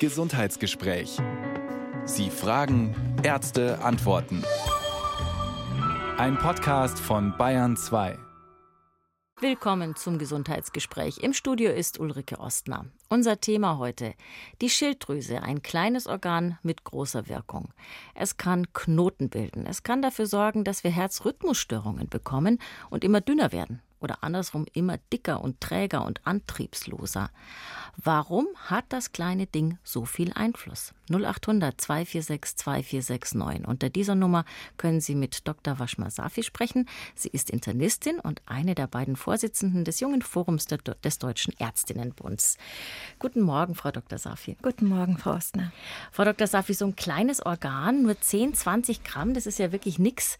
Gesundheitsgespräch. 0.00 1.18
Sie 2.04 2.28
fragen, 2.28 2.94
Ärzte 3.22 3.78
antworten. 3.80 4.42
Ein 6.18 6.36
Podcast 6.36 6.98
von 6.98 7.36
Bayern 7.38 7.76
2. 7.76 8.18
Willkommen 9.40 9.94
zum 9.94 10.18
Gesundheitsgespräch. 10.18 11.18
Im 11.18 11.32
Studio 11.32 11.70
ist 11.70 12.00
Ulrike 12.00 12.40
Ostner. 12.40 12.86
Unser 13.08 13.40
Thema 13.40 13.78
heute: 13.78 14.14
die 14.60 14.68
Schilddrüse, 14.68 15.42
ein 15.42 15.62
kleines 15.62 16.08
Organ 16.08 16.58
mit 16.62 16.82
großer 16.82 17.28
Wirkung. 17.28 17.72
Es 18.16 18.36
kann 18.36 18.72
Knoten 18.72 19.30
bilden. 19.30 19.64
Es 19.64 19.84
kann 19.84 20.02
dafür 20.02 20.26
sorgen, 20.26 20.64
dass 20.64 20.82
wir 20.82 20.90
Herzrhythmusstörungen 20.90 22.08
bekommen 22.08 22.58
und 22.90 23.04
immer 23.04 23.20
dünner 23.20 23.52
werden 23.52 23.80
oder 24.04 24.22
andersrum 24.22 24.66
immer 24.72 24.98
dicker 25.12 25.40
und 25.40 25.60
träger 25.60 26.04
und 26.04 26.24
antriebsloser. 26.26 27.30
Warum 27.96 28.46
hat 28.66 28.84
das 28.88 29.12
kleine 29.12 29.46
Ding 29.46 29.78
so 29.82 30.04
viel 30.04 30.32
Einfluss? 30.32 30.92
0800 31.10 31.80
246 31.80 32.56
2469. 32.56 33.68
Unter 33.68 33.88
dieser 33.88 34.14
Nummer 34.14 34.44
können 34.76 35.00
Sie 35.00 35.14
mit 35.14 35.46
Dr. 35.46 35.78
Washma 35.78 36.10
Safi 36.10 36.42
sprechen. 36.42 36.88
Sie 37.14 37.28
ist 37.28 37.50
Internistin 37.50 38.20
und 38.20 38.42
eine 38.46 38.74
der 38.74 38.86
beiden 38.86 39.16
Vorsitzenden 39.16 39.84
des 39.84 40.00
Jungen 40.00 40.22
Forums 40.22 40.66
des 40.66 41.18
Deutschen 41.18 41.54
Ärztinnenbunds. 41.58 42.58
Guten 43.18 43.42
Morgen, 43.42 43.74
Frau 43.74 43.90
Dr. 43.90 44.18
Safi. 44.18 44.56
Guten 44.62 44.86
Morgen, 44.86 45.18
Frau 45.18 45.34
Ostner. 45.34 45.72
Frau 46.10 46.24
Dr. 46.24 46.46
Safi, 46.46 46.74
so 46.74 46.86
ein 46.86 46.96
kleines 46.96 47.44
Organ, 47.44 48.02
nur 48.02 48.20
10, 48.20 48.54
20 48.54 49.04
Gramm, 49.04 49.34
das 49.34 49.46
ist 49.46 49.58
ja 49.58 49.72
wirklich 49.72 49.98
nichts 49.98 50.38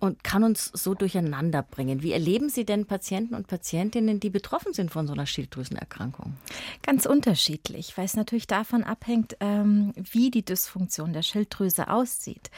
und 0.00 0.22
kann 0.24 0.44
uns 0.44 0.70
so 0.72 0.94
durcheinander 0.94 1.62
bringen. 1.62 2.02
Wie 2.02 2.12
erleben 2.12 2.48
Sie 2.48 2.64
denn 2.64 2.86
Patienten 2.86 3.34
und 3.34 3.46
Patientinnen, 3.46 4.20
die 4.20 4.30
betroffen 4.30 4.72
sind 4.74 4.90
von 4.90 5.06
so 5.06 5.12
einer 5.12 5.26
Schilddrüsenerkrankung? 5.26 6.34
Ganz 6.82 7.06
unterschiedlich, 7.06 7.96
weil 7.96 8.04
es 8.04 8.16
natürlich 8.16 8.46
davon 8.46 8.84
abhängt, 8.84 9.36
ähm, 9.40 9.92
wie 9.96 10.30
die 10.30 10.44
Dysfunktion 10.44 11.12
der 11.12 11.22
Schilddrüse 11.22 11.88
aussieht. 11.88 12.50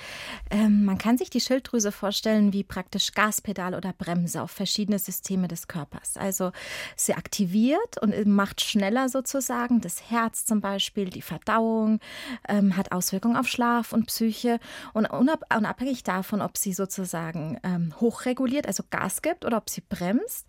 Ähm, 0.50 0.84
man 0.84 0.98
kann 0.98 1.18
sich 1.18 1.30
die 1.30 1.40
Schilddrüse 1.40 1.92
vorstellen 1.92 2.52
wie 2.52 2.64
praktisch 2.64 3.12
Gaspedal 3.12 3.74
oder 3.74 3.92
Bremse 3.92 4.42
auf 4.42 4.50
verschiedene 4.50 4.98
Systeme 4.98 5.48
des 5.48 5.68
Körpers. 5.68 6.16
Also 6.16 6.52
sie 6.96 7.14
aktiviert 7.14 8.00
und 8.00 8.26
macht 8.26 8.60
schneller 8.60 9.08
sozusagen 9.08 9.80
das 9.80 10.10
Herz 10.10 10.46
zum 10.46 10.60
Beispiel, 10.60 11.10
die 11.10 11.22
Verdauung, 11.22 12.00
ähm, 12.48 12.76
hat 12.76 12.92
Auswirkungen 12.92 13.36
auf 13.36 13.46
Schlaf 13.46 13.92
und 13.92 14.06
Psyche 14.06 14.58
und 14.94 15.06
unabhängig 15.06 16.02
davon, 16.02 16.40
ob 16.40 16.56
sie 16.56 16.72
sozusagen 16.72 17.25
sozusagen 17.26 17.58
ähm, 17.62 17.92
hochreguliert, 18.00 18.66
also 18.66 18.82
Gas 18.90 19.22
gibt, 19.22 19.44
oder 19.44 19.56
ob 19.56 19.70
sie 19.70 19.82
bremst. 19.86 20.46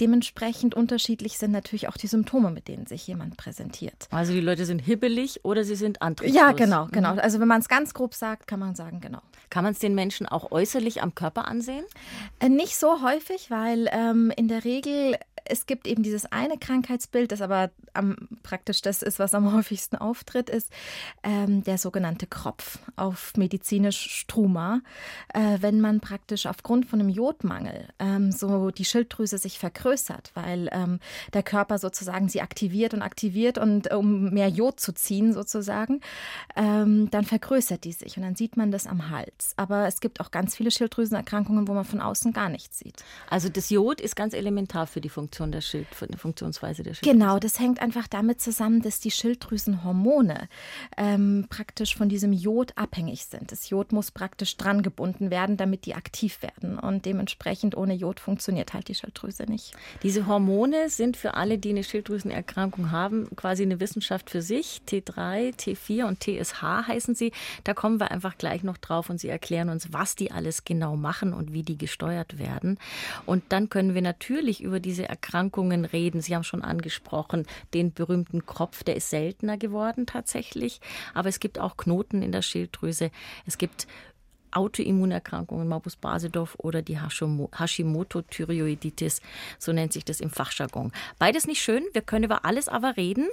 Dementsprechend 0.00 0.74
unterschiedlich 0.74 1.38
sind 1.38 1.52
natürlich 1.52 1.88
auch 1.88 1.96
die 1.96 2.06
Symptome, 2.06 2.50
mit 2.50 2.68
denen 2.68 2.86
sich 2.86 3.06
jemand 3.06 3.36
präsentiert. 3.36 4.08
Also 4.10 4.32
die 4.32 4.40
Leute 4.40 4.64
sind 4.64 4.80
hibbelig 4.80 5.44
oder 5.44 5.64
sie 5.64 5.76
sind 5.76 6.02
antriebslos. 6.02 6.40
Ja, 6.40 6.52
genau, 6.52 6.86
genau. 6.90 7.14
Mhm. 7.14 7.20
Also 7.20 7.40
wenn 7.40 7.48
man 7.48 7.60
es 7.60 7.68
ganz 7.68 7.94
grob 7.94 8.14
sagt, 8.14 8.46
kann 8.46 8.60
man 8.60 8.74
sagen, 8.74 9.00
genau. 9.00 9.20
Kann 9.50 9.64
man 9.64 9.72
es 9.72 9.80
den 9.80 9.94
Menschen 9.94 10.26
auch 10.26 10.52
äußerlich 10.52 11.02
am 11.02 11.14
Körper 11.14 11.48
ansehen? 11.48 11.84
Äh, 12.38 12.48
nicht 12.48 12.76
so 12.76 13.02
häufig, 13.02 13.50
weil 13.50 13.88
ähm, 13.92 14.32
in 14.36 14.48
der 14.48 14.64
Regel 14.64 15.16
es 15.50 15.66
gibt 15.66 15.86
eben 15.86 16.02
dieses 16.02 16.26
eine 16.26 16.58
Krankheitsbild, 16.58 17.32
das 17.32 17.40
aber 17.40 17.70
am, 17.92 18.16
praktisch 18.42 18.82
das 18.82 19.02
ist, 19.02 19.18
was 19.18 19.34
am 19.34 19.52
häufigsten 19.54 19.96
auftritt, 19.96 20.48
ist 20.48 20.70
ähm, 21.22 21.64
der 21.64 21.78
sogenannte 21.78 22.26
Kropf 22.26 22.78
auf 22.96 23.32
medizinisch 23.36 24.10
Struma. 24.10 24.80
Äh, 25.34 25.58
wenn 25.60 25.80
man 25.80 26.00
praktisch 26.00 26.46
aufgrund 26.46 26.86
von 26.86 27.00
einem 27.00 27.08
Jodmangel 27.08 27.88
ähm, 27.98 28.32
so 28.32 28.70
die 28.70 28.84
Schilddrüse 28.84 29.38
sich 29.38 29.58
vergrößert, 29.58 30.30
weil 30.34 30.68
ähm, 30.72 31.00
der 31.32 31.42
Körper 31.42 31.78
sozusagen 31.78 32.28
sie 32.28 32.40
aktiviert 32.40 32.94
und 32.94 33.02
aktiviert 33.02 33.58
und 33.58 33.92
um 33.92 34.30
mehr 34.30 34.48
Jod 34.48 34.80
zu 34.80 34.92
ziehen 34.92 35.32
sozusagen, 35.32 36.00
ähm, 36.56 37.10
dann 37.10 37.24
vergrößert 37.24 37.84
die 37.84 37.92
sich 37.92 38.16
und 38.16 38.22
dann 38.22 38.36
sieht 38.36 38.56
man 38.56 38.70
das 38.70 38.86
am 38.86 39.10
Hals. 39.10 39.54
Aber 39.56 39.86
es 39.86 40.00
gibt 40.00 40.20
auch 40.20 40.30
ganz 40.30 40.56
viele 40.56 40.70
Schilddrüsenerkrankungen, 40.70 41.68
wo 41.68 41.74
man 41.74 41.84
von 41.84 42.00
außen 42.00 42.32
gar 42.32 42.48
nichts 42.48 42.78
sieht. 42.78 43.04
Also 43.28 43.48
das 43.48 43.70
Jod 43.70 44.00
ist 44.00 44.16
ganz 44.16 44.34
elementar 44.34 44.86
für 44.86 45.00
die 45.00 45.08
Funktion 45.08 45.39
Funktion 45.40 45.52
der 45.52 45.60
Schild, 45.62 45.86
Funktionsweise 46.18 46.82
der 46.82 46.94
Schilddrüse. 46.94 47.18
Genau, 47.18 47.38
das 47.38 47.58
hängt 47.58 47.80
einfach 47.80 48.06
damit 48.06 48.40
zusammen, 48.40 48.82
dass 48.82 49.00
die 49.00 49.10
Schilddrüsenhormone 49.10 50.48
ähm, 50.98 51.46
praktisch 51.48 51.96
von 51.96 52.08
diesem 52.08 52.32
Jod 52.32 52.76
abhängig 52.76 53.24
sind. 53.24 53.50
Das 53.50 53.70
Jod 53.70 53.92
muss 53.92 54.10
praktisch 54.10 54.56
dran 54.58 54.82
gebunden 54.82 55.30
werden, 55.30 55.56
damit 55.56 55.86
die 55.86 55.94
aktiv 55.94 56.42
werden. 56.42 56.78
Und 56.78 57.06
dementsprechend 57.06 57.74
ohne 57.76 57.94
Jod 57.94 58.20
funktioniert 58.20 58.74
halt 58.74 58.88
die 58.88 58.94
Schilddrüse 58.94 59.44
nicht. 59.44 59.72
Diese 60.02 60.26
Hormone 60.26 60.90
sind 60.90 61.16
für 61.16 61.34
alle, 61.34 61.58
die 61.58 61.70
eine 61.70 61.84
Schilddrüsenerkrankung 61.84 62.90
haben, 62.90 63.34
quasi 63.34 63.62
eine 63.62 63.80
Wissenschaft 63.80 64.28
für 64.28 64.42
sich. 64.42 64.82
T3, 64.88 65.54
T4 65.54 66.04
und 66.04 66.20
TSH 66.20 66.62
heißen 66.88 67.14
sie. 67.14 67.32
Da 67.64 67.72
kommen 67.72 67.98
wir 67.98 68.10
einfach 68.10 68.36
gleich 68.36 68.62
noch 68.62 68.76
drauf 68.76 69.08
und 69.08 69.18
Sie 69.18 69.28
erklären 69.28 69.70
uns, 69.70 69.92
was 69.92 70.16
die 70.16 70.32
alles 70.32 70.64
genau 70.64 70.96
machen 70.96 71.32
und 71.32 71.52
wie 71.52 71.62
die 71.62 71.78
gesteuert 71.78 72.38
werden. 72.38 72.78
Und 73.26 73.44
dann 73.48 73.68
können 73.70 73.94
wir 73.94 74.02
natürlich 74.02 74.62
über 74.62 74.80
diese 74.80 75.08
Erkrankung 75.08 75.29
Erkrankungen 75.30 75.84
reden. 75.84 76.20
Sie 76.20 76.34
haben 76.34 76.42
schon 76.42 76.62
angesprochen, 76.62 77.46
den 77.72 77.92
berühmten 77.92 78.46
Kropf, 78.46 78.82
der 78.82 78.96
ist 78.96 79.10
seltener 79.10 79.56
geworden 79.58 80.04
tatsächlich. 80.06 80.80
Aber 81.14 81.28
es 81.28 81.38
gibt 81.38 81.60
auch 81.60 81.76
Knoten 81.76 82.20
in 82.22 82.32
der 82.32 82.42
Schilddrüse. 82.42 83.12
Es 83.46 83.56
gibt 83.56 83.86
Autoimmunerkrankungen, 84.52 85.68
Morbus 85.68 85.96
Basedorf 85.96 86.56
oder 86.58 86.82
die 86.82 87.00
Hashimoto-Thyreoiditis, 87.00 89.20
so 89.58 89.72
nennt 89.72 89.92
sich 89.92 90.04
das 90.04 90.20
im 90.20 90.30
Fachjargon. 90.30 90.92
Beides 91.18 91.46
nicht 91.46 91.62
schön, 91.62 91.84
wir 91.92 92.02
können 92.02 92.24
über 92.24 92.44
alles 92.44 92.68
aber 92.68 92.96
reden 92.96 93.28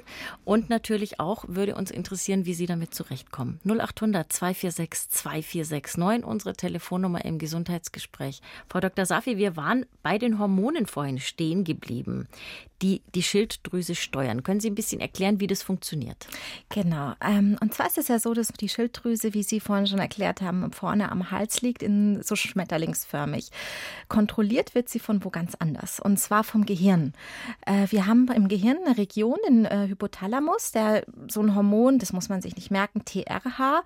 und 0.46 0.70
natürlich 0.70 1.20
auch 1.20 1.46
würde 1.48 1.76
uns 1.76 1.92
interessieren, 1.92 2.46
wie 2.46 2.54
Sie 2.54 2.66
damit 2.66 2.94
zurechtkommen. 2.94 3.60
0800 3.66 4.32
246 4.32 5.10
2469, 5.10 6.26
unsere 6.26 6.56
Telefonnummer 6.56 7.24
im 7.26 7.40
Gesundheitsgespräch. 7.40 8.42
Frau 8.70 8.80
Dr. 8.80 9.06
Safi, 9.06 9.38
wir 9.38 9.56
waren 9.56 9.86
bei 10.04 10.18
den 10.18 10.40
Hormonen 10.40 10.86
vorhin 10.86 11.20
stehen 11.20 11.64
geblieben 11.64 12.28
die 12.82 13.02
die 13.16 13.24
Schilddrüse 13.24 13.96
steuern. 13.96 14.44
Können 14.44 14.60
Sie 14.60 14.70
ein 14.70 14.76
bisschen 14.76 15.02
erklären, 15.02 15.40
wie 15.40 15.48
das 15.48 15.64
funktioniert? 15.64 16.28
Genau. 16.70 17.14
Ähm, 17.22 17.58
und 17.60 17.74
zwar 17.74 17.88
ist 17.88 17.98
es 17.98 18.08
ja 18.08 18.20
so, 18.20 18.34
dass 18.34 18.50
die 18.50 18.70
Schilddrüse, 18.70 19.34
wie 19.34 19.44
Sie 19.44 19.60
vorhin 19.60 19.88
schon 19.88 20.00
erklärt 20.00 20.42
haben, 20.42 20.72
vorne 20.72 21.07
am 21.12 21.32
Hals 21.32 21.62
liegt, 21.62 21.84
in 21.84 22.22
so 22.24 22.36
schmetterlingsförmig. 22.36 23.50
Kontrolliert 24.08 24.76
wird 24.76 24.90
sie 24.90 25.00
von 25.00 25.24
wo 25.24 25.30
ganz 25.30 25.56
anders. 25.56 26.00
Und 26.00 26.18
zwar 26.18 26.44
vom 26.44 26.66
Gehirn. 26.66 27.14
Äh, 27.66 27.88
wir 27.90 28.06
haben 28.06 28.28
im 28.30 28.48
Gehirn 28.48 28.78
eine 28.86 28.98
Region, 28.98 29.38
den 29.48 29.66
äh, 29.66 29.88
Hypothalamus, 29.88 30.72
der 30.72 31.06
so 31.28 31.42
ein 31.42 31.56
Hormon, 31.56 32.00
das 32.00 32.14
muss 32.14 32.30
man 32.30 32.42
sich 32.42 32.56
nicht 32.56 32.72
merken, 32.72 33.04
TRH, 33.06 33.84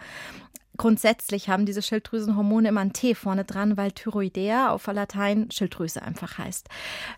Grundsätzlich 0.78 1.50
haben 1.50 1.66
diese 1.66 1.82
Schilddrüsenhormone 1.82 2.70
immer 2.70 2.82
ein 2.82 2.94
T 2.94 3.14
vorne 3.14 3.44
dran, 3.44 3.76
weil 3.76 3.92
Thyroidea 3.92 4.72
auf 4.72 4.88
Latein 4.88 5.52
Schilddrüse 5.52 6.02
einfach 6.02 6.38
heißt. 6.38 6.70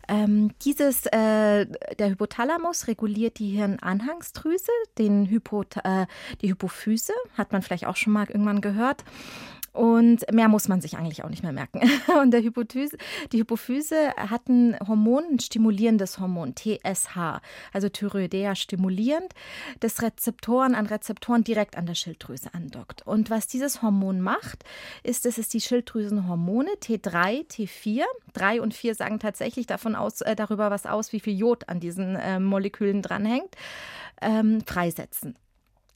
Ähm, 0.08 0.52
dieses, 0.64 1.06
äh, 1.06 1.68
der 1.98 2.10
Hypothalamus 2.10 2.88
reguliert 2.88 3.40
die 3.40 3.52
Hirnanhangsdrüse, 3.52 4.72
den 4.98 5.28
Hypo, 5.28 5.64
äh, 5.84 6.08
die 6.42 6.50
Hypophyse, 6.50 7.14
hat 7.38 7.52
man 7.52 7.62
vielleicht 7.62 7.86
auch 7.86 7.96
schon 7.96 8.14
mal 8.14 8.28
irgendwann 8.28 8.60
gehört. 8.60 9.04
Und 9.74 10.32
mehr 10.32 10.50
muss 10.50 10.68
man 10.68 10.82
sich 10.82 10.98
eigentlich 10.98 11.24
auch 11.24 11.30
nicht 11.30 11.42
mehr 11.42 11.52
merken. 11.52 11.82
Und 12.22 12.32
der 12.32 12.44
Hypophyse, 12.44 12.96
die 13.32 13.40
Hypophyse 13.40 14.12
hat 14.16 14.48
ein 14.48 14.78
Hormon, 14.88 15.24
ein 15.32 15.40
stimulierendes 15.40 16.20
Hormon, 16.20 16.56
TSH, 16.56 17.42
also 17.74 17.90
Thyroidea 17.90 18.56
stimulierend, 18.56 19.34
das 19.80 20.04
Rezeptoren 20.04 20.76
an 20.76 20.86
Rezeptoren 20.86 21.44
direkt 21.44 21.76
an 21.76 21.88
der 21.88 21.96
Schilddrüse 21.96 22.54
andockt. 22.54 23.06
Und 23.08 23.32
was 23.32 23.48
dieses 23.48 23.82
Hormon 23.82 24.22
macht, 24.22 24.64
ist, 25.02 25.26
dass 25.26 25.40
es 25.40 25.50
die 25.50 25.62
Schilddrüsenhormone 25.62 26.70
T3, 26.80 27.48
T4, 27.48 28.04
3 28.34 28.62
und 28.62 28.76
4 28.76 28.94
sagen 28.94 29.18
tatsächlich 29.18 29.66
davon 29.66 29.96
aus, 29.96 30.22
äh, 30.22 30.36
darüber 30.36 30.70
was 30.70 30.86
aus, 30.86 31.14
wie 31.14 31.20
viel 31.20 31.36
Jod 31.36 31.68
an 31.68 31.80
diesen 31.80 32.16
äh, 32.16 32.40
Molekülen 32.40 33.02
dranhängt, 33.02 33.56
ähm, 34.22 34.62
freisetzen. 34.66 35.36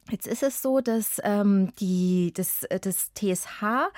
Jetzt 0.09 0.25
ist 0.25 0.41
es 0.41 0.61
so, 0.61 0.79
dass 0.79 1.19
ähm, 1.23 1.73
die, 1.79 2.31
das, 2.33 2.63
äh, 2.63 2.79
das 2.79 3.11
TSH, 3.13 3.91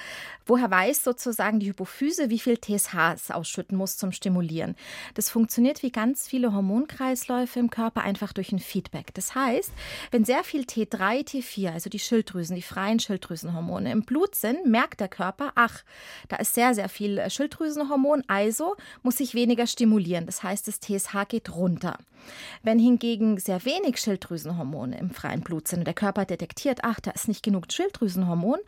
woher 0.47 0.71
weiß 0.71 1.03
sozusagen 1.03 1.59
die 1.59 1.67
Hypophyse, 1.67 2.31
wie 2.31 2.39
viel 2.39 2.57
TSH 2.57 2.95
es 3.13 3.31
ausschütten 3.31 3.77
muss 3.77 3.97
zum 3.97 4.11
Stimulieren. 4.11 4.75
Das 5.13 5.29
funktioniert 5.29 5.83
wie 5.83 5.91
ganz 5.91 6.27
viele 6.27 6.51
Hormonkreisläufe 6.53 7.59
im 7.59 7.69
Körper 7.69 8.01
einfach 8.01 8.33
durch 8.33 8.51
ein 8.51 8.59
Feedback. 8.59 9.13
Das 9.13 9.35
heißt, 9.35 9.71
wenn 10.09 10.25
sehr 10.25 10.43
viel 10.43 10.61
T3, 10.61 11.27
T4, 11.27 11.73
also 11.73 11.89
die 11.89 11.99
Schilddrüsen, 11.99 12.55
die 12.55 12.63
freien 12.63 12.99
Schilddrüsenhormone 12.99 13.91
im 13.91 14.01
Blut 14.01 14.33
sind, 14.33 14.65
merkt 14.65 15.01
der 15.01 15.09
Körper, 15.09 15.51
ach, 15.53 15.83
da 16.27 16.37
ist 16.37 16.55
sehr, 16.55 16.73
sehr 16.73 16.89
viel 16.89 17.29
Schilddrüsenhormon, 17.29 18.23
also 18.27 18.75
muss 19.03 19.19
ich 19.19 19.35
weniger 19.35 19.67
stimulieren. 19.67 20.25
Das 20.25 20.41
heißt, 20.41 20.67
das 20.67 20.79
TSH 20.79 21.27
geht 21.27 21.55
runter. 21.55 21.97
Wenn 22.63 22.79
hingegen 22.79 23.37
sehr 23.39 23.63
wenig 23.65 23.97
Schilddrüsenhormone 23.97 24.97
im 24.97 25.11
freien 25.11 25.41
Blut 25.41 25.67
sind 25.67 25.79
und 25.79 25.85
der 25.85 25.93
Körper 25.99 26.23
detektiert, 26.23 26.79
ach, 26.83 27.01
da 27.01 27.11
ist 27.11 27.27
nicht 27.27 27.43
genug 27.43 27.65
Schilddrüsenhormon, 27.69 28.59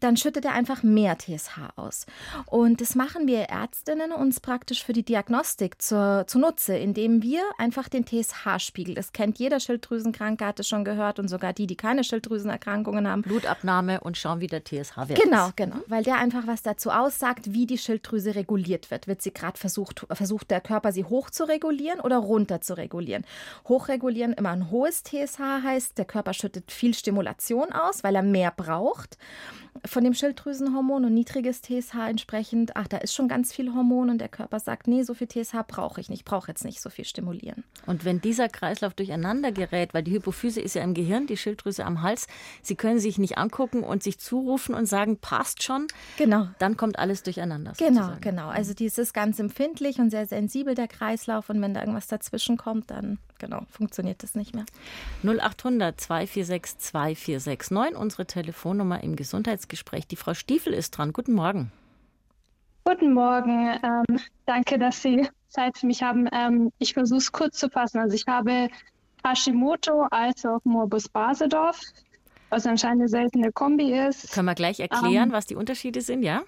dann 0.00 0.16
schüttet 0.16 0.44
er 0.44 0.52
einfach 0.52 0.82
mehr 0.82 1.16
TSH 1.16 1.58
aus. 1.76 2.06
Und 2.46 2.80
das 2.80 2.96
machen 2.96 3.28
wir 3.28 3.42
Ärztinnen 3.42 4.10
uns 4.10 4.40
praktisch 4.40 4.84
für 4.84 4.92
die 4.92 5.04
Diagnostik 5.04 5.80
zur, 5.80 6.24
zunutze, 6.26 6.76
indem 6.76 7.22
wir 7.22 7.42
einfach 7.56 7.88
den 7.88 8.04
TSH-Spiegel, 8.04 8.96
das 8.96 9.12
kennt 9.12 9.38
jeder 9.38 9.60
Schilddrüsenkranke, 9.60 10.44
hat 10.44 10.58
es 10.58 10.66
schon 10.66 10.84
gehört 10.84 11.20
und 11.20 11.28
sogar 11.28 11.52
die, 11.52 11.68
die 11.68 11.76
keine 11.76 12.02
Schilddrüsenerkrankungen 12.02 13.06
haben. 13.06 13.22
Blutabnahme 13.22 14.00
und 14.00 14.18
schauen, 14.18 14.40
wie 14.40 14.48
der 14.48 14.64
TSH-Wert 14.64 15.22
Genau, 15.22 15.50
genau, 15.54 15.76
weil 15.86 16.02
der 16.02 16.16
einfach 16.16 16.48
was 16.48 16.62
dazu 16.62 16.90
aussagt, 16.90 17.52
wie 17.52 17.66
die 17.66 17.78
Schilddrüse 17.78 18.34
reguliert 18.34 18.90
wird. 18.90 19.06
Wird 19.06 19.22
sie 19.22 19.32
gerade 19.32 19.56
versucht, 19.56 20.04
versucht 20.10 20.50
der 20.50 20.60
Körper 20.60 20.90
sie 20.90 21.04
hoch 21.04 21.30
zu 21.30 21.44
regulieren 21.44 22.00
oder 22.00 22.16
runter 22.16 22.60
zu 22.60 22.76
regulieren? 22.76 23.24
Hochregulieren 23.68 24.32
immer 24.32 24.50
ein 24.50 24.72
hohes 24.72 25.04
TSH 25.04 25.38
heißt, 25.62 25.96
der 25.96 26.06
Körper 26.06 26.32
schüttet 26.32 26.71
viel 26.72 26.94
Stimulation 26.94 27.72
aus, 27.72 28.02
weil 28.04 28.14
er 28.14 28.22
mehr 28.22 28.50
braucht 28.50 29.16
von 29.84 30.04
dem 30.04 30.14
Schilddrüsenhormon 30.14 31.04
und 31.04 31.14
niedriges 31.14 31.62
TSH 31.62 31.94
entsprechend, 32.08 32.76
ach, 32.76 32.88
da 32.88 32.98
ist 32.98 33.14
schon 33.14 33.26
ganz 33.26 33.52
viel 33.52 33.74
Hormon 33.74 34.10
und 34.10 34.18
der 34.18 34.28
Körper 34.28 34.60
sagt, 34.60 34.86
nee, 34.86 35.02
so 35.02 35.14
viel 35.14 35.28
TSH 35.28 35.56
brauche 35.66 36.00
ich 36.00 36.08
nicht, 36.08 36.20
ich 36.20 36.24
brauche 36.24 36.48
jetzt 36.48 36.64
nicht 36.64 36.80
so 36.80 36.90
viel 36.90 37.04
stimulieren. 37.04 37.64
Und 37.86 38.04
wenn 38.04 38.20
dieser 38.20 38.48
Kreislauf 38.48 38.94
durcheinander 38.94 39.50
gerät, 39.50 39.94
weil 39.94 40.02
die 40.02 40.12
Hypophyse 40.12 40.60
ist 40.60 40.74
ja 40.74 40.82
im 40.82 40.94
Gehirn, 40.94 41.26
die 41.26 41.36
Schilddrüse 41.36 41.84
am 41.84 42.02
Hals, 42.02 42.26
Sie 42.62 42.76
können 42.76 42.98
sich 42.98 43.18
nicht 43.18 43.38
angucken 43.38 43.82
und 43.82 44.02
sich 44.02 44.18
zurufen 44.18 44.74
und 44.74 44.86
sagen, 44.86 45.18
passt 45.18 45.62
schon. 45.62 45.86
Genau. 46.16 46.48
Dann 46.58 46.76
kommt 46.76 46.98
alles 46.98 47.22
durcheinander. 47.22 47.72
Genau, 47.78 48.02
sozusagen. 48.02 48.20
genau. 48.20 48.48
Also 48.48 48.74
dieses 48.74 49.12
ganz 49.12 49.38
empfindlich 49.38 49.98
und 49.98 50.10
sehr 50.10 50.26
sensibel 50.26 50.74
der 50.74 50.88
Kreislauf 50.88 51.50
und 51.50 51.60
wenn 51.60 51.74
da 51.74 51.80
irgendwas 51.80 52.06
dazwischen 52.06 52.56
kommt, 52.56 52.90
dann 52.90 53.18
genau, 53.42 53.66
funktioniert 53.68 54.22
das 54.22 54.34
nicht 54.34 54.54
mehr. 54.54 54.64
0800 55.24 56.00
246 56.00 56.78
2469, 56.78 57.98
unsere 57.98 58.26
Telefonnummer 58.26 59.02
im 59.02 59.16
Gesundheitsgespräch. 59.62 60.06
Die 60.06 60.16
Frau 60.16 60.34
Stiefel 60.34 60.72
ist 60.72 60.92
dran. 60.92 61.12
Guten 61.12 61.32
Morgen. 61.34 61.72
Guten 62.84 63.12
Morgen. 63.12 63.78
Ähm, 63.82 64.20
danke, 64.46 64.78
dass 64.78 65.02
Sie 65.02 65.28
Zeit 65.48 65.78
für 65.78 65.86
mich 65.86 66.02
haben. 66.02 66.28
Ähm, 66.32 66.72
ich 66.78 66.94
versuche 66.94 67.18
es 67.18 67.32
kurz 67.32 67.58
zu 67.58 67.68
fassen. 67.68 67.98
Also 67.98 68.16
ich 68.16 68.26
habe 68.26 68.68
Hashimoto 69.24 70.06
als 70.10 70.44
auch 70.44 70.60
Morbus 70.64 71.08
Basedorf, 71.08 71.80
was 72.50 72.66
anscheinend 72.66 73.02
eine 73.02 73.08
seltene 73.08 73.52
Kombi 73.52 73.92
ist. 73.92 74.32
Können 74.32 74.46
wir 74.46 74.54
gleich 74.54 74.80
erklären, 74.80 75.28
ähm, 75.28 75.32
was 75.32 75.46
die 75.46 75.54
Unterschiede 75.54 76.00
sind, 76.00 76.22
ja? 76.22 76.42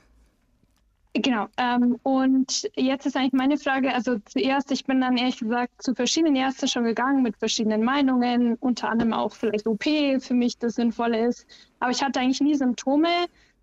Genau. 1.17 1.47
Ähm, 1.57 1.97
und 2.03 2.69
jetzt 2.75 3.07
ist 3.07 3.17
eigentlich 3.17 3.35
meine 3.35 3.57
Frage, 3.57 3.95
also 3.95 4.19
zuerst, 4.25 4.73
ich 4.73 4.85
bin 4.85 5.01
dann 5.01 5.17
ehrlich 5.17 5.39
gesagt 5.39 5.81
zu 5.81 5.95
verschiedenen 5.95 6.35
Ärzten 6.35 6.67
schon 6.67 6.83
gegangen 6.83 7.23
mit 7.23 7.37
verschiedenen 7.37 7.85
Meinungen, 7.85 8.57
unter 8.57 8.89
anderem 8.89 9.13
auch 9.13 9.33
vielleicht 9.33 9.69
OP 9.69 9.85
für 9.85 10.35
mich 10.35 10.59
das 10.59 10.75
Sinnvolle 10.75 11.25
ist. 11.25 11.47
Aber 11.79 11.93
ich 11.93 12.03
hatte 12.03 12.19
eigentlich 12.19 12.41
nie 12.41 12.57
Symptome. 12.57 13.09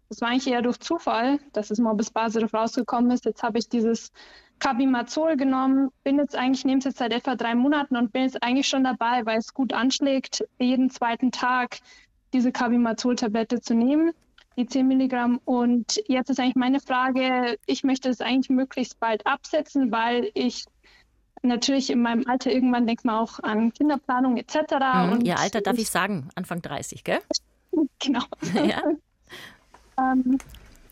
Das 0.08 0.22
war 0.22 0.30
eigentlich 0.30 0.48
eher 0.48 0.62
durch 0.62 0.80
Zufall, 0.80 1.40
dass 1.52 1.68
das 1.68 1.80
Morbus 1.80 2.12
Basedorf 2.12 2.54
rausgekommen 2.54 3.12
ist. 3.12 3.26
Jetzt 3.26 3.44
habe 3.44 3.58
ich 3.58 3.68
dieses 3.68 4.14
Carbimazol 4.60 5.36
genommen, 5.36 5.90
bin 6.06 6.20
jetzt 6.20 6.38
eigentlich, 6.38 6.64
nehme 6.64 6.80
es 6.80 6.86
jetzt 6.86 7.00
seit 7.00 7.12
etwa 7.12 7.36
drei 7.36 7.54
Monaten 7.56 7.98
und 7.98 8.14
bin 8.14 8.24
jetzt 8.24 8.42
eigentlich 8.42 8.68
schon 8.70 8.86
dabei, 8.86 9.26
weil 9.26 9.40
es 9.40 9.54
gut 9.54 9.74
anschlägt, 9.74 10.46
jeden 10.58 10.90
zweiten 10.90 11.32
Tag 11.32 11.80
diese 12.32 12.54
Carbimazol-Tablette 12.54 13.60
zu 13.60 13.74
nehmen 13.74 14.14
die 14.58 14.66
10 14.66 14.88
Milligramm. 14.88 15.40
Und 15.46 16.02
jetzt 16.08 16.30
ist 16.30 16.40
eigentlich 16.40 16.56
meine 16.56 16.80
Frage, 16.80 17.58
ich 17.66 17.84
möchte 17.84 18.10
es 18.10 18.22
eigentlich 18.22 18.50
möglichst 18.50 19.00
bald 19.00 19.26
absetzen, 19.26 19.92
weil 19.92 20.32
ich 20.34 20.66
natürlich 21.44 21.90
in 21.90 22.02
meinem 22.02 22.28
Alter 22.28 22.52
irgendwann 22.52 22.86
denkt 22.86 23.06
man 23.06 23.16
auch 23.16 23.40
an 23.40 23.74
Kinderplanung 23.74 24.38
etc. 24.38 24.56
Mhm, 24.80 25.12
und 25.12 25.24
Ihr 25.24 25.40
Alter 25.40 25.62
darf 25.62 25.78
ich, 25.78 25.90
sagen, 25.90 26.30
Anfang 26.36 26.62
30, 26.62 27.04
gell? 27.04 27.20
Genau. 28.00 28.24
ja. 28.54 28.82
ähm, 29.98 30.38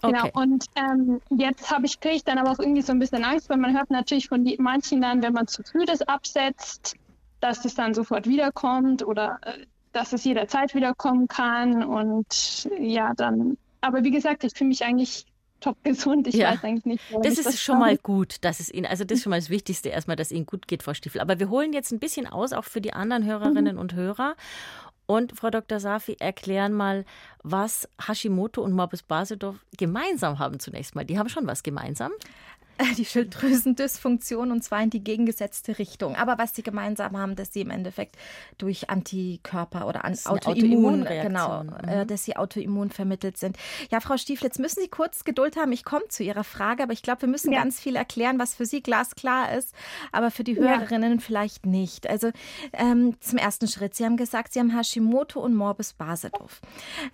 Genau, 0.02 0.26
okay. 0.26 0.32
und 0.34 0.66
ähm, 0.76 1.20
jetzt 1.30 1.72
habe 1.72 1.86
ich, 1.86 2.00
kriege 2.00 2.16
ich 2.16 2.24
dann 2.24 2.38
aber 2.38 2.52
auch 2.52 2.60
irgendwie 2.60 2.82
so 2.82 2.94
ein 2.94 3.00
bisschen 3.00 3.26
Angst, 3.26 3.50
weil 3.50 3.58
man 3.58 3.76
hört 3.76 3.90
natürlich 3.90 4.30
von 4.30 4.46
die, 4.46 4.56
manchen 4.58 5.02
dann, 5.02 5.22
wenn 5.22 5.34
man 5.34 5.48
zu 5.48 5.62
früh 5.64 5.86
das 5.86 6.02
absetzt, 6.04 6.96
dass 7.42 7.66
es 7.66 7.76
dann 7.76 7.94
sofort 7.94 8.26
wiederkommt 8.26 9.06
oder 9.06 9.40
äh, 9.42 9.66
dass 9.92 10.14
es 10.14 10.24
jederzeit 10.24 10.76
wiederkommen 10.76 11.28
kann. 11.28 11.84
Und 11.84 12.70
ja, 12.80 13.14
dann, 13.16 13.58
aber 13.82 14.04
wie 14.04 14.12
gesagt, 14.12 14.44
ich 14.44 14.54
fühle 14.54 14.70
mich 14.70 14.84
eigentlich 14.84 15.26
top 15.60 15.84
gesund. 15.84 16.28
Ich 16.28 16.36
ja. 16.36 16.52
weiß 16.52 16.64
eigentlich 16.64 16.86
nicht, 16.86 17.04
Das 17.22 17.38
ist 17.38 17.62
schon 17.62 17.80
mal 17.80 17.98
gut, 17.98 18.38
dass 18.42 18.60
es 18.60 18.72
Ihnen, 18.72 18.86
also 18.86 19.04
das 19.04 19.18
ist 19.18 19.24
schon 19.24 19.32
mal 19.32 19.40
das 19.40 19.50
Wichtigste 19.50 19.90
erstmal, 19.90 20.16
dass 20.16 20.32
Ihnen 20.32 20.46
gut 20.46 20.68
geht, 20.68 20.84
Frau 20.84 20.94
Stiefel. 20.94 21.22
Aber 21.22 21.40
wir 21.40 21.50
holen 21.50 21.74
jetzt 21.74 21.92
ein 21.92 22.00
bisschen 22.00 22.28
aus, 22.28 22.54
auch 22.54 22.66
für 22.66 22.82
die 22.82 22.94
anderen 22.94 23.26
Hörerinnen 23.26 23.76
mhm. 23.76 23.82
und 23.82 23.94
Hörer. 23.94 24.36
Und 25.06 25.36
Frau 25.36 25.50
Dr. 25.50 25.80
Safi, 25.80 26.18
erklären 26.20 26.72
mal, 26.72 27.04
was 27.42 27.90
Hashimoto 28.08 28.62
und 28.62 28.74
Morbus 28.74 29.02
Basedorf 29.02 29.58
gemeinsam 29.76 30.38
haben 30.38 30.60
zunächst 30.60 30.94
mal. 30.94 31.04
Die 31.04 31.18
haben 31.18 31.30
schon 31.30 31.48
was 31.48 31.64
gemeinsam. 31.64 32.12
die 32.98 33.06
Schilddrüsendysfunktion 33.06 34.52
und 34.52 34.64
zwar 34.64 34.82
in 34.82 34.90
die 34.90 35.04
gegengesetzte 35.04 35.80
Richtung. 35.80 36.16
Aber 36.16 36.38
was 36.38 36.56
sie 36.56 36.64
gemeinsam 36.64 37.18
haben, 37.18 37.36
dass 37.36 37.54
sie 37.54 37.62
im 37.62 37.70
Endeffekt 37.70 38.16
durch 38.58 38.90
Antikörper 38.90 39.88
oder 39.88 40.06
an 40.06 40.18
Autoimmun, 40.26 41.06
genau, 41.06 41.64
mhm. 41.64 41.88
äh, 41.88 42.06
dass 42.06 42.24
sie 42.24 42.38
autoimmun 42.38 42.90
vermittelt 42.90 43.38
sind. 43.38 43.58
Ja, 43.92 44.00
Frau 44.00 44.18
Stiefel, 44.18 44.46
jetzt 44.46 44.60
müssen 44.60 44.82
Sie 44.82 44.88
kurz 44.88 45.24
Geduld 45.24 45.58
haben. 45.58 45.72
Ich 45.72 45.84
komme 45.84 46.08
zu 46.08 46.24
Ihrer 46.24 46.44
Frage, 46.44 46.84
aber 46.84 46.94
ich 46.94 47.04
glaube, 47.04 47.24
wir 47.24 47.30
müssen 47.30 47.52
ja. 47.52 47.60
ganz 47.60 47.80
viel 47.80 47.96
erklären, 47.96 48.40
was 48.40 48.56
für 48.56 48.66
Sie 48.66 48.82
glasklar 48.82 49.54
ist, 49.54 49.74
aber 50.12 50.32
für 50.32 50.44
die 50.44 50.56
Hörerinnen 50.56 51.16
ja. 51.16 51.20
vielleicht 51.20 51.66
nicht. 51.66 52.10
Also 52.10 52.32
ähm, 52.74 53.16
zum 53.20 53.38
ersten 53.38 53.68
Schritt, 53.68 53.96
Sie 53.96 54.06
haben 54.06 54.18
gesagt, 54.18 54.54
Sie 54.54 54.60
haben 54.60 54.76
Hashimoto 54.76 55.40
und 55.40 55.56
Morbus 55.56 55.94
Basedorf. 55.94 56.62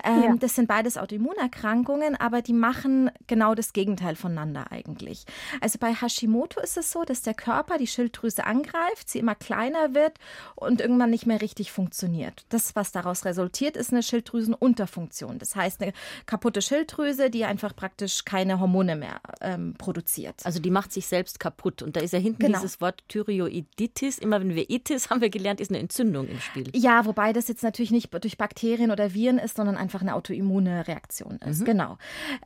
Ähm, 0.04 0.24
ja. 0.24 0.36
Das 0.40 0.56
sind 0.56 0.68
beides 0.68 0.98
Autoimmunerkrankungen, 0.98 2.16
aber 2.16 2.42
die 2.42 2.54
machen 2.54 3.10
genau 3.28 3.56
das 3.56 3.74
Gegenteil 3.74 4.16
voneinander 4.16 4.72
eigentlich. 4.72 5.26
Also 5.62 5.80
bei 5.80 5.94
Hashimoto 5.94 6.60
ist 6.60 6.78
es 6.78 6.92
so, 6.92 7.04
dass 7.04 7.22
der 7.22 7.34
Körper 7.34 7.78
die 7.78 7.88
Schilddrüse 7.88 8.46
angreift, 8.46 9.10
sie 9.10 9.20
immer 9.20 9.36
kleiner 9.36 9.94
wird 9.94 10.18
und 10.56 10.82
irgendwann 10.82 11.10
nicht 11.10 11.26
mehr 11.26 11.42
richtig 11.42 11.72
funktioniert. 11.72 12.46
Das, 12.50 12.76
was 12.76 12.92
daraus 12.92 13.26
resultiert, 13.26 13.78
ist 13.78 13.92
eine 13.92 14.04
Schilddrüsenunterfunktion. 14.04 15.40
Das 15.40 15.56
heißt, 15.56 15.82
eine 15.82 15.94
kaputte 16.26 16.62
Schilddrüse, 16.62 17.30
die 17.30 17.46
einfach 17.46 17.76
praktisch 17.76 18.26
keine 18.26 18.60
Hormone 18.60 18.96
mehr 18.96 19.22
ähm, 19.42 19.76
produziert. 19.78 20.36
Also 20.44 20.60
die 20.60 20.72
macht 20.72 20.92
sich 20.92 21.08
selbst 21.08 21.40
kaputt. 21.40 21.82
Und 21.82 21.96
da 21.96 22.02
ist 22.02 22.12
ja 22.12 22.20
hinten 22.20 22.40
genau. 22.40 22.60
dieses 22.60 22.82
Wort 22.82 23.04
Thyreoiditis. 23.08 24.18
Immer 24.18 24.40
wenn 24.40 24.56
wir 24.56 24.70
Itis 24.70 25.10
haben 25.10 25.22
wir 25.22 25.30
gelernt, 25.30 25.62
ist 25.62 25.72
eine 25.72 25.80
Entzündung 25.80 26.28
im 26.28 26.40
Spiel. 26.40 26.70
Ja, 26.74 27.06
wobei 27.06 27.34
das 27.34 27.48
jetzt 27.48 27.64
natürlich 27.64 27.92
nicht 27.92 28.14
durch 28.24 28.38
Bakterien 28.38 28.92
oder 28.92 29.14
Viren 29.14 29.38
ist, 29.38 29.56
sondern 29.56 29.78
einfach 29.78 30.02
eine 30.02 30.16
autoimmune 30.16 30.88
Reaktion 30.88 31.38
ist. 31.38 31.62
Mhm. 31.62 31.66
Genau. 31.66 31.98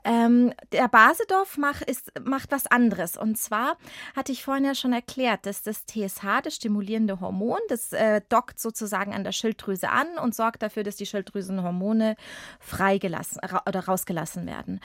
Ähm, 0.03 0.53
der 0.71 0.87
Basedorf 0.87 1.57
macht, 1.57 1.83
ist, 1.83 2.11
macht 2.23 2.51
was 2.51 2.67
anderes 2.67 2.98
anderes. 2.99 3.17
Und 3.17 3.37
zwar 3.37 3.77
hatte 4.15 4.31
ich 4.31 4.43
vorhin 4.43 4.65
ja 4.65 4.75
schon 4.75 4.93
erklärt, 4.93 5.45
dass 5.45 5.63
das 5.63 5.85
TSH, 5.85 6.41
das 6.43 6.55
stimulierende 6.55 7.19
Hormon, 7.19 7.59
das 7.69 7.93
äh, 7.93 8.21
dockt 8.29 8.59
sozusagen 8.59 9.13
an 9.13 9.23
der 9.23 9.31
Schilddrüse 9.31 9.89
an 9.89 10.07
und 10.21 10.35
sorgt 10.35 10.61
dafür, 10.61 10.83
dass 10.83 10.95
die 10.95 11.05
Schilddrüsenhormone 11.05 12.15
freigelassen 12.59 13.39
ra 13.41 13.63
oder 13.67 13.85
rausgelassen 13.85 14.45
werden. 14.45 14.79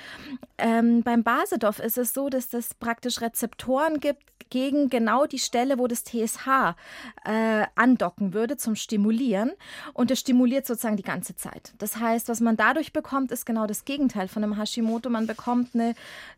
Ähm, 0.59 1.02
beim 1.02 1.23
Basedorf 1.23 1.78
ist 1.78 1.99
es 1.99 2.12
so, 2.12 2.28
dass 2.28 2.52
es 2.54 2.75
praktisch 2.75 3.21
Rezeptoren 3.21 4.00
gibt 4.00 4.23
gegen 4.50 4.88
genau 4.88 5.26
die 5.26 5.38
Stelle, 5.38 5.78
wo 5.78 5.88
das 5.88 6.04
TSH 6.04 6.76
äh, 7.25 7.66
andocken 7.75 8.35
würde 8.35 8.56
zum 8.56 8.76
Stimulieren. 8.76 9.50
Und 9.94 10.11
es 10.11 10.21
stimuliert 10.21 10.66
sozusagen 10.66 10.97
die 10.97 11.02
ganze 11.02 11.35
Zeit. 11.35 11.75
Das 11.78 11.97
heißt, 11.97 12.28
was 12.28 12.40
man 12.40 12.56
dadurch 12.56 12.92
bekommt, 12.92 13.33
ist 13.33 13.47
genau 13.47 13.66
das 13.66 13.85
Gegenteil 13.85 14.28
von 14.28 14.44
einem 14.44 14.56
Hashimoto. 14.56 15.11
Man 15.11 15.26
bekommt 15.26 15.75
eine, 15.75 15.94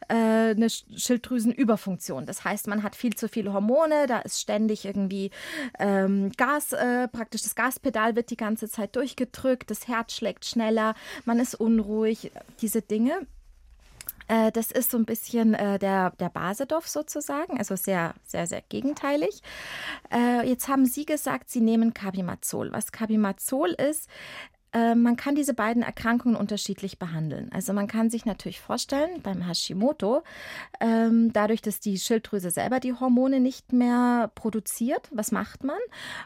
äh, 0.09 0.55
eine 0.55 0.71
Schilddrüsen 0.71 1.53
Überfunktion. 1.67 2.27
Das 2.27 2.45
heißt, 2.45 2.69
man 2.69 2.83
hat 2.83 2.95
viel 2.95 3.15
zu 3.15 3.29
viele 3.29 3.53
Hormone, 3.53 4.07
da 4.07 4.21
ist 4.21 4.41
ständig 4.41 4.85
irgendwie 4.85 5.31
ähm, 5.81 6.31
Gas, 6.37 6.73
äh, 6.73 7.09
praktisch 7.09 7.43
das 7.43 7.57
Gaspedal 7.57 8.15
wird 8.15 8.31
die 8.31 8.37
ganze 8.37 8.69
Zeit 8.69 8.95
durchgedrückt, 8.95 9.71
das 9.71 9.89
Herz 9.89 10.15
schlägt 10.15 10.45
schneller, 10.45 10.95
man 11.25 11.41
ist 11.41 11.57
unruhig, 11.57 12.31
diese 12.61 12.83
Dinge. 12.83 13.27
Äh, 14.29 14.53
das 14.53 14.71
ist 14.71 14.91
so 14.91 14.99
ein 14.99 15.05
bisschen 15.05 15.55
äh, 15.55 15.79
der, 15.79 16.11
der 16.19 16.29
Basedorf 16.29 16.87
sozusagen, 16.89 17.59
also 17.59 17.77
sehr, 17.77 18.15
sehr, 18.25 18.47
sehr 18.47 18.63
gegenteilig. 18.69 19.43
Äh, 20.13 20.49
jetzt 20.49 20.69
haben 20.69 20.87
Sie 20.87 21.07
gesagt, 21.07 21.51
Sie 21.51 21.61
nehmen 21.61 21.95
Carbimazol. 21.95 22.73
Was 22.73 22.93
Carbimazol 22.93 23.71
ist, 23.71 24.09
äh, 24.77 24.95
man 24.95 25.17
kann 25.17 25.35
diese 25.35 25.55
beiden 25.55 25.83
Erkrankungen 25.83 26.37
unterschiedlich 26.37 26.99
behandeln. 26.99 27.51
Also 27.51 27.73
man 27.73 27.87
kann 27.87 28.11
sich 28.11 28.27
natürlich 28.27 28.61
vorstellen, 28.61 29.23
beim 29.23 29.47
Hashimoto, 29.47 30.23
ähm, 30.81 31.33
dadurch, 31.33 31.63
dass 31.63 31.81
die 31.81 31.99
Schilddrüse 31.99 32.51
selber 32.51 32.79
die 32.79 32.93
Hormone 32.93 33.41
nicht 33.41 33.73
mehr 33.73 34.31
produziert, 34.35 35.09
was 35.13 35.33
macht 35.33 35.65
man? 35.65 35.79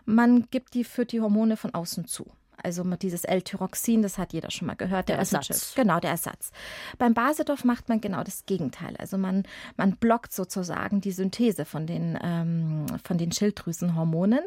Man 0.04 0.48
gibt 0.50 0.74
die, 0.74 0.82
führt 0.82 1.12
die 1.12 1.20
Hormone 1.20 1.56
von 1.56 1.74
außen 1.74 2.06
zu. 2.06 2.26
Also 2.62 2.84
dieses 2.96 3.24
L-Tyroxin, 3.24 4.02
das 4.02 4.18
hat 4.18 4.32
jeder 4.32 4.50
schon 4.50 4.66
mal 4.66 4.74
gehört. 4.74 5.08
Der, 5.08 5.16
der 5.16 5.20
Ersatz. 5.20 5.74
Genau, 5.74 6.00
der 6.00 6.10
Ersatz. 6.10 6.50
Beim 6.98 7.14
Basedorf 7.14 7.64
macht 7.64 7.88
man 7.88 8.00
genau 8.00 8.22
das 8.22 8.46
Gegenteil. 8.46 8.96
Also 8.98 9.18
man, 9.18 9.44
man 9.76 9.96
blockt 9.96 10.32
sozusagen 10.32 11.00
die 11.00 11.12
Synthese 11.12 11.64
von 11.64 11.86
den, 11.86 12.18
ähm, 12.22 12.86
von 13.02 13.18
den 13.18 13.32
Schilddrüsenhormonen. 13.32 14.44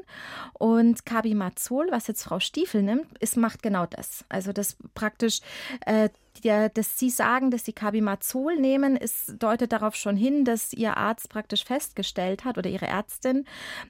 Und 0.54 1.06
Carbimazol, 1.06 1.88
was 1.92 2.08
jetzt 2.08 2.24
Frau 2.24 2.40
Stiefel 2.40 2.84
nimmt, 2.84 3.18
ist, 3.20 3.38
macht 3.38 3.64
genau 3.64 3.86
das. 3.86 4.26
Also 4.30 4.54
das 4.54 4.78
praktisch 4.94 5.42
äh, 5.86 6.10
der, 6.42 6.70
dass 6.70 6.98
Sie 6.98 7.10
sagen, 7.10 7.52
dass 7.52 7.66
Sie 7.66 7.74
Carbimazol 7.74 8.56
nehmen, 8.56 8.96
ist, 8.96 9.36
deutet 9.42 9.72
darauf 9.72 9.96
schon 9.96 10.16
hin, 10.16 10.46
dass 10.46 10.74
Ihr 10.74 10.98
Arzt 10.98 11.30
praktisch 11.30 11.64
festgestellt 11.64 12.46
hat 12.46 12.58
oder 12.58 12.70
Ihre 12.70 12.88
Ärztin, 12.88 13.46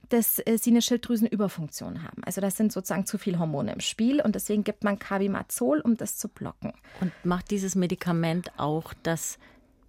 dass 0.09 0.39
äh, 0.39 0.57
Sie 0.57 0.71
eine 0.71 0.81
Schilddrüsenüberfunktion 0.81 2.03
haben. 2.03 2.23
Also 2.23 2.41
das 2.41 2.57
sind 2.57 2.71
sozusagen 2.71 3.05
zu 3.05 3.17
viele 3.17 3.39
Hormone 3.39 3.73
im 3.73 3.79
Spiel 3.79 4.21
und 4.21 4.35
deswegen 4.35 4.63
gibt 4.63 4.83
man 4.83 4.99
Carbimazol, 4.99 5.79
um 5.79 5.97
das 5.97 6.17
zu 6.17 6.27
blocken. 6.27 6.73
Und 7.01 7.11
macht 7.23 7.51
dieses 7.51 7.75
Medikament 7.75 8.51
auch, 8.57 8.93
dass 9.03 9.37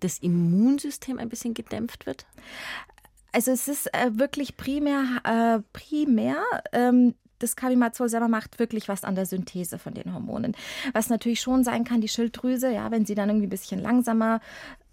das 0.01 0.19
Immunsystem 0.19 1.19
ein 1.19 1.29
bisschen 1.29 1.55
gedämpft 1.55 2.07
wird? 2.07 2.27
Also 3.33 3.51
es 3.51 3.67
ist 3.67 3.93
äh, 3.93 4.11
wirklich 4.13 4.57
primär, 4.57 5.05
äh, 5.25 5.61
primär 5.73 6.37
ähm, 6.73 7.15
das 7.39 7.57
Carbimazol 7.57 8.09
selber 8.09 8.29
macht 8.29 8.59
wirklich 8.59 8.89
was 8.89 9.05
an 9.05 9.15
der 9.15 9.27
Synthese 9.27 9.79
von 9.79 9.95
den 9.95 10.13
Hormonen. 10.13 10.57
Was 10.93 11.09
natürlich 11.09 11.41
schon 11.41 11.65
sein 11.65 11.85
kann, 11.85 12.01
die 12.01 12.09
Schilddrüse, 12.09 12.73
ja, 12.73 12.91
wenn 12.91 13.07
sie 13.07 13.15
dann 13.15 13.29
irgendwie 13.29 13.47
ein 13.47 13.51
bisschen 13.51 13.81
langsamer 13.81 14.41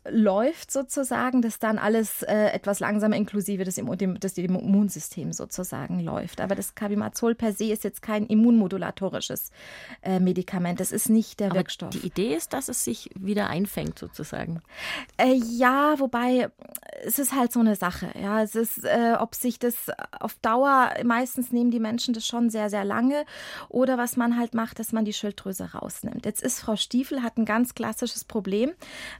läuft 0.09 0.71
sozusagen, 0.71 1.41
dass 1.41 1.59
dann 1.59 1.77
alles 1.77 2.23
äh, 2.23 2.47
etwas 2.47 2.79
langsamer 2.79 3.15
inklusive 3.15 3.63
des, 3.63 3.75
dem, 3.75 4.19
des 4.19 4.37
Immunsystems 4.37 5.37
sozusagen 5.37 5.99
läuft. 5.99 6.41
Aber 6.41 6.55
das 6.55 6.73
Carbimazol 6.73 7.35
per 7.35 7.53
se 7.53 7.65
ist 7.65 7.83
jetzt 7.83 8.01
kein 8.01 8.25
immunmodulatorisches 8.25 9.51
äh, 10.01 10.19
Medikament. 10.19 10.79
Das 10.79 10.91
ist 10.91 11.09
nicht 11.09 11.39
der 11.39 11.51
Aber 11.51 11.57
Wirkstoff. 11.57 11.91
Die 11.91 12.05
Idee 12.05 12.35
ist, 12.35 12.53
dass 12.53 12.67
es 12.67 12.83
sich 12.83 13.11
wieder 13.19 13.47
einfängt 13.47 13.99
sozusagen. 13.99 14.61
Äh, 15.17 15.33
ja, 15.33 15.99
wobei 15.99 16.49
es 17.05 17.19
ist 17.19 17.33
halt 17.33 17.51
so 17.51 17.59
eine 17.59 17.75
Sache. 17.75 18.09
Ja, 18.21 18.41
es 18.41 18.55
ist, 18.55 18.83
äh, 18.83 19.15
ob 19.19 19.35
sich 19.35 19.59
das 19.59 19.75
auf 20.19 20.35
Dauer, 20.41 20.91
meistens 21.03 21.51
nehmen 21.51 21.71
die 21.71 21.79
Menschen 21.79 22.13
das 22.13 22.25
schon 22.25 22.49
sehr, 22.49 22.69
sehr 22.69 22.85
lange. 22.85 23.25
Oder 23.69 23.97
was 23.97 24.17
man 24.17 24.37
halt 24.37 24.53
macht, 24.53 24.79
dass 24.79 24.91
man 24.91 25.05
die 25.05 25.13
Schilddrüse 25.13 25.73
rausnimmt. 25.73 26.25
Jetzt 26.25 26.41
ist 26.41 26.59
Frau 26.59 26.75
Stiefel, 26.75 27.23
hat 27.23 27.37
ein 27.37 27.45
ganz 27.45 27.73
klassisches 27.73 28.23
Problem, 28.23 28.71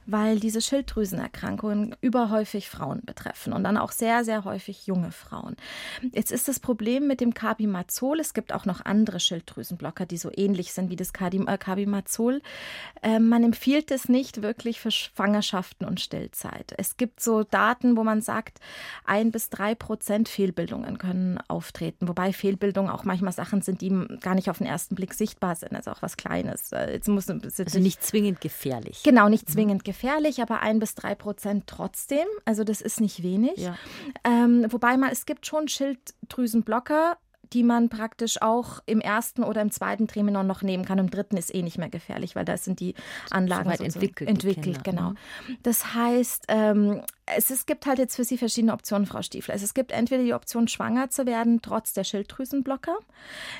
weil 0.06 0.40
diese 0.40 0.60
Schilddrüsenerkrankungen 0.60 1.96
überhäufig 2.00 2.68
Frauen 2.68 3.02
betreffen 3.04 3.52
und 3.52 3.64
dann 3.64 3.76
auch 3.76 3.92
sehr, 3.92 4.24
sehr 4.24 4.44
häufig 4.44 4.86
junge 4.86 5.12
Frauen. 5.12 5.56
Jetzt 6.12 6.32
ist 6.32 6.48
das 6.48 6.60
Problem 6.60 7.06
mit 7.06 7.20
dem 7.20 7.34
Carbimazol, 7.34 8.20
es 8.20 8.34
gibt 8.34 8.52
auch 8.52 8.64
noch 8.64 8.84
andere 8.84 9.20
Schilddrüsenblocker, 9.20 10.06
die 10.06 10.16
so 10.16 10.30
ähnlich 10.34 10.72
sind 10.72 10.90
wie 10.90 10.96
das 10.96 11.10
äh, 11.10 11.58
Carbimazol. 11.58 12.42
Ähm, 13.02 13.28
man 13.28 13.44
empfiehlt 13.44 13.90
es 13.90 14.08
nicht 14.08 14.42
wirklich 14.42 14.80
für 14.80 14.90
Schwangerschaften 14.90 15.86
und 15.86 16.00
Stillzeit. 16.00 16.74
Es 16.76 16.96
gibt 16.96 17.20
so 17.20 17.44
Daten, 17.72 17.96
wo 17.96 18.04
man 18.04 18.20
sagt, 18.20 18.58
ein 19.04 19.30
bis 19.30 19.48
drei 19.48 19.74
Prozent 19.74 20.28
Fehlbildungen 20.28 20.98
können 20.98 21.38
auftreten, 21.48 22.08
wobei 22.08 22.32
Fehlbildungen 22.32 22.90
auch 22.90 23.04
manchmal 23.04 23.32
Sachen 23.32 23.62
sind, 23.62 23.80
die 23.80 23.90
gar 24.20 24.34
nicht 24.34 24.50
auf 24.50 24.58
den 24.58 24.66
ersten 24.66 24.94
Blick 24.94 25.14
sichtbar 25.14 25.56
sind, 25.56 25.74
also 25.74 25.90
auch 25.90 26.02
was 26.02 26.16
Kleines. 26.16 26.72
Äh, 26.72 26.92
jetzt 26.92 27.08
muss, 27.08 27.28
also 27.28 27.78
nicht 27.78 28.02
zwingend 28.02 28.40
gefährlich. 28.40 29.02
Genau, 29.02 29.28
nicht 29.28 29.48
mhm. 29.48 29.52
zwingend 29.52 29.84
gefährlich, 29.84 30.42
aber 30.42 30.60
ein 30.60 30.78
bis 30.78 30.94
drei 30.94 31.14
Prozent 31.14 31.66
trotzdem. 31.66 32.26
Also 32.44 32.64
das 32.64 32.80
ist 32.80 33.00
nicht 33.00 33.22
wenig. 33.22 33.56
Ja. 33.56 33.76
Ähm, 34.24 34.66
wobei 34.70 34.96
man, 34.96 35.10
es 35.10 35.26
gibt 35.26 35.46
schon 35.46 35.68
Schilddrüsenblocker, 35.68 37.16
die 37.52 37.62
man 37.62 37.88
praktisch 37.88 38.40
auch 38.40 38.80
im 38.86 39.00
ersten 39.00 39.44
oder 39.44 39.60
im 39.60 39.70
zweiten 39.70 40.08
Trimenon 40.08 40.46
noch 40.46 40.62
nehmen 40.62 40.84
kann. 40.84 40.98
Im 40.98 41.10
dritten 41.10 41.36
ist 41.36 41.54
eh 41.54 41.62
nicht 41.62 41.78
mehr 41.78 41.90
gefährlich, 41.90 42.34
weil 42.34 42.44
da 42.44 42.56
sind 42.56 42.80
die 42.80 42.94
Anlagen 43.30 43.70
so 43.76 43.84
entwickelt. 43.84 44.28
entwickelt 44.28 44.84
genau. 44.84 45.10
Mhm. 45.10 45.58
Das 45.62 45.94
heißt, 45.94 46.44
ähm, 46.48 47.02
es, 47.26 47.50
es 47.50 47.66
gibt 47.66 47.86
halt 47.86 47.98
jetzt 47.98 48.16
für 48.16 48.24
Sie 48.24 48.38
verschiedene 48.38 48.72
Optionen, 48.72 49.06
Frau 49.06 49.22
Stiefel. 49.22 49.52
Also 49.52 49.64
es 49.64 49.74
gibt 49.74 49.92
entweder 49.92 50.22
die 50.22 50.34
Option, 50.34 50.68
schwanger 50.68 51.10
zu 51.10 51.26
werden, 51.26 51.60
trotz 51.62 51.92
der 51.92 52.04
Schilddrüsenblocker. 52.04 52.96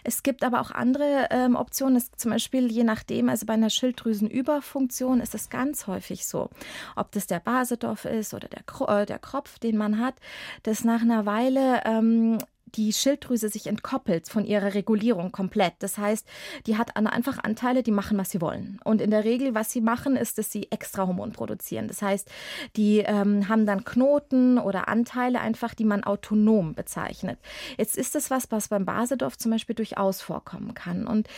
Es 0.04 0.22
gibt 0.22 0.42
aber 0.44 0.60
auch 0.60 0.70
andere 0.70 1.28
ähm, 1.30 1.56
Optionen. 1.56 1.96
Es, 1.96 2.10
zum 2.12 2.30
Beispiel, 2.32 2.70
je 2.70 2.84
nachdem, 2.84 3.28
also 3.28 3.46
bei 3.46 3.54
einer 3.54 3.70
Schilddrüsenüberfunktion 3.70 5.20
ist 5.20 5.34
es 5.34 5.50
ganz 5.50 5.86
häufig 5.86 6.26
so, 6.26 6.50
ob 6.96 7.12
das 7.12 7.26
der 7.26 7.40
Basedorf 7.40 8.04
ist 8.04 8.34
oder 8.34 8.48
der, 8.48 8.62
äh, 8.88 9.06
der 9.06 9.18
Kropf, 9.18 9.58
den 9.58 9.76
man 9.76 9.98
hat, 9.98 10.14
dass 10.62 10.84
nach 10.84 11.02
einer 11.02 11.26
Weile 11.26 11.82
ähm, 11.84 12.38
die 12.74 12.92
Schilddrüse 12.92 13.48
sich 13.48 13.66
entkoppelt 13.66 14.28
von 14.28 14.44
ihrer 14.44 14.74
Regulierung 14.74 15.32
komplett. 15.32 15.74
Das 15.80 15.98
heißt, 15.98 16.26
die 16.66 16.76
hat 16.76 16.96
einfach 16.96 17.38
Anteile, 17.42 17.82
die 17.82 17.90
machen, 17.90 18.18
was 18.18 18.30
sie 18.30 18.40
wollen. 18.40 18.80
Und 18.84 19.00
in 19.00 19.10
der 19.10 19.24
Regel, 19.24 19.54
was 19.54 19.72
sie 19.72 19.80
machen, 19.80 20.16
ist, 20.16 20.38
dass 20.38 20.50
sie 20.50 20.70
extra 20.70 21.06
Hormon 21.06 21.32
produzieren. 21.32 21.88
Das 21.88 22.02
heißt, 22.02 22.30
die 22.76 22.98
ähm, 22.98 23.48
haben 23.48 23.66
dann 23.66 23.84
Knoten 23.84 24.58
oder 24.58 24.88
Anteile 24.88 25.40
einfach, 25.40 25.74
die 25.74 25.84
man 25.84 26.04
autonom 26.04 26.74
bezeichnet. 26.74 27.38
Jetzt 27.76 27.96
ist 27.96 28.14
das 28.14 28.30
was, 28.30 28.50
was 28.50 28.68
beim 28.68 28.84
Basedorf 28.84 29.36
zum 29.36 29.50
Beispiel 29.50 29.74
durchaus 29.74 30.20
vorkommen 30.20 30.74
kann. 30.74 31.06
Und 31.06 31.28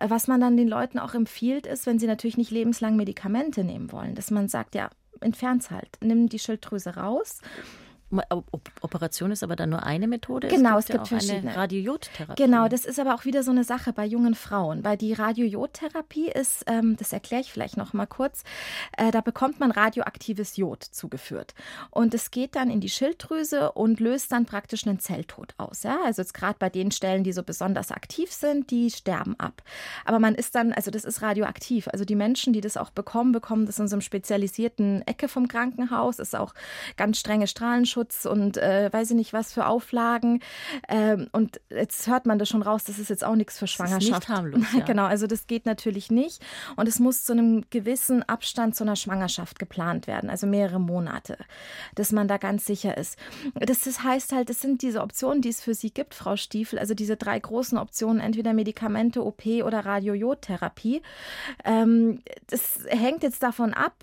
äh, 0.00 0.08
was 0.08 0.28
man 0.28 0.40
dann 0.40 0.56
den 0.56 0.68
Leuten 0.68 0.98
auch 0.98 1.14
empfiehlt, 1.14 1.66
ist, 1.66 1.86
wenn 1.86 1.98
sie 1.98 2.06
natürlich 2.06 2.36
nicht 2.36 2.50
lebenslang 2.50 2.96
Medikamente 2.96 3.64
nehmen 3.64 3.92
wollen, 3.92 4.14
dass 4.14 4.30
man 4.30 4.48
sagt, 4.48 4.74
ja, 4.74 4.90
entfernt 5.20 5.70
halt, 5.70 5.88
nimm 6.00 6.28
die 6.28 6.38
Schilddrüse 6.38 6.96
raus 6.96 7.40
Operation 8.80 9.30
ist 9.30 9.42
aber 9.42 9.56
dann 9.56 9.70
nur 9.70 9.82
eine 9.82 10.08
Methode. 10.08 10.48
Genau, 10.48 10.78
es 10.78 10.86
gibt, 10.86 11.02
es 11.02 11.08
gibt 11.08 11.22
ja 11.22 11.28
verschiedene. 11.28 11.56
Radiojodtherapie. 11.56 12.42
Genau, 12.42 12.68
das 12.68 12.84
ist 12.84 12.98
aber 12.98 13.14
auch 13.14 13.24
wieder 13.24 13.42
so 13.42 13.50
eine 13.50 13.64
Sache 13.64 13.92
bei 13.92 14.04
jungen 14.04 14.34
Frauen, 14.34 14.84
weil 14.84 14.96
die 14.96 15.12
Radiojodtherapie 15.12 16.28
ist, 16.28 16.64
ähm, 16.66 16.96
das 16.96 17.12
erkläre 17.12 17.42
ich 17.42 17.52
vielleicht 17.52 17.76
noch 17.76 17.92
mal 17.92 18.06
kurz, 18.06 18.44
äh, 18.96 19.10
da 19.10 19.20
bekommt 19.20 19.60
man 19.60 19.70
radioaktives 19.70 20.56
Jod 20.56 20.82
zugeführt 20.82 21.54
und 21.90 22.14
es 22.14 22.30
geht 22.30 22.56
dann 22.56 22.70
in 22.70 22.80
die 22.80 22.88
Schilddrüse 22.88 23.72
und 23.72 24.00
löst 24.00 24.32
dann 24.32 24.46
praktisch 24.46 24.86
einen 24.86 25.00
Zelltod 25.00 25.54
aus. 25.56 25.82
Ja? 25.82 25.98
Also 26.04 26.22
jetzt 26.22 26.34
gerade 26.34 26.56
bei 26.58 26.70
den 26.70 26.90
Stellen, 26.90 27.24
die 27.24 27.32
so 27.32 27.42
besonders 27.42 27.90
aktiv 27.90 28.32
sind, 28.32 28.70
die 28.70 28.90
sterben 28.90 29.38
ab. 29.38 29.62
Aber 30.04 30.18
man 30.18 30.34
ist 30.34 30.54
dann, 30.54 30.72
also 30.72 30.90
das 30.90 31.04
ist 31.04 31.22
radioaktiv. 31.22 31.88
Also 31.88 32.04
die 32.04 32.14
Menschen, 32.14 32.52
die 32.52 32.60
das 32.60 32.76
auch 32.76 32.90
bekommen, 32.90 33.32
bekommen 33.32 33.66
das 33.66 33.78
in 33.78 33.88
so 33.88 33.96
einem 33.96 34.02
spezialisierten 34.02 35.02
Ecke 35.06 35.28
vom 35.28 35.48
Krankenhaus. 35.48 36.18
Ist 36.18 36.36
auch 36.36 36.54
ganz 36.96 37.18
strenge 37.18 37.46
Strahlenschutz 37.46 38.03
Datenschutz 38.04 38.26
und 38.26 38.56
äh, 38.56 38.92
weiß 38.92 39.10
ich 39.10 39.16
nicht 39.16 39.32
was 39.32 39.52
für 39.52 39.66
Auflagen. 39.66 40.40
Ähm, 40.88 41.28
und 41.32 41.60
jetzt 41.70 42.06
hört 42.06 42.26
man 42.26 42.38
das 42.38 42.48
schon 42.48 42.62
raus, 42.62 42.84
das 42.84 42.98
ist 42.98 43.10
jetzt 43.10 43.24
auch 43.24 43.34
nichts 43.34 43.58
für 43.58 43.66
Schwangerschaft. 43.66 44.02
Das 44.02 44.18
ist 44.18 44.28
nicht 44.28 44.28
harmlos, 44.28 44.64
ja. 44.76 44.84
Genau, 44.84 45.04
also 45.04 45.26
das 45.26 45.46
geht 45.46 45.66
natürlich 45.66 46.10
nicht. 46.10 46.42
Und 46.76 46.88
es 46.88 46.98
muss 46.98 47.24
zu 47.24 47.32
einem 47.32 47.64
gewissen 47.70 48.22
Abstand 48.22 48.76
zu 48.76 48.84
einer 48.84 48.96
Schwangerschaft 48.96 49.58
geplant 49.58 50.06
werden, 50.06 50.30
also 50.30 50.46
mehrere 50.46 50.80
Monate, 50.80 51.38
dass 51.94 52.12
man 52.12 52.28
da 52.28 52.36
ganz 52.36 52.66
sicher 52.66 52.96
ist. 52.96 53.18
Das, 53.54 53.82
das 53.82 54.02
heißt 54.02 54.32
halt, 54.32 54.50
das 54.50 54.60
sind 54.60 54.82
diese 54.82 55.02
Optionen, 55.02 55.42
die 55.42 55.48
es 55.48 55.62
für 55.62 55.74
Sie 55.74 55.90
gibt, 55.90 56.14
Frau 56.14 56.36
Stiefel, 56.36 56.78
also 56.78 56.94
diese 56.94 57.16
drei 57.16 57.38
großen 57.38 57.78
Optionen, 57.78 58.20
entweder 58.20 58.52
Medikamente, 58.52 59.24
OP 59.24 59.46
oder 59.46 59.84
Radiojodtherapie. 59.84 61.02
Ähm, 61.64 62.20
das 62.48 62.80
hängt 62.88 63.22
jetzt 63.22 63.42
davon 63.42 63.74
ab. 63.74 63.94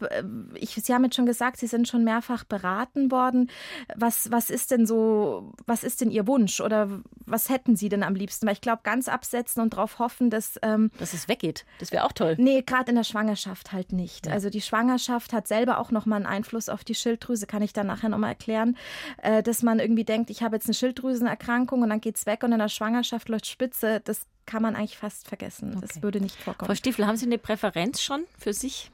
Ich, 0.55 0.71
Sie 0.75 0.93
haben 0.93 1.03
jetzt 1.03 1.15
schon 1.15 1.25
gesagt, 1.25 1.57
Sie 1.57 1.67
sind 1.67 1.87
schon 1.87 2.03
mehrfach 2.03 2.43
beraten 2.43 3.11
worden 3.11 3.49
was, 3.95 4.31
was 4.31 4.49
ist 4.49 4.71
denn 4.71 4.85
so, 4.85 5.53
was 5.65 5.83
ist 5.83 6.01
denn 6.01 6.11
Ihr 6.11 6.27
Wunsch 6.27 6.61
oder 6.61 7.01
was 7.25 7.49
hätten 7.49 7.75
Sie 7.75 7.89
denn 7.89 8.03
am 8.03 8.15
liebsten? 8.15 8.45
Weil 8.45 8.53
ich 8.53 8.61
glaube, 8.61 8.81
ganz 8.83 9.07
absetzen 9.07 9.61
und 9.61 9.73
darauf 9.73 9.99
hoffen, 9.99 10.29
dass. 10.29 10.59
Ähm, 10.61 10.91
dass 10.97 11.13
es 11.13 11.27
weggeht. 11.27 11.65
Das 11.79 11.91
wäre 11.91 12.05
auch 12.05 12.11
toll. 12.11 12.35
Nee, 12.37 12.61
gerade 12.61 12.89
in 12.89 12.95
der 12.95 13.03
Schwangerschaft 13.03 13.71
halt 13.71 13.93
nicht. 13.93 14.27
Ja. 14.27 14.33
Also 14.33 14.49
die 14.49 14.61
Schwangerschaft 14.61 15.33
hat 15.33 15.47
selber 15.47 15.79
auch 15.79 15.91
nochmal 15.91 16.17
einen 16.17 16.25
Einfluss 16.25 16.69
auf 16.69 16.83
die 16.83 16.95
Schilddrüse, 16.95 17.47
kann 17.47 17.61
ich 17.61 17.73
dann 17.73 17.87
nachher 17.87 18.09
nochmal 18.09 18.31
erklären, 18.31 18.77
äh, 19.21 19.43
dass 19.43 19.63
man 19.63 19.79
irgendwie 19.79 20.03
denkt, 20.03 20.29
ich 20.29 20.43
habe 20.43 20.55
jetzt 20.55 20.67
eine 20.67 20.73
Schilddrüsenerkrankung 20.73 21.81
und 21.81 21.89
dann 21.89 22.01
geht 22.01 22.17
es 22.17 22.25
weg 22.25 22.43
und 22.43 22.51
in 22.51 22.59
der 22.59 22.69
Schwangerschaft 22.69 23.29
läuft 23.29 23.47
Spitze. 23.47 24.01
Das 24.03 24.25
kann 24.45 24.61
man 24.61 24.75
eigentlich 24.75 24.97
fast 24.97 25.27
vergessen. 25.27 25.73
Okay. 25.77 25.87
Das 25.87 26.03
würde 26.03 26.19
nicht 26.19 26.35
vorkommen. 26.35 26.67
Frau 26.67 26.75
Stiefel, 26.75 27.05
haben 27.05 27.17
Sie 27.17 27.25
eine 27.25 27.37
Präferenz 27.37 28.01
schon 28.01 28.23
für 28.37 28.53
sich? 28.53 28.91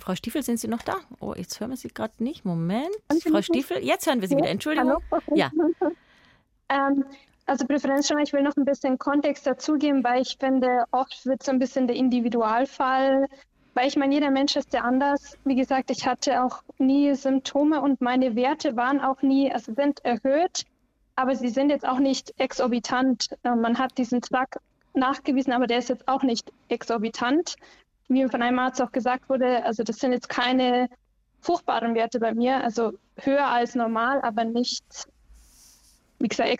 Frau 0.00 0.14
Stiefel, 0.14 0.42
sind 0.42 0.58
Sie 0.58 0.68
noch 0.68 0.82
da? 0.82 0.96
Oh, 1.20 1.34
jetzt 1.36 1.60
hören 1.60 1.70
wir 1.70 1.76
Sie 1.76 1.88
gerade 1.88 2.12
nicht. 2.18 2.44
Moment. 2.44 2.90
Frau 3.22 3.42
Stiefel, 3.42 3.78
jetzt 3.84 4.06
hören 4.06 4.20
wir 4.20 4.28
Sie 4.28 4.34
ja, 4.34 4.40
wieder. 4.40 4.50
Entschuldigung. 4.50 4.96
Hallo? 5.10 5.22
Ja. 5.34 5.50
ähm, 6.68 7.04
also 7.46 7.66
Präferenz 7.66 8.08
schon, 8.08 8.18
ich 8.18 8.32
will 8.32 8.42
noch 8.42 8.56
ein 8.56 8.64
bisschen 8.64 8.98
Kontext 8.98 9.46
dazugeben, 9.46 10.04
weil 10.04 10.22
ich 10.22 10.36
finde, 10.38 10.84
oft 10.92 11.26
wird 11.26 11.42
so 11.42 11.50
ein 11.50 11.58
bisschen 11.58 11.86
der 11.86 11.96
Individualfall, 11.96 13.26
weil 13.74 13.88
ich 13.88 13.96
meine, 13.96 14.14
jeder 14.14 14.30
Mensch 14.30 14.56
ist 14.56 14.72
ja 14.72 14.82
anders. 14.82 15.36
Wie 15.44 15.56
gesagt, 15.56 15.90
ich 15.90 16.06
hatte 16.06 16.42
auch 16.42 16.62
nie 16.78 17.14
Symptome 17.14 17.80
und 17.80 18.00
meine 18.00 18.36
Werte 18.36 18.76
waren 18.76 19.00
auch 19.00 19.22
nie, 19.22 19.52
also 19.52 19.74
sind 19.74 20.04
erhöht, 20.04 20.64
aber 21.16 21.34
sie 21.36 21.48
sind 21.48 21.70
jetzt 21.70 21.86
auch 21.86 21.98
nicht 21.98 22.32
exorbitant. 22.38 23.30
Äh, 23.42 23.54
man 23.54 23.78
hat 23.78 23.98
diesen 23.98 24.22
Zwack 24.22 24.58
nachgewiesen, 24.94 25.52
aber 25.52 25.66
der 25.66 25.78
ist 25.78 25.88
jetzt 25.88 26.08
auch 26.08 26.22
nicht 26.22 26.52
exorbitant 26.68 27.56
wie 28.10 28.28
von 28.28 28.42
einem 28.42 28.58
Arzt 28.58 28.82
auch 28.82 28.92
gesagt 28.92 29.28
wurde, 29.28 29.64
also 29.64 29.82
das 29.82 29.96
sind 29.96 30.12
jetzt 30.12 30.28
keine 30.28 30.88
furchtbaren 31.40 31.94
Werte 31.94 32.20
bei 32.20 32.34
mir, 32.34 32.62
also 32.62 32.92
höher 33.16 33.46
als 33.46 33.74
normal, 33.74 34.20
aber 34.22 34.44
nicht 34.44 34.84
wie 36.20 36.28
gesagt, 36.28 36.50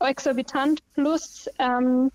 exorbitant. 0.00 0.80
Plus, 0.94 1.48
ähm, 1.58 2.10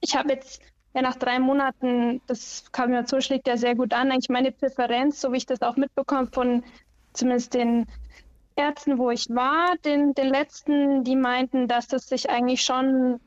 ich 0.00 0.16
habe 0.16 0.32
jetzt 0.32 0.60
ja 0.92 1.02
nach 1.02 1.16
drei 1.16 1.38
Monaten, 1.38 2.20
das 2.26 2.64
Kabinazol 2.72 3.22
schlägt 3.22 3.46
ja 3.46 3.56
sehr 3.56 3.74
gut 3.74 3.94
an, 3.94 4.10
eigentlich 4.10 4.28
meine 4.28 4.52
Präferenz, 4.52 5.20
so 5.20 5.32
wie 5.32 5.38
ich 5.38 5.46
das 5.46 5.62
auch 5.62 5.76
mitbekomme 5.76 6.28
von 6.32 6.64
zumindest 7.12 7.54
den 7.54 7.86
Ärzten, 8.56 8.98
wo 8.98 9.10
ich 9.10 9.28
war, 9.30 9.76
den, 9.84 10.14
den 10.14 10.28
letzten, 10.28 11.04
die 11.04 11.16
meinten, 11.16 11.68
dass 11.68 11.88
das 11.88 12.08
sich 12.08 12.30
eigentlich 12.30 12.62
schon 12.62 13.20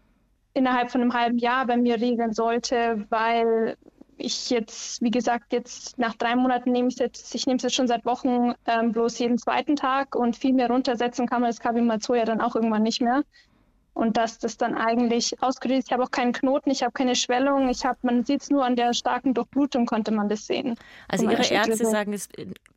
innerhalb 0.53 0.91
von 0.91 1.01
einem 1.01 1.13
halben 1.13 1.37
Jahr 1.37 1.65
bei 1.65 1.77
mir 1.77 1.99
regeln 1.99 2.33
sollte, 2.33 3.05
weil 3.09 3.77
ich 4.17 4.49
jetzt, 4.49 5.01
wie 5.01 5.11
gesagt, 5.11 5.53
jetzt 5.53 5.97
nach 5.97 6.15
drei 6.15 6.35
Monaten 6.35 6.71
nehme 6.71 6.87
ich 6.87 6.95
es 6.95 6.99
jetzt, 6.99 7.35
ich 7.35 7.45
nehme 7.45 7.57
es 7.57 7.63
jetzt 7.63 7.75
schon 7.75 7.87
seit 7.87 8.05
Wochen 8.05 8.53
ähm, 8.65 8.91
bloß 8.91 9.19
jeden 9.19 9.37
zweiten 9.37 9.75
Tag 9.75 10.15
und 10.15 10.35
viel 10.35 10.53
mehr 10.53 10.67
runtersetzen 10.67 11.27
kann 11.27 11.41
man 11.41 11.49
das 11.49 11.59
Kabimazol 11.59 12.17
ja 12.17 12.25
dann 12.25 12.41
auch 12.41 12.55
irgendwann 12.55 12.83
nicht 12.83 13.01
mehr. 13.01 13.23
Und 13.93 14.15
dass 14.15 14.37
das 14.37 14.57
dann 14.57 14.75
eigentlich 14.75 15.41
ausgerührt 15.41 15.79
ist. 15.79 15.87
Ich 15.87 15.91
habe 15.91 16.03
auch 16.03 16.11
keinen 16.11 16.31
Knoten, 16.31 16.69
ich 16.69 16.83
habe 16.83 16.91
keine 16.91 17.15
Schwellung, 17.15 17.67
ich 17.69 17.83
habe, 17.83 17.97
man 18.03 18.23
sieht 18.25 18.43
es 18.43 18.49
nur 18.51 18.63
an 18.63 18.75
der 18.75 18.93
starken 18.93 19.33
Durchblutung, 19.33 19.87
konnte 19.87 20.11
man 20.11 20.29
das 20.29 20.45
sehen. 20.45 20.75
Also 21.07 21.27
Ihre 21.27 21.43
Ärzte 21.43 21.85
sagen, 21.85 22.13
es 22.13 22.29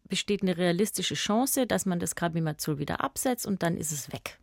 besteht 0.09 0.43
eine 0.43 0.57
realistische 0.57 1.15
Chance, 1.15 1.67
dass 1.67 1.85
man 1.85 2.01
das 2.01 2.15
Kabimazol 2.15 2.79
wieder 2.79 3.03
absetzt 3.03 3.47
und 3.47 3.63
dann 3.63 3.77
ist 3.77 3.93
es 3.93 4.13
weg. 4.13 4.39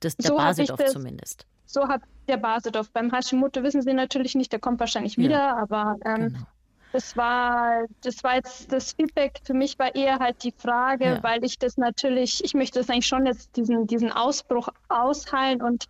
Das, 0.00 0.16
der 0.16 0.28
so 0.28 0.36
Basedorf 0.36 0.84
zumindest. 0.86 1.46
So 1.68 1.86
hat 1.86 2.00
der 2.28 2.38
Basedorf. 2.38 2.90
Beim 2.90 3.12
Hashimoto 3.12 3.62
wissen 3.62 3.82
Sie 3.82 3.92
natürlich 3.92 4.34
nicht, 4.34 4.52
der 4.52 4.58
kommt 4.58 4.80
wahrscheinlich 4.80 5.18
wieder, 5.18 5.36
ja, 5.36 5.56
aber 5.56 5.96
ähm, 6.04 6.32
genau. 6.32 6.46
das 6.92 7.14
war 7.14 7.84
das 8.02 8.24
war 8.24 8.36
jetzt 8.36 8.72
das 8.72 8.92
Feedback 8.92 9.40
für 9.44 9.52
mich 9.52 9.78
war 9.78 9.94
eher 9.94 10.18
halt 10.18 10.42
die 10.44 10.52
Frage, 10.52 11.04
ja. 11.04 11.22
weil 11.22 11.44
ich 11.44 11.58
das 11.58 11.76
natürlich, 11.76 12.42
ich 12.42 12.54
möchte 12.54 12.78
das 12.78 12.88
eigentlich 12.88 13.06
schon 13.06 13.26
jetzt 13.26 13.54
diesen, 13.56 13.86
diesen 13.86 14.10
Ausbruch 14.10 14.70
ausheilen 14.88 15.60
und 15.60 15.84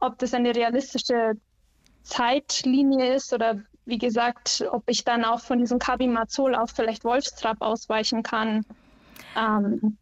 ob 0.00 0.18
das 0.18 0.32
eine 0.32 0.56
realistische 0.56 1.34
Zeitlinie 2.02 3.14
ist 3.14 3.34
oder 3.34 3.60
wie 3.84 3.98
gesagt, 3.98 4.64
ob 4.70 4.84
ich 4.86 5.04
dann 5.04 5.24
auch 5.24 5.40
von 5.40 5.58
diesem 5.58 5.78
Kabimazol 5.78 6.54
auf 6.54 6.70
vielleicht 6.70 7.04
Wolfstrap 7.04 7.60
ausweichen 7.60 8.22
kann. 8.22 8.64
Ähm, 9.36 9.98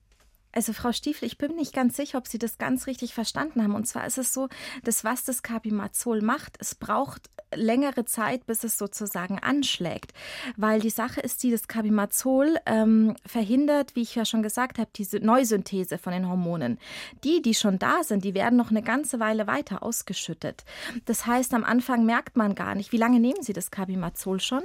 also 0.58 0.72
Frau 0.72 0.90
Stiefel, 0.90 1.24
ich 1.24 1.38
bin 1.38 1.54
nicht 1.54 1.72
ganz 1.72 1.96
sicher, 1.96 2.18
ob 2.18 2.26
Sie 2.26 2.36
das 2.36 2.58
ganz 2.58 2.88
richtig 2.88 3.14
verstanden 3.14 3.62
haben. 3.62 3.76
Und 3.76 3.86
zwar 3.86 4.04
ist 4.08 4.18
es 4.18 4.34
so, 4.34 4.48
dass 4.82 5.04
was 5.04 5.22
das 5.22 5.44
Kabimazol 5.44 6.20
macht, 6.20 6.56
es 6.58 6.74
braucht 6.74 7.30
längere 7.54 8.04
Zeit, 8.06 8.44
bis 8.44 8.64
es 8.64 8.76
sozusagen 8.76 9.38
anschlägt. 9.38 10.12
Weil 10.56 10.80
die 10.80 10.90
Sache 10.90 11.20
ist 11.20 11.44
die, 11.44 11.52
das 11.52 11.68
Kabimazol 11.68 12.56
ähm, 12.66 13.14
verhindert, 13.24 13.94
wie 13.94 14.02
ich 14.02 14.16
ja 14.16 14.24
schon 14.24 14.42
gesagt 14.42 14.78
habe, 14.80 14.90
diese 14.96 15.20
Neusynthese 15.20 15.96
von 15.96 16.12
den 16.12 16.28
Hormonen. 16.28 16.80
Die, 17.22 17.40
die 17.40 17.54
schon 17.54 17.78
da 17.78 18.02
sind, 18.02 18.24
die 18.24 18.34
werden 18.34 18.56
noch 18.56 18.70
eine 18.70 18.82
ganze 18.82 19.20
Weile 19.20 19.46
weiter 19.46 19.84
ausgeschüttet. 19.84 20.64
Das 21.04 21.24
heißt, 21.24 21.54
am 21.54 21.62
Anfang 21.62 22.04
merkt 22.04 22.36
man 22.36 22.56
gar 22.56 22.74
nicht. 22.74 22.90
Wie 22.90 22.96
lange 22.96 23.20
nehmen 23.20 23.44
Sie 23.44 23.52
das 23.52 23.70
Kabimazol 23.70 24.40
schon? 24.40 24.64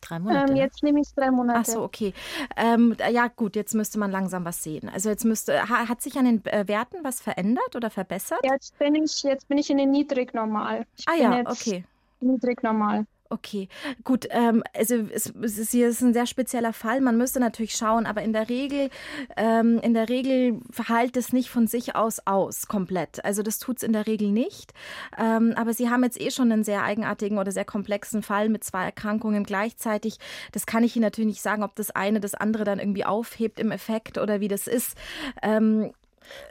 Drei 0.00 0.18
Monate. 0.18 0.52
Ähm, 0.52 0.56
jetzt 0.56 0.82
nehme 0.82 1.00
ich 1.00 1.08
drei 1.14 1.30
Monate. 1.30 1.58
Ach 1.60 1.64
so, 1.64 1.82
okay. 1.82 2.12
Ähm, 2.56 2.96
ja, 3.10 3.28
gut, 3.28 3.56
jetzt 3.56 3.74
müsste 3.74 3.98
man 3.98 4.10
langsam 4.10 4.44
was 4.44 4.62
sehen. 4.62 4.88
Also 4.88 5.08
jetzt 5.08 5.24
müsste, 5.24 5.68
hat 5.68 6.00
sich 6.00 6.16
an 6.16 6.24
den 6.24 6.44
äh, 6.46 6.68
Werten 6.68 6.98
was 7.02 7.20
verändert 7.20 7.74
oder 7.74 7.90
verbessert? 7.90 8.40
Jetzt 8.42 8.78
bin 8.78 8.94
ich, 8.94 9.22
jetzt 9.22 9.48
bin 9.48 9.58
ich 9.58 9.70
in 9.70 9.78
den 9.78 9.90
Niedrignormal. 9.90 10.86
Ich 10.96 11.08
ah 11.08 11.14
ja, 11.14 11.42
okay. 11.46 11.84
Niedrignormal. 12.20 13.06
Okay, 13.30 13.68
gut. 14.04 14.26
Ähm, 14.30 14.62
also 14.74 14.94
es, 15.12 15.30
es, 15.42 15.58
ist 15.58 15.70
hier 15.72 15.88
ist 15.88 16.00
ein 16.00 16.14
sehr 16.14 16.24
spezieller 16.24 16.72
Fall. 16.72 17.02
Man 17.02 17.18
müsste 17.18 17.40
natürlich 17.40 17.74
schauen, 17.74 18.06
aber 18.06 18.22
in 18.22 18.32
der 18.32 18.48
Regel, 18.48 18.88
ähm, 19.36 19.78
in 19.80 19.92
der 19.92 20.08
Regel 20.08 20.60
verhält 20.70 21.14
es 21.18 21.34
nicht 21.34 21.50
von 21.50 21.66
sich 21.66 21.94
aus 21.94 22.20
aus 22.24 22.68
komplett. 22.68 23.22
Also 23.26 23.42
das 23.42 23.58
tut 23.58 23.78
es 23.78 23.82
in 23.82 23.92
der 23.92 24.06
Regel 24.06 24.30
nicht. 24.30 24.72
Ähm, 25.18 25.52
aber 25.56 25.74
Sie 25.74 25.90
haben 25.90 26.04
jetzt 26.04 26.18
eh 26.18 26.30
schon 26.30 26.50
einen 26.50 26.64
sehr 26.64 26.84
eigenartigen 26.84 27.36
oder 27.36 27.52
sehr 27.52 27.66
komplexen 27.66 28.22
Fall 28.22 28.48
mit 28.48 28.64
zwei 28.64 28.84
Erkrankungen 28.84 29.44
gleichzeitig. 29.44 30.16
Das 30.52 30.64
kann 30.64 30.82
ich 30.82 30.96
Ihnen 30.96 31.02
natürlich 31.02 31.28
nicht 31.28 31.42
sagen, 31.42 31.62
ob 31.62 31.74
das 31.76 31.90
eine 31.90 32.20
das 32.20 32.34
andere 32.34 32.64
dann 32.64 32.78
irgendwie 32.78 33.04
aufhebt 33.04 33.60
im 33.60 33.72
Effekt 33.72 34.16
oder 34.16 34.40
wie 34.40 34.48
das 34.48 34.66
ist. 34.66 34.96
Ähm, 35.42 35.92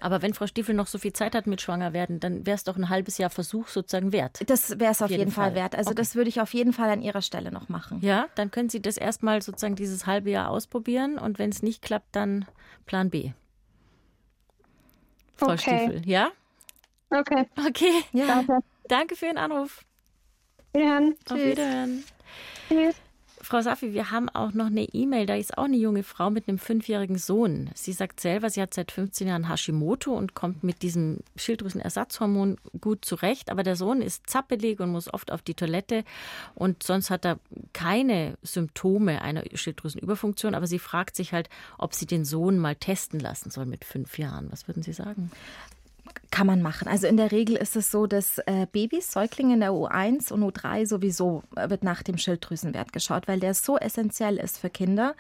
aber 0.01 0.22
wenn 0.22 0.34
Frau 0.34 0.48
Stiefel 0.48 0.75
noch 0.75 0.88
so 0.88 0.98
viel 0.98 1.13
Zeit 1.13 1.36
hat 1.36 1.48
mit 1.48 1.62
Schwangerwerden, 1.62 2.19
dann 2.19 2.46
wäre 2.46 2.55
es 2.55 2.63
doch 2.63 2.77
ein 2.77 2.89
halbes 2.89 3.17
Jahr 3.17 3.29
Versuch 3.29 3.67
sozusagen 3.67 4.12
wert. 4.12 4.41
Das 4.50 4.79
wäre 4.79 4.91
es 4.91 5.01
auf 5.01 5.10
jeden, 5.10 5.22
jeden 5.22 5.31
Fall. 5.31 5.51
Fall. 5.51 5.55
wert. 5.55 5.75
Also 5.75 5.91
okay. 5.91 5.98
das 5.98 6.15
würde 6.15 6.29
ich 6.29 6.41
auf 6.41 6.53
jeden 6.53 6.74
Fall 6.74 6.89
an 6.89 7.01
Ihrer 7.01 7.22
Stelle 7.22 7.51
noch 7.51 7.69
machen. 7.69 8.00
Ja, 8.01 8.27
dann 8.36 8.51
können 8.51 8.69
Sie 8.69 8.81
das 8.81 8.98
erstmal 8.98 9.41
sozusagen 9.41 9.75
dieses 9.75 10.05
halbe 10.05 10.29
Jahr 10.29 10.50
ausprobieren 10.50 11.17
und 11.17 11.39
wenn 11.39 11.50
es 11.50 11.63
nicht 11.63 11.81
klappt, 11.81 12.15
dann 12.15 12.46
Plan 12.86 13.10
B. 13.10 13.31
Frau 15.36 15.51
okay. 15.51 15.57
Stiefel, 15.57 16.01
ja? 16.10 16.31
Okay. 17.10 17.46
Okay. 17.67 18.03
Ja. 18.12 18.27
Danke. 18.27 18.60
Danke 18.88 19.15
für 19.15 19.25
den 19.25 19.38
Anruf. 19.38 19.86
Wiederhören. 20.74 21.15
Auf 21.29 21.38
Wiederhören. 21.38 22.03
Tschüss. 22.67 22.96
Frau 23.48 23.62
Safi, 23.62 23.93
wir 23.93 24.12
haben 24.12 24.28
auch 24.28 24.52
noch 24.52 24.65
eine 24.65 24.84
E-Mail. 24.84 25.26
Da 25.26 25.36
ist 25.36 25.58
auch 25.58 25.63
eine 25.63 25.78
junge 25.78 26.04
Frau 26.04 26.30
mit 26.30 26.50
einem 26.50 26.58
fünfjährigen 26.58 27.17
Sohn. 27.17 27.69
Sie 27.76 27.93
sagt 27.93 28.19
selber, 28.19 28.50
sie 28.50 28.62
hat 28.62 28.74
seit 28.74 28.91
15 28.91 29.26
Jahren 29.26 29.48
Hashimoto 29.48 30.12
und 30.12 30.34
kommt 30.34 30.65
mit 30.65 30.82
diesem 30.82 31.19
Schilddrüsenersatzhormon 31.38 32.58
gut 32.82 33.06
zurecht. 33.06 33.50
Aber 33.50 33.63
der 33.63 33.78
Sohn 33.78 34.02
ist 34.02 34.30
zappelig 34.30 34.82
und 34.82 34.91
muss 34.91 35.13
oft 35.13 35.32
auf 35.32 35.41
die 35.43 35.54
Toilette. 35.54 36.04
Und 36.56 36.84
sonst 36.84 37.10
hat 37.10 37.24
er 37.24 37.39
keine 37.71 38.38
Symptome 38.41 39.21
einer 39.21 39.43
Schilddrüsenüberfunktion. 39.54 40.54
Aber 40.54 40.67
sie 40.67 40.80
fragt 40.80 41.15
sich 41.15 41.32
halt, 41.32 41.48
ob 41.78 41.93
sie 41.93 42.06
den 42.06 42.26
Sohn 42.26 42.60
mal 42.60 42.76
testen 42.76 43.21
lassen 43.21 43.50
soll 43.50 43.65
mit 43.65 43.86
fünf 43.86 44.17
Jahren. 44.17 44.52
Was 44.52 44.67
würden 44.67 44.84
Sie 44.84 44.91
sagen? 44.91 45.32
Kann 46.30 46.48
man 46.48 46.62
machen. 46.62 46.90
Also 46.90 47.08
in 47.08 47.16
der 47.16 47.32
Regel 47.32 47.56
ist 47.56 47.78
es 47.78 47.90
so, 47.90 48.06
dass 48.06 48.38
äh, 48.40 48.68
Babys, 48.70 49.13
Säuglinge 49.13 49.54
in 49.54 49.62
der 49.62 49.72
U1 49.72 50.34
und 50.34 50.44
U3 50.44 50.86
sowieso 50.86 51.44
äh, 51.56 51.70
wird 51.70 51.84
nach 51.84 52.04
dem 52.04 52.18
Schilddrüsenwert 52.18 52.92
geschaut, 52.92 53.30
weil 53.30 53.40
der 53.40 53.54
so 53.54 53.78
essentiell 53.78 54.36
ist 54.36 54.58
für 54.58 54.70
Kinder. 54.70 55.16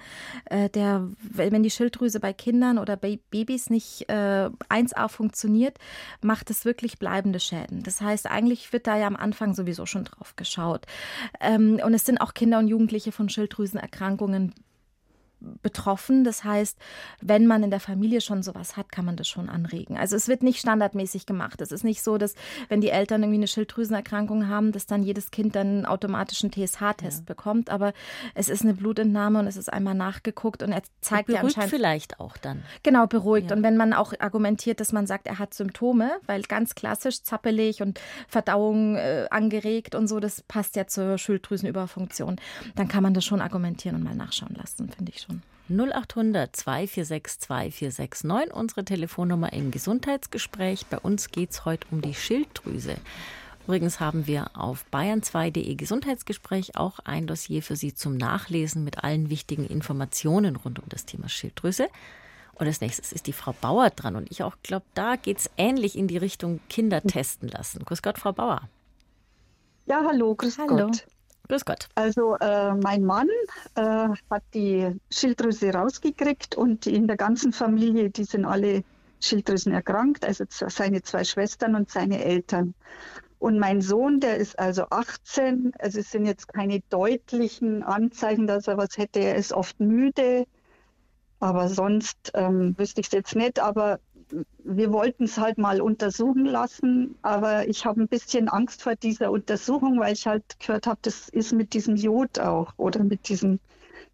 Äh, 0.45 0.69
der, 0.69 1.07
wenn 1.21 1.63
die 1.63 1.69
Schilddrüse 1.69 2.19
bei 2.19 2.33
Kindern 2.33 2.77
oder 2.77 2.97
bei 2.97 3.19
Babys 3.31 3.69
nicht 3.69 4.09
äh, 4.09 4.49
1A 4.69 5.07
funktioniert, 5.07 5.77
macht 6.21 6.49
es 6.49 6.65
wirklich 6.65 6.99
bleibende 6.99 7.39
Schäden. 7.39 7.83
Das 7.83 8.01
heißt, 8.01 8.29
eigentlich 8.29 8.73
wird 8.73 8.85
da 8.85 8.97
ja 8.97 9.07
am 9.07 9.15
Anfang 9.15 9.53
sowieso 9.53 9.85
schon 9.85 10.03
drauf 10.03 10.35
geschaut. 10.35 10.85
Ähm, 11.39 11.79
und 11.83 11.93
es 11.93 12.03
sind 12.03 12.19
auch 12.19 12.33
Kinder 12.33 12.59
und 12.59 12.67
Jugendliche 12.67 13.13
von 13.13 13.29
Schilddrüsenerkrankungen 13.29 14.53
betroffen. 15.39 16.23
Das 16.23 16.43
heißt, 16.43 16.77
wenn 17.21 17.47
man 17.47 17.63
in 17.63 17.69
der 17.69 17.79
Familie 17.79 18.21
schon 18.21 18.43
sowas 18.43 18.77
hat, 18.77 18.91
kann 18.91 19.05
man 19.05 19.15
das 19.15 19.27
schon 19.27 19.49
anregen. 19.49 19.97
Also 19.97 20.15
es 20.15 20.27
wird 20.27 20.43
nicht 20.43 20.59
standardmäßig 20.59 21.25
gemacht. 21.25 21.61
Es 21.61 21.71
ist 21.71 21.83
nicht 21.83 22.01
so, 22.01 22.17
dass 22.17 22.35
wenn 22.69 22.81
die 22.81 22.89
Eltern 22.89 23.21
irgendwie 23.21 23.39
eine 23.39 23.47
Schilddrüsenerkrankung 23.47 24.47
haben, 24.47 24.71
dass 24.71 24.85
dann 24.85 25.03
jedes 25.03 25.31
Kind 25.31 25.55
dann 25.55 25.67
einen 25.67 25.85
automatischen 25.85 26.51
TSH-Test 26.51 27.19
ja. 27.19 27.25
bekommt. 27.25 27.69
Aber 27.69 27.93
es 28.33 28.49
ist 28.49 28.63
eine 28.63 28.73
Blutentnahme 28.73 29.39
und 29.39 29.47
es 29.47 29.57
ist 29.57 29.71
einmal 29.71 29.95
nachgeguckt 29.95 30.63
und 30.63 30.71
er 30.71 30.81
zeigt 31.01 31.29
ja 31.29 31.41
anscheinend 31.41 31.69
vielleicht 31.69 32.19
auch 32.19 32.37
dann. 32.37 32.63
Genau 32.83 33.07
beruhigt. 33.07 33.51
Ja. 33.51 33.55
Und 33.55 33.63
wenn 33.63 33.77
man 33.77 33.93
auch 33.93 34.13
argumentiert, 34.19 34.79
dass 34.79 34.91
man 34.91 35.07
sagt, 35.07 35.27
er 35.27 35.39
hat 35.39 35.53
Symptome, 35.53 36.11
weil 36.25 36.41
ganz 36.43 36.75
klassisch 36.75 37.21
zappelig 37.21 37.81
und 37.81 37.99
Verdauung 38.27 38.95
äh, 38.95 39.27
angeregt 39.29 39.95
und 39.95 40.07
so, 40.07 40.19
das 40.19 40.41
passt 40.41 40.75
ja 40.75 40.87
zur 40.87 41.17
Schilddrüsenüberfunktion, 41.17 42.37
dann 42.75 42.87
kann 42.87 43.03
man 43.03 43.13
das 43.13 43.25
schon 43.25 43.41
argumentieren 43.41 43.95
und 43.95 44.03
mal 44.03 44.15
nachschauen 44.15 44.55
lassen, 44.55 44.89
finde 44.89 45.11
ich 45.11 45.21
schon. 45.21 45.26
0800 45.69 46.55
246 46.55 47.39
2469, 47.41 48.53
unsere 48.53 48.85
Telefonnummer 48.85 49.51
im 49.53 49.71
Gesundheitsgespräch. 49.71 50.85
Bei 50.87 50.97
uns 50.97 51.29
geht 51.31 51.51
es 51.51 51.65
heute 51.65 51.87
um 51.91 52.01
die 52.01 52.13
Schilddrüse. 52.13 52.95
Übrigens 53.65 53.99
haben 53.99 54.27
wir 54.27 54.51
auf 54.53 54.85
bayern2.de 54.93 55.75
Gesundheitsgespräch 55.75 56.77
auch 56.77 56.99
ein 56.99 57.27
Dossier 57.27 57.61
für 57.61 57.75
Sie 57.75 57.93
zum 57.93 58.15
Nachlesen 58.15 58.85
mit 58.85 59.03
allen 59.03 59.29
wichtigen 59.29 59.67
Informationen 59.67 60.55
rund 60.55 60.79
um 60.79 60.85
das 60.87 61.03
Thema 61.03 61.27
Schilddrüse. 61.27 61.89
Und 62.53 62.65
als 62.65 62.79
nächstes 62.79 63.11
ist 63.11 63.27
die 63.27 63.33
Frau 63.33 63.53
Bauer 63.59 63.89
dran. 63.89 64.15
Und 64.15 64.31
ich 64.31 64.41
auch 64.43 64.55
glaube, 64.63 64.85
da 64.93 65.17
geht 65.17 65.39
es 65.39 65.49
ähnlich 65.57 65.97
in 65.97 66.07
die 66.07 66.17
Richtung 66.17 66.61
Kinder 66.69 67.01
testen 67.01 67.49
lassen. 67.49 67.83
Grüß 67.83 68.01
Gott, 68.01 68.17
Frau 68.17 68.31
Bauer. 68.31 68.69
Ja, 69.85 70.01
hallo, 70.05 70.33
grüß 70.33 70.57
hallo. 70.59 70.87
Gott. 70.87 71.05
Grüß 71.49 71.63
Gott. 71.63 71.87
Also 71.95 72.35
äh, 72.37 72.73
mein 72.73 73.03
Mann 73.03 73.29
äh, 73.75 74.09
hat 74.29 74.43
die 74.53 74.91
Schilddrüse 75.09 75.73
rausgekriegt 75.73 76.55
und 76.55 76.87
in 76.87 77.07
der 77.07 77.15
ganzen 77.15 77.53
Familie, 77.53 78.09
die 78.09 78.25
sind 78.25 78.45
alle 78.45 78.83
Schilddrüsen 79.21 79.71
erkrankt, 79.71 80.25
also 80.25 80.43
seine 80.49 81.01
zwei 81.01 81.23
Schwestern 81.23 81.75
und 81.75 81.89
seine 81.89 82.23
Eltern. 82.23 82.73
Und 83.39 83.59
mein 83.59 83.81
Sohn, 83.81 84.19
der 84.19 84.37
ist 84.37 84.57
also 84.57 84.87
18, 84.89 85.73
also 85.79 85.99
es 85.99 86.11
sind 86.11 86.25
jetzt 86.25 86.47
keine 86.47 86.81
deutlichen 86.89 87.83
Anzeichen, 87.83 88.47
dass 88.47 88.67
er 88.67 88.77
was 88.77 88.97
hätte. 88.97 89.19
Er 89.19 89.35
ist 89.35 89.53
oft 89.53 89.79
müde, 89.79 90.45
aber 91.39 91.69
sonst 91.69 92.31
ähm, 92.33 92.77
wüsste 92.77 93.01
ich 93.01 93.07
es 93.07 93.13
jetzt 93.13 93.35
nicht. 93.35 93.59
Aber 93.59 93.99
wir 94.63 94.91
wollten 94.91 95.25
es 95.25 95.37
halt 95.37 95.57
mal 95.57 95.81
untersuchen 95.81 96.45
lassen, 96.45 97.15
aber 97.21 97.67
ich 97.67 97.85
habe 97.85 98.01
ein 98.01 98.07
bisschen 98.07 98.49
Angst 98.49 98.81
vor 98.83 98.95
dieser 98.95 99.31
Untersuchung, 99.31 99.99
weil 99.99 100.13
ich 100.13 100.27
halt 100.27 100.43
gehört 100.59 100.87
habe, 100.87 100.99
das 101.01 101.29
ist 101.29 101.53
mit 101.53 101.73
diesem 101.73 101.95
Jod 101.95 102.39
auch 102.39 102.73
oder 102.77 103.03
mit 103.03 103.29
diesem 103.29 103.59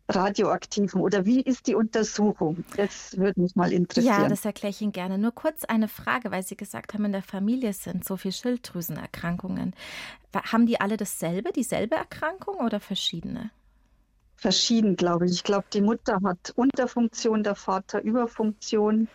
radioaktiven 0.09 1.01
oder 1.01 1.25
wie 1.25 1.41
ist 1.41 1.67
die 1.67 1.75
Untersuchung? 1.75 2.63
Das 2.75 3.17
würde 3.17 3.41
mich 3.41 3.55
mal 3.55 3.71
interessieren. 3.71 4.23
Ja, 4.23 4.27
das 4.27 4.45
erkläre 4.45 4.71
ich 4.71 4.81
Ihnen 4.81 4.91
gerne. 4.91 5.17
Nur 5.17 5.31
kurz 5.31 5.63
eine 5.63 5.87
Frage, 5.87 6.29
weil 6.29 6.43
Sie 6.43 6.57
gesagt 6.57 6.93
haben, 6.93 7.05
in 7.05 7.13
der 7.13 7.23
Familie 7.23 7.73
sind 7.73 8.03
so 8.05 8.17
viele 8.17 8.33
Schilddrüsenerkrankungen. 8.33 9.73
Haben 10.33 10.65
die 10.65 10.79
alle 10.81 10.97
dasselbe, 10.97 11.51
dieselbe 11.53 11.95
Erkrankung 11.95 12.57
oder 12.57 12.79
verschiedene? 12.79 13.49
Verschieden, 14.35 14.97
glaube 14.97 15.25
ich. 15.25 15.31
Ich 15.31 15.43
glaube, 15.43 15.65
die 15.71 15.81
Mutter 15.81 16.19
hat 16.23 16.51
Unterfunktion, 16.55 17.43
der 17.43 17.55
Vater 17.55 18.01
Überfunktion. 18.01 19.07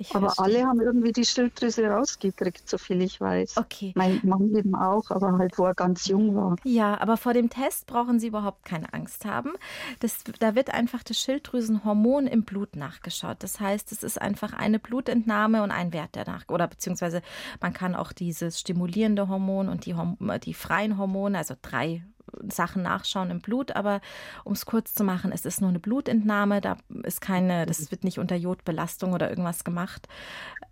Ich 0.00 0.14
aber 0.14 0.30
verstehe. 0.30 0.58
alle 0.60 0.66
haben 0.68 0.80
irgendwie 0.80 1.10
die 1.10 1.24
Schilddrüse 1.24 1.84
rausgekriegt, 1.86 2.68
soviel 2.68 3.02
ich 3.02 3.20
weiß. 3.20 3.56
Okay. 3.56 3.92
Mein 3.96 4.20
Mann 4.22 4.54
eben 4.54 4.76
auch, 4.76 5.10
aber 5.10 5.36
halt, 5.38 5.58
wo 5.58 5.64
er 5.64 5.74
ganz 5.74 6.06
jung 6.06 6.36
war. 6.36 6.54
Ja, 6.62 7.00
aber 7.00 7.16
vor 7.16 7.34
dem 7.34 7.50
Test 7.50 7.88
brauchen 7.88 8.20
Sie 8.20 8.28
überhaupt 8.28 8.64
keine 8.64 8.94
Angst 8.94 9.24
haben. 9.24 9.54
Das, 9.98 10.22
da 10.38 10.54
wird 10.54 10.72
einfach 10.72 11.02
das 11.02 11.18
Schilddrüsenhormon 11.18 12.28
im 12.28 12.44
Blut 12.44 12.76
nachgeschaut. 12.76 13.38
Das 13.40 13.58
heißt, 13.58 13.90
es 13.90 14.04
ist 14.04 14.22
einfach 14.22 14.52
eine 14.52 14.78
Blutentnahme 14.78 15.64
und 15.64 15.72
ein 15.72 15.92
Wert 15.92 16.14
der 16.14 16.26
nach 16.26 16.48
oder 16.48 16.68
beziehungsweise 16.68 17.20
man 17.60 17.72
kann 17.72 17.96
auch 17.96 18.12
dieses 18.12 18.60
stimulierende 18.60 19.28
Hormon 19.28 19.68
und 19.68 19.84
die, 19.84 19.96
die 20.44 20.54
freien 20.54 20.96
Hormone, 20.96 21.36
also 21.36 21.54
drei 21.60 22.04
Sachen 22.48 22.82
nachschauen 22.82 23.30
im 23.30 23.40
Blut, 23.40 23.72
aber 23.72 24.00
um 24.44 24.52
es 24.52 24.66
kurz 24.66 24.94
zu 24.94 25.04
machen, 25.04 25.32
es 25.32 25.44
ist 25.44 25.60
nur 25.60 25.70
eine 25.70 25.78
Blutentnahme, 25.78 26.60
da 26.60 26.76
ist 27.02 27.20
keine, 27.20 27.66
das 27.66 27.90
wird 27.90 28.04
nicht 28.04 28.18
unter 28.18 28.36
Jodbelastung 28.36 29.12
oder 29.12 29.28
irgendwas 29.28 29.64
gemacht. 29.64 30.08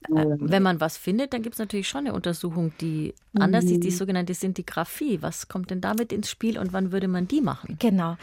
Äh, 0.09 0.25
wenn 0.39 0.63
man 0.63 0.81
was 0.81 0.97
findet, 0.97 1.33
dann 1.33 1.43
gibt 1.43 1.55
es 1.55 1.59
natürlich 1.59 1.89
schon 1.89 2.07
eine 2.07 2.13
Untersuchung, 2.13 2.73
die 2.81 3.15
anders 3.39 3.65
ist, 3.65 3.83
die 3.83 3.91
mhm. 3.91 3.95
sogenannte 3.95 4.35
Sintigraphie. 4.35 5.21
Was 5.21 5.49
kommt 5.49 5.71
denn 5.71 5.81
damit 5.81 6.13
ins 6.13 6.31
Spiel 6.31 6.59
und 6.59 6.73
wann 6.73 6.93
würde 6.93 7.09
man 7.09 7.29
die 7.29 7.41
machen? 7.41 7.77
Genau. 7.79 8.17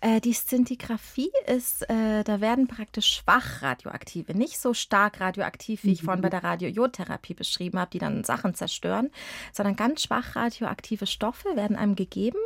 Äh, 0.00 0.20
die 0.20 0.32
Sintigraphie 0.32 1.30
ist, 1.46 1.88
äh, 1.88 2.24
da 2.24 2.40
werden 2.40 2.68
praktisch 2.68 3.16
schwach 3.16 3.62
radioaktive, 3.62 4.36
nicht 4.36 4.58
so 4.58 4.74
stark 4.74 5.20
radioaktiv, 5.20 5.84
wie 5.84 5.92
ich 5.92 6.02
vorhin 6.02 6.22
bei 6.22 6.28
mhm. 6.28 6.32
der 6.32 6.44
Radiojodtherapie 6.44 7.34
beschrieben 7.34 7.78
habe, 7.78 7.90
die 7.90 7.98
dann 7.98 8.24
Sachen 8.24 8.54
zerstören, 8.54 9.10
sondern 9.52 9.76
ganz 9.76 10.02
schwach 10.02 10.36
radioaktive 10.36 11.06
Stoffe 11.06 11.56
werden 11.56 11.76
einem 11.76 11.96
gegeben 11.96 12.38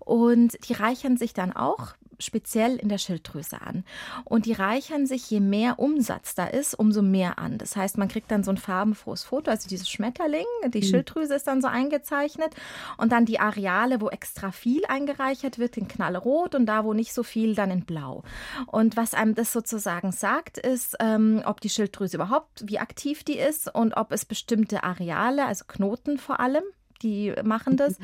und 0.00 0.68
die 0.68 0.72
reichern 0.72 1.16
sich 1.16 1.34
dann 1.34 1.52
auch 1.52 1.94
speziell 2.22 2.76
in 2.76 2.88
der 2.88 2.98
Schilddrüse 2.98 3.60
an. 3.60 3.84
Und 4.24 4.46
die 4.46 4.52
reichern 4.52 5.06
sich, 5.06 5.30
je 5.30 5.40
mehr 5.40 5.78
Umsatz 5.78 6.34
da 6.34 6.46
ist, 6.46 6.74
umso 6.74 7.02
mehr 7.02 7.38
an. 7.38 7.58
Das 7.58 7.76
heißt, 7.76 7.98
man 7.98 8.08
kriegt 8.08 8.30
dann 8.30 8.44
so 8.44 8.50
ein 8.50 8.56
farbenfrohes 8.56 9.24
Foto, 9.24 9.50
also 9.50 9.68
dieses 9.68 9.88
Schmetterling, 9.88 10.44
die 10.68 10.78
mhm. 10.78 10.84
Schilddrüse 10.84 11.34
ist 11.34 11.46
dann 11.46 11.62
so 11.62 11.68
eingezeichnet 11.68 12.54
und 12.98 13.12
dann 13.12 13.24
die 13.24 13.40
Areale, 13.40 14.00
wo 14.00 14.08
extra 14.08 14.52
viel 14.52 14.84
eingereichert 14.86 15.58
wird, 15.58 15.76
in 15.76 15.88
knallrot 15.88 16.54
und 16.54 16.66
da, 16.66 16.84
wo 16.84 16.92
nicht 16.92 17.12
so 17.12 17.22
viel, 17.22 17.54
dann 17.54 17.70
in 17.70 17.84
blau. 17.84 18.22
Und 18.66 18.96
was 18.96 19.14
einem 19.14 19.34
das 19.34 19.52
sozusagen 19.52 20.12
sagt, 20.12 20.58
ist, 20.58 20.96
ähm, 21.00 21.42
ob 21.44 21.60
die 21.60 21.70
Schilddrüse 21.70 22.16
überhaupt, 22.16 22.64
wie 22.66 22.78
aktiv 22.78 23.24
die 23.24 23.38
ist 23.38 23.72
und 23.74 23.96
ob 23.96 24.12
es 24.12 24.24
bestimmte 24.24 24.84
Areale, 24.84 25.46
also 25.46 25.64
Knoten 25.66 26.18
vor 26.18 26.40
allem, 26.40 26.64
die 27.02 27.32
machen 27.44 27.76
das, 27.76 27.98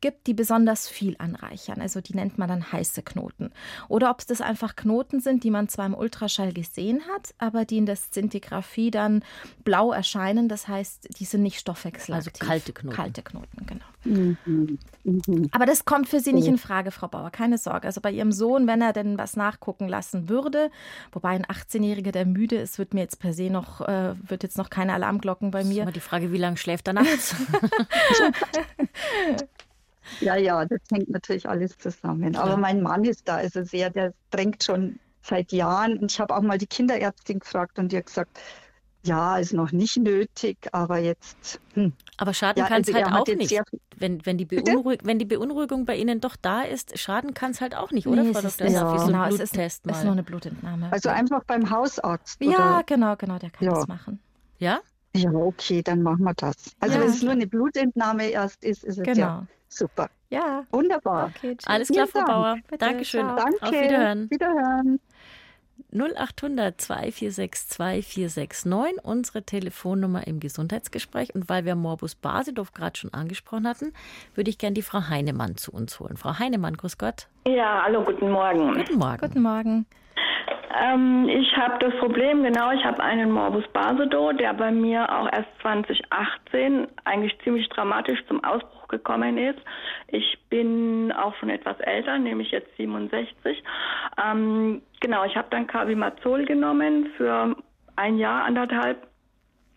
gibt, 0.00 0.26
die 0.26 0.34
besonders 0.34 0.88
viel 0.88 1.16
anreichern. 1.18 1.80
Also 1.80 2.00
die 2.00 2.14
nennt 2.14 2.38
man 2.38 2.48
dann 2.48 2.72
heiße 2.72 3.02
Knoten. 3.02 3.50
Oder 3.88 4.10
ob 4.10 4.20
es 4.20 4.26
das 4.26 4.40
einfach 4.40 4.76
Knoten 4.76 5.20
sind, 5.20 5.44
die 5.44 5.50
man 5.50 5.68
zwar 5.68 5.86
im 5.86 5.94
Ultraschall 5.94 6.52
gesehen 6.52 7.02
hat, 7.12 7.34
aber 7.38 7.64
die 7.64 7.78
in 7.78 7.86
der 7.86 7.96
Szintigraphie 7.96 8.90
dann 8.90 9.24
blau 9.64 9.92
erscheinen. 9.92 10.48
Das 10.48 10.68
heißt, 10.68 11.18
die 11.18 11.24
sind 11.24 11.42
nicht 11.42 11.58
stoffwechselaktiv. 11.58 12.40
Also 12.40 12.46
kalte 12.46 12.72
Knoten. 12.72 12.96
Kalte 12.96 13.22
Knoten, 13.22 13.66
genau. 13.66 13.84
Mhm. 14.04 14.78
Mhm. 15.04 15.48
Aber 15.52 15.66
das 15.66 15.84
kommt 15.84 16.08
für 16.08 16.20
Sie 16.20 16.32
nicht 16.32 16.46
in 16.46 16.58
Frage, 16.58 16.90
Frau 16.90 17.08
Bauer. 17.08 17.30
Keine 17.30 17.58
Sorge. 17.58 17.86
Also 17.86 18.00
bei 18.00 18.10
Ihrem 18.10 18.32
Sohn, 18.32 18.66
wenn 18.66 18.80
er 18.80 18.92
denn 18.92 19.18
was 19.18 19.36
nachgucken 19.36 19.88
lassen 19.88 20.28
würde, 20.28 20.70
wobei 21.12 21.30
ein 21.30 21.44
18-Jähriger, 21.44 22.12
der 22.12 22.26
müde 22.26 22.56
ist, 22.56 22.78
wird 22.78 22.94
mir 22.94 23.00
jetzt 23.00 23.20
per 23.20 23.32
se 23.32 23.50
noch, 23.50 23.80
äh, 23.80 24.14
wird 24.28 24.42
jetzt 24.42 24.58
noch 24.58 24.70
keine 24.70 24.94
Alarmglocken 24.94 25.50
bei 25.50 25.64
mir. 25.64 25.64
Das 25.64 25.70
ist 25.70 25.82
immer 25.82 25.92
die 25.92 26.00
Frage, 26.00 26.32
wie 26.32 26.38
lange 26.38 26.56
schläft 26.56 26.88
er 26.88 26.94
nachts? 26.94 27.34
ja, 30.20 30.36
ja, 30.36 30.64
das 30.64 30.80
hängt 30.90 31.10
natürlich 31.10 31.48
alles 31.48 31.78
zusammen. 31.78 32.36
Aber 32.36 32.56
mein 32.56 32.82
Mann 32.82 33.04
ist 33.04 33.28
da 33.28 33.36
also 33.36 33.62
sehr, 33.62 33.90
der 33.90 34.14
drängt 34.30 34.64
schon 34.64 34.98
seit 35.22 35.52
Jahren. 35.52 35.98
Und 35.98 36.12
ich 36.12 36.20
habe 36.20 36.34
auch 36.34 36.42
mal 36.42 36.58
die 36.58 36.66
Kinderärztin 36.66 37.38
gefragt 37.38 37.78
und 37.78 37.92
die 37.92 37.98
hat 37.98 38.06
gesagt, 38.06 38.38
ja, 39.04 39.36
ist 39.38 39.52
noch 39.52 39.72
nicht 39.72 39.96
nötig, 39.96 40.58
aber 40.72 40.98
jetzt. 40.98 41.60
Hm. 41.74 41.92
Aber 42.16 42.34
schaden 42.34 42.60
ja, 42.60 42.68
kann 42.68 42.82
es 42.82 42.88
also 42.88 43.00
halt 43.00 43.12
auch 43.12 43.34
nicht. 43.34 43.60
Wenn, 43.96 44.24
wenn, 44.24 44.38
die 44.38 44.44
Beunruhig 44.44 45.00
wenn 45.04 45.18
die 45.18 45.24
Beunruhigung 45.24 45.84
bei 45.84 45.96
Ihnen 45.96 46.20
doch 46.20 46.36
da 46.36 46.62
ist, 46.62 46.98
schaden 46.98 47.34
kann 47.34 47.52
es 47.52 47.60
halt 47.60 47.74
auch 47.74 47.90
nicht, 47.90 48.06
oder, 48.06 48.22
nee, 48.22 48.32
Frau 48.32 48.40
Dr. 48.40 48.68
Ja. 48.68 48.98
So 48.98 49.06
genau, 49.06 49.24
es 49.26 49.40
ist, 49.40 49.56
ist, 49.56 49.86
nur 49.86 50.12
eine 50.12 50.22
Blutentnahme. 50.22 50.92
Also 50.92 51.08
einfach 51.08 51.44
beim 51.44 51.70
Hausarzt. 51.70 52.40
Ja, 52.40 52.48
oder? 52.48 52.82
genau, 52.84 53.16
genau, 53.16 53.38
der 53.38 53.50
kann 53.50 53.66
ja. 53.66 53.74
das 53.74 53.88
machen. 53.88 54.20
Ja? 54.58 54.80
Ja, 55.14 55.30
okay, 55.30 55.82
dann 55.82 56.02
machen 56.02 56.24
wir 56.24 56.34
das. 56.34 56.54
Also 56.80 56.96
ja. 56.96 57.02
wenn 57.02 57.10
es 57.10 57.22
nur 57.22 57.32
eine 57.32 57.46
Blutentnahme 57.46 58.28
erst 58.28 58.64
ist, 58.64 58.84
ist 58.84 58.98
es 58.98 59.04
genau. 59.04 59.18
ja 59.18 59.46
super. 59.72 60.08
Ja. 60.30 60.64
Wunderbar. 60.70 61.30
Okay, 61.36 61.56
Alles 61.66 61.88
klar, 61.88 62.06
Frau 62.06 62.24
Bauer. 62.24 62.56
Bitte, 62.68 62.78
Dankeschön. 62.78 63.26
Danke. 63.26 63.62
Auf 63.62 63.72
Wiederhören. 63.72 64.30
Wiederhören. 64.30 65.00
0800 65.92 66.80
246 66.80 67.68
2469, 67.68 69.04
unsere 69.04 69.42
Telefonnummer 69.42 70.26
im 70.26 70.40
Gesundheitsgespräch. 70.40 71.34
Und 71.34 71.48
weil 71.48 71.64
wir 71.64 71.74
Morbus 71.74 72.14
Basedorf 72.14 72.72
gerade 72.72 72.98
schon 72.98 73.12
angesprochen 73.12 73.66
hatten, 73.66 73.92
würde 74.34 74.50
ich 74.50 74.58
gerne 74.58 74.74
die 74.74 74.82
Frau 74.82 75.08
Heinemann 75.08 75.56
zu 75.56 75.72
uns 75.72 75.98
holen. 76.00 76.16
Frau 76.16 76.38
Heinemann, 76.38 76.76
grüß 76.76 76.98
Gott. 76.98 77.28
Ja, 77.46 77.82
hallo, 77.84 78.04
guten 78.04 78.30
Morgen. 78.30 78.74
Guten 78.74 78.98
Morgen. 78.98 79.18
Guten 79.20 79.42
Morgen. 79.42 79.86
Ähm, 80.74 81.28
ich 81.28 81.56
habe 81.56 81.78
das 81.80 81.94
Problem, 81.98 82.42
genau, 82.42 82.70
ich 82.72 82.84
habe 82.84 83.02
einen 83.02 83.30
Morbus 83.30 83.66
Basedow, 83.72 84.32
der 84.32 84.54
bei 84.54 84.70
mir 84.70 85.10
auch 85.12 85.30
erst 85.30 85.48
2018 85.60 86.88
eigentlich 87.04 87.38
ziemlich 87.44 87.68
dramatisch 87.68 88.24
zum 88.26 88.42
Ausbruch 88.42 88.88
gekommen 88.88 89.36
ist. 89.38 89.58
Ich 90.08 90.38
bin 90.48 91.12
auch 91.12 91.34
schon 91.36 91.50
etwas 91.50 91.78
älter, 91.80 92.18
nämlich 92.18 92.50
jetzt 92.50 92.74
67. 92.76 93.62
Ähm, 94.24 94.82
genau, 95.00 95.24
ich 95.24 95.36
habe 95.36 95.48
dann 95.50 95.66
Carbimazol 95.66 96.44
genommen 96.46 97.10
für 97.16 97.54
ein 97.96 98.18
Jahr, 98.18 98.44
anderthalb. 98.44 99.06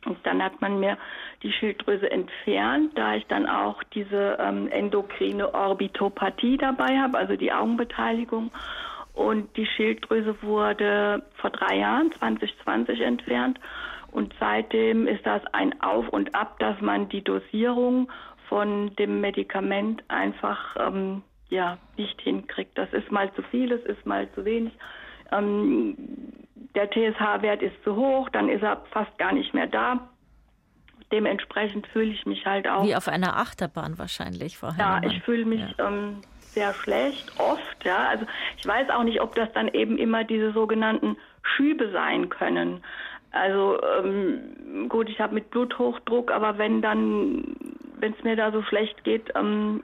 Und 0.06 0.18
dann 0.24 0.42
hat 0.44 0.62
man 0.62 0.80
mir 0.80 0.98
die 1.42 1.52
Schilddrüse 1.52 2.10
entfernt, 2.10 2.92
da 2.96 3.16
ich 3.16 3.26
dann 3.28 3.48
auch 3.48 3.82
diese 3.84 4.38
ähm, 4.40 4.68
endokrine 4.70 5.54
Orbitopathie 5.54 6.58
dabei 6.58 7.00
habe, 7.00 7.18
also 7.18 7.36
die 7.36 7.52
Augenbeteiligung. 7.52 8.52
Und 9.16 9.56
die 9.56 9.66
Schilddrüse 9.66 10.36
wurde 10.42 11.24
vor 11.36 11.50
drei 11.50 11.78
Jahren, 11.78 12.12
2020, 12.12 13.02
entfernt. 13.02 13.60
Und 14.12 14.34
seitdem 14.40 15.08
ist 15.08 15.26
das 15.26 15.42
ein 15.54 15.82
Auf 15.82 16.10
und 16.10 16.36
Ab, 16.36 16.60
dass 16.60 16.80
man 16.82 17.10
die 17.10 17.24
Dosierung 17.24 18.12
von 18.50 18.96
dem 18.98 19.22
Medikament 19.22 20.04
einfach 20.10 20.76
ähm, 20.78 21.24
ja, 21.50 21.78
nicht 21.98 22.22
hinkriegt. 22.22 22.78
Das 22.78 22.92
ist 22.94 23.12
mal 23.12 23.34
zu 23.34 23.42
viel, 23.44 23.72
es 23.72 23.84
ist 23.86 24.06
mal 24.06 24.32
zu 24.34 24.46
wenig. 24.46 24.74
Ähm, 25.32 25.96
der 26.76 26.90
TSH-Wert 26.90 27.62
ist 27.62 27.82
zu 27.84 27.96
hoch, 27.96 28.30
dann 28.30 28.50
ist 28.50 28.62
er 28.62 28.84
fast 28.92 29.18
gar 29.18 29.32
nicht 29.32 29.54
mehr 29.54 29.68
da. 29.68 30.10
Dementsprechend 31.12 31.88
fühle 31.88 32.12
ich 32.12 32.26
mich 32.26 32.46
halt 32.46 32.68
auch. 32.68 32.84
Wie 32.84 32.96
auf 32.96 33.08
einer 33.08 33.38
Achterbahn 33.38 33.98
wahrscheinlich 33.98 34.58
vorher. 34.58 35.02
Ja, 35.02 35.10
ich 35.10 35.22
fühle 35.24 35.46
mich 35.46 35.62
ja. 35.78 35.88
ähm, 35.88 36.22
sehr 36.56 36.74
schlecht, 36.74 37.32
oft. 37.40 37.86
Ja, 37.86 38.08
also 38.10 38.26
ich 38.58 38.66
weiß 38.66 38.90
auch 38.90 39.04
nicht, 39.04 39.22
ob 39.22 39.36
das 39.36 39.52
dann 39.54 39.68
eben 39.68 40.00
immer 40.00 40.24
diese 40.24 40.52
sogenannten 40.52 41.18
Schübe 41.44 41.92
sein 41.92 42.30
können. 42.30 42.84
Also 43.32 43.80
ähm, 43.84 44.88
gut, 44.90 45.10
ich 45.10 45.20
habe 45.20 45.36
mit 45.36 45.52
Bluthochdruck, 45.52 46.32
aber 46.32 46.58
wenn 46.58 46.82
dann, 46.82 47.56
wenn 48.00 48.14
es 48.14 48.24
mir 48.24 48.36
da 48.36 48.52
so 48.52 48.64
schlecht 48.64 49.04
geht, 49.04 49.32
ähm, 49.36 49.84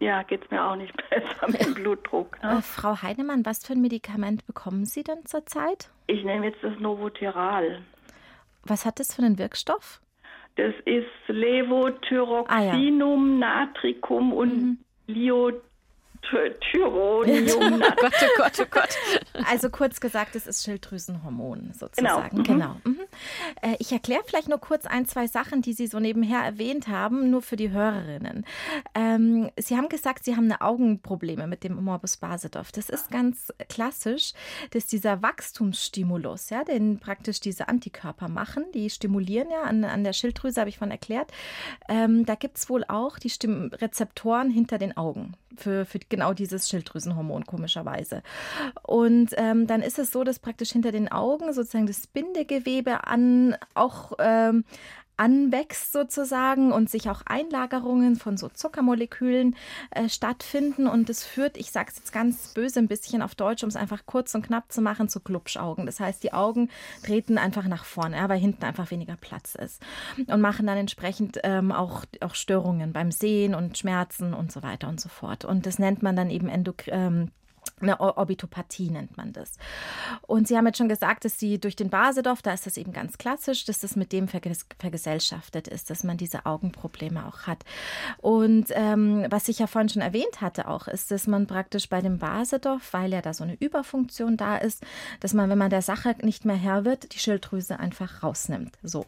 ja, 0.00 0.22
geht 0.22 0.44
es 0.44 0.50
mir 0.50 0.64
auch 0.64 0.76
nicht 0.76 0.94
besser 1.10 1.48
mit 1.48 1.64
dem 1.64 1.74
Blutdruck. 1.74 2.42
Ne? 2.42 2.58
Äh, 2.58 2.62
Frau 2.62 3.02
Heinemann, 3.02 3.44
was 3.44 3.64
für 3.64 3.74
ein 3.74 3.82
Medikament 3.82 4.46
bekommen 4.46 4.86
Sie 4.86 5.04
denn 5.04 5.24
zurzeit? 5.26 5.90
Ich 6.06 6.24
nehme 6.24 6.46
jetzt 6.46 6.62
das 6.64 6.78
Novoteral. 6.78 7.82
Was 8.64 8.86
hat 8.86 9.00
das 9.00 9.14
für 9.14 9.22
einen 9.22 9.38
Wirkstoff? 9.38 10.00
Das 10.56 10.74
ist 10.86 11.06
Levothyroxinum, 11.28 12.48
ah, 12.48 13.44
ja. 13.44 13.66
Natricum 13.66 14.32
und 14.32 14.56
mhm. 14.56 14.78
Liot 15.06 15.62
Tyronium. 16.22 17.82
oh 17.82 17.92
Gott, 17.96 18.14
oh 18.22 18.36
Gott, 18.36 18.60
oh 18.60 18.66
Gott. 18.70 18.98
Also 19.46 19.70
kurz 19.70 20.00
gesagt, 20.00 20.36
es 20.36 20.46
ist 20.46 20.64
Schilddrüsenhormon 20.64 21.72
sozusagen. 21.72 22.42
Genau. 22.42 22.74
genau. 22.74 22.76
Mhm. 22.84 23.00
Äh, 23.62 23.76
ich 23.78 23.92
erkläre 23.92 24.22
vielleicht 24.26 24.48
nur 24.48 24.58
kurz 24.58 24.84
ein, 24.84 25.06
zwei 25.06 25.26
Sachen, 25.26 25.62
die 25.62 25.72
Sie 25.72 25.86
so 25.86 26.00
nebenher 26.00 26.40
erwähnt 26.40 26.88
haben, 26.88 27.30
nur 27.30 27.42
für 27.42 27.56
die 27.56 27.70
Hörerinnen. 27.70 28.44
Ähm, 28.94 29.50
Sie 29.56 29.76
haben 29.76 29.88
gesagt, 29.88 30.24
Sie 30.24 30.36
haben 30.36 30.44
eine 30.44 30.60
Augenprobleme 30.60 31.46
mit 31.46 31.64
dem 31.64 31.82
Morbus 31.82 32.16
Basedorf. 32.18 32.72
Das 32.72 32.90
ist 32.90 33.10
ganz 33.10 33.52
klassisch, 33.68 34.32
dass 34.70 34.86
dieser 34.86 35.22
Wachstumsstimulus, 35.22 36.50
ja, 36.50 36.64
den 36.64 36.98
praktisch 36.98 37.40
diese 37.40 37.68
Antikörper 37.68 38.28
machen, 38.28 38.64
die 38.74 38.90
stimulieren 38.90 39.50
ja 39.50 39.62
an, 39.62 39.84
an 39.84 40.04
der 40.04 40.12
Schilddrüse, 40.12 40.60
habe 40.60 40.70
ich 40.70 40.78
von 40.78 40.90
erklärt. 40.90 41.32
Ähm, 41.88 42.26
da 42.26 42.34
gibt 42.34 42.58
es 42.58 42.68
wohl 42.68 42.84
auch 42.88 43.18
die 43.18 43.30
Stimm 43.30 43.70
Rezeptoren 43.72 44.50
hinter 44.50 44.78
den 44.78 44.96
Augen 44.96 45.34
für, 45.58 45.84
für 45.84 45.98
genau 46.08 46.32
dieses 46.32 46.68
Schilddrüsenhormon 46.68 47.44
komischerweise. 47.44 48.22
Und 48.82 49.30
ähm, 49.36 49.66
dann 49.66 49.82
ist 49.82 49.98
es 49.98 50.10
so, 50.10 50.24
dass 50.24 50.38
praktisch 50.38 50.70
hinter 50.70 50.92
den 50.92 51.10
Augen 51.10 51.52
sozusagen 51.52 51.86
das 51.86 52.06
Bindegewebe 52.06 53.06
an 53.06 53.56
auch 53.74 54.12
ähm, 54.18 54.64
anwächst 55.18 55.92
sozusagen 55.92 56.72
und 56.72 56.88
sich 56.88 57.10
auch 57.10 57.22
Einlagerungen 57.26 58.16
von 58.16 58.36
so 58.36 58.48
Zuckermolekülen 58.48 59.56
äh, 59.90 60.08
stattfinden. 60.08 60.86
Und 60.86 61.08
das 61.08 61.24
führt, 61.24 61.56
ich 61.56 61.70
sage 61.70 61.90
es 61.90 61.98
jetzt 61.98 62.12
ganz 62.12 62.54
böse 62.54 62.78
ein 62.78 62.88
bisschen 62.88 63.20
auf 63.20 63.34
Deutsch, 63.34 63.62
um 63.62 63.68
es 63.68 63.76
einfach 63.76 64.06
kurz 64.06 64.34
und 64.34 64.46
knapp 64.46 64.72
zu 64.72 64.80
machen, 64.80 65.08
zu 65.08 65.20
Glubschaugen. 65.20 65.86
Das 65.86 66.00
heißt, 66.00 66.22
die 66.22 66.32
Augen 66.32 66.70
treten 67.04 67.36
einfach 67.36 67.64
nach 67.64 67.84
vorne, 67.84 68.16
ja, 68.16 68.28
weil 68.28 68.38
hinten 68.38 68.64
einfach 68.64 68.90
weniger 68.90 69.16
Platz 69.16 69.54
ist. 69.54 69.82
Und 70.26 70.40
machen 70.40 70.66
dann 70.66 70.78
entsprechend 70.78 71.40
ähm, 71.42 71.72
auch, 71.72 72.04
auch 72.20 72.34
Störungen 72.34 72.92
beim 72.92 73.10
Sehen 73.10 73.54
und 73.54 73.76
Schmerzen 73.76 74.34
und 74.34 74.52
so 74.52 74.62
weiter 74.62 74.88
und 74.88 75.00
so 75.00 75.08
fort. 75.08 75.44
Und 75.44 75.66
das 75.66 75.78
nennt 75.78 76.02
man 76.02 76.16
dann 76.16 76.30
eben 76.30 76.48
Endok 76.48 76.86
ähm, 76.88 77.30
eine 77.82 78.00
Orbitopathie 78.00 78.90
nennt 78.90 79.16
man 79.16 79.32
das. 79.32 79.52
Und 80.26 80.48
Sie 80.48 80.56
haben 80.56 80.66
jetzt 80.66 80.78
schon 80.78 80.88
gesagt, 80.88 81.24
dass 81.24 81.38
Sie 81.38 81.58
durch 81.58 81.76
den 81.76 81.90
Basedorf, 81.90 82.42
da 82.42 82.52
ist 82.52 82.66
das 82.66 82.76
eben 82.76 82.92
ganz 82.92 83.18
klassisch, 83.18 83.64
dass 83.64 83.80
das 83.80 83.96
mit 83.96 84.12
dem 84.12 84.28
verges 84.28 84.66
vergesellschaftet 84.78 85.68
ist, 85.68 85.90
dass 85.90 86.04
man 86.04 86.16
diese 86.16 86.46
Augenprobleme 86.46 87.26
auch 87.26 87.46
hat. 87.46 87.64
Und 88.18 88.66
ähm, 88.70 89.26
was 89.30 89.48
ich 89.48 89.58
ja 89.58 89.66
vorhin 89.66 89.88
schon 89.88 90.02
erwähnt 90.02 90.40
hatte 90.40 90.68
auch, 90.68 90.88
ist, 90.88 91.10
dass 91.10 91.26
man 91.26 91.46
praktisch 91.46 91.88
bei 91.88 92.00
dem 92.00 92.18
Basedorf, 92.18 92.92
weil 92.92 93.12
ja 93.12 93.22
da 93.22 93.34
so 93.34 93.44
eine 93.44 93.56
Überfunktion 93.60 94.36
da 94.36 94.56
ist, 94.56 94.84
dass 95.20 95.34
man, 95.34 95.50
wenn 95.50 95.58
man 95.58 95.70
der 95.70 95.82
Sache 95.82 96.16
nicht 96.22 96.44
mehr 96.44 96.56
Herr 96.56 96.84
wird, 96.84 97.14
die 97.14 97.18
Schilddrüse 97.18 97.78
einfach 97.78 98.22
rausnimmt. 98.22 98.78
So, 98.82 99.06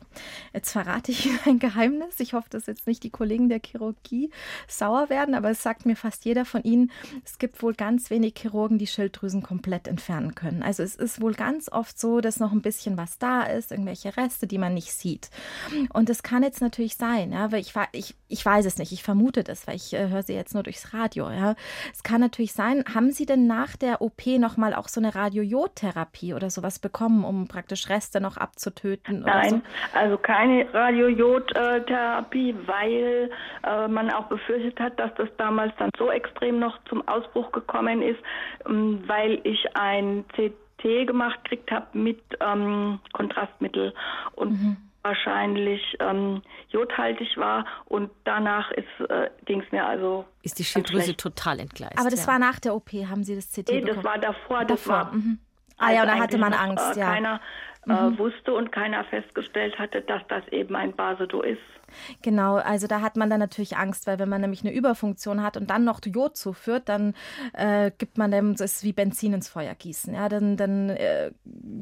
jetzt 0.52 0.72
verrate 0.72 1.12
ich 1.12 1.26
Ihnen 1.26 1.40
ein 1.44 1.58
Geheimnis. 1.58 2.20
Ich 2.20 2.32
hoffe, 2.32 2.48
dass 2.50 2.66
jetzt 2.66 2.86
nicht 2.86 3.02
die 3.02 3.10
Kollegen 3.10 3.48
der 3.48 3.60
Chirurgie 3.64 4.30
sauer 4.68 5.08
werden, 5.10 5.34
aber 5.34 5.50
es 5.50 5.62
sagt 5.62 5.86
mir 5.86 5.96
fast 5.96 6.24
jeder 6.24 6.44
von 6.44 6.62
Ihnen, 6.62 6.90
es 7.24 7.38
gibt 7.38 7.62
wohl 7.62 7.74
ganz 7.74 8.10
wenig 8.10 8.34
Chirurgen, 8.36 8.59
Chirurgen 8.60 8.78
die 8.78 8.86
Schilddrüsen 8.86 9.42
komplett 9.42 9.88
entfernen 9.88 10.34
können. 10.34 10.62
Also 10.62 10.82
es 10.82 10.94
ist 10.94 11.22
wohl 11.22 11.32
ganz 11.32 11.70
oft 11.72 11.98
so, 11.98 12.20
dass 12.20 12.40
noch 12.40 12.52
ein 12.52 12.60
bisschen 12.60 12.98
was 12.98 13.18
da 13.18 13.42
ist, 13.42 13.72
irgendwelche 13.72 14.16
Reste, 14.16 14.46
die 14.46 14.58
man 14.58 14.74
nicht 14.74 14.92
sieht. 14.92 15.30
Und 15.92 16.08
das 16.08 16.22
kann 16.22 16.42
jetzt 16.42 16.60
natürlich 16.60 16.96
sein, 16.96 17.32
ja, 17.32 17.50
weil 17.52 17.60
ich, 17.60 17.72
ich, 17.92 18.14
ich 18.28 18.44
weiß 18.44 18.66
es 18.66 18.78
nicht, 18.78 18.92
ich 18.92 19.02
vermute 19.02 19.44
das, 19.44 19.66
weil 19.66 19.76
ich 19.76 19.94
äh, 19.94 20.08
höre 20.08 20.22
sie 20.22 20.34
jetzt 20.34 20.52
nur 20.54 20.62
durchs 20.62 20.92
Radio. 20.92 21.30
Ja. 21.30 21.54
Es 21.92 22.02
kann 22.02 22.20
natürlich 22.20 22.52
sein, 22.52 22.84
haben 22.94 23.10
Sie 23.10 23.24
denn 23.26 23.46
nach 23.46 23.76
der 23.76 24.02
OP 24.02 24.26
nochmal 24.38 24.74
auch 24.74 24.88
so 24.88 25.00
eine 25.00 25.14
Radiojodtherapie 25.14 26.34
oder 26.34 26.50
sowas 26.50 26.78
bekommen, 26.78 27.24
um 27.24 27.48
praktisch 27.48 27.88
Reste 27.88 28.20
noch 28.20 28.36
abzutöten? 28.36 29.20
Nein, 29.20 29.62
so? 29.94 29.98
also 29.98 30.18
keine 30.18 30.72
Radiojodtherapie, 30.72 32.54
weil 32.66 33.30
äh, 33.64 33.88
man 33.88 34.10
auch 34.10 34.26
befürchtet 34.26 34.78
hat, 34.80 35.00
dass 35.00 35.14
das 35.14 35.28
damals 35.38 35.72
dann 35.78 35.90
so 35.98 36.10
extrem 36.10 36.58
noch 36.58 36.78
zum 36.88 37.06
Ausbruch 37.08 37.50
gekommen 37.52 38.02
ist, 38.02 38.20
weil 38.64 39.40
ich 39.44 39.64
ein 39.74 40.24
CT 40.28 41.06
gemacht 41.06 41.42
gekriegt 41.44 41.70
habe 41.70 41.86
mit 41.96 42.20
ähm, 42.40 43.00
Kontrastmittel 43.12 43.94
und 44.32 44.52
mhm. 44.52 44.76
wahrscheinlich 45.02 45.82
ähm, 46.00 46.42
jodhaltig 46.68 47.36
war 47.36 47.64
und 47.86 48.10
danach 48.24 48.70
ist 48.72 49.10
äh, 49.10 49.30
ging 49.44 49.62
es 49.62 49.72
mir 49.72 49.84
also 49.84 50.24
ist 50.42 50.58
die 50.58 50.64
Schilddrüse 50.64 51.16
total 51.16 51.60
entgleist. 51.60 51.98
Aber 51.98 52.10
das 52.10 52.26
ja. 52.26 52.32
war 52.32 52.38
nach 52.38 52.58
der 52.60 52.74
OP, 52.74 52.90
haben 52.92 53.24
Sie 53.24 53.34
das 53.34 53.50
CT 53.50 53.56
nee, 53.68 53.80
bekommen? 53.80 53.96
das 53.96 54.04
war 54.04 54.18
davor, 54.18 54.64
das 54.64 54.84
davor. 54.84 54.94
war 55.06 55.12
mhm. 55.12 55.38
Ah 55.80 55.92
ja, 55.92 56.02
und 56.02 56.08
da 56.08 56.18
hatte 56.18 56.38
man 56.38 56.52
Angst, 56.52 56.96
äh, 56.96 57.00
ja. 57.00 57.06
Keiner 57.06 57.40
äh, 57.88 57.92
mhm. 57.92 58.18
wusste 58.18 58.52
und 58.52 58.70
keiner 58.70 59.04
festgestellt 59.04 59.78
hatte, 59.78 60.02
dass 60.02 60.22
das 60.28 60.46
eben 60.48 60.76
ein 60.76 60.94
Basedo 60.94 61.42
ist. 61.42 61.58
Genau, 62.22 62.56
also 62.56 62.86
da 62.86 63.00
hat 63.00 63.16
man 63.16 63.30
dann 63.30 63.40
natürlich 63.40 63.76
Angst, 63.76 64.06
weil 64.06 64.18
wenn 64.18 64.28
man 64.28 64.40
nämlich 64.40 64.62
eine 64.62 64.72
Überfunktion 64.72 65.42
hat 65.42 65.56
und 65.56 65.70
dann 65.70 65.84
noch 65.84 66.00
Jod 66.04 66.36
zuführt, 66.36 66.88
dann 66.88 67.14
äh, 67.52 67.90
gibt 67.96 68.18
man 68.18 68.30
dem, 68.30 68.56
das 68.56 68.74
ist 68.74 68.84
wie 68.84 68.92
Benzin 68.92 69.32
ins 69.32 69.48
Feuer 69.48 69.74
gießen. 69.74 70.14
Ja, 70.14 70.28
dann, 70.28 70.56
dann 70.56 70.90
äh, 70.90 71.30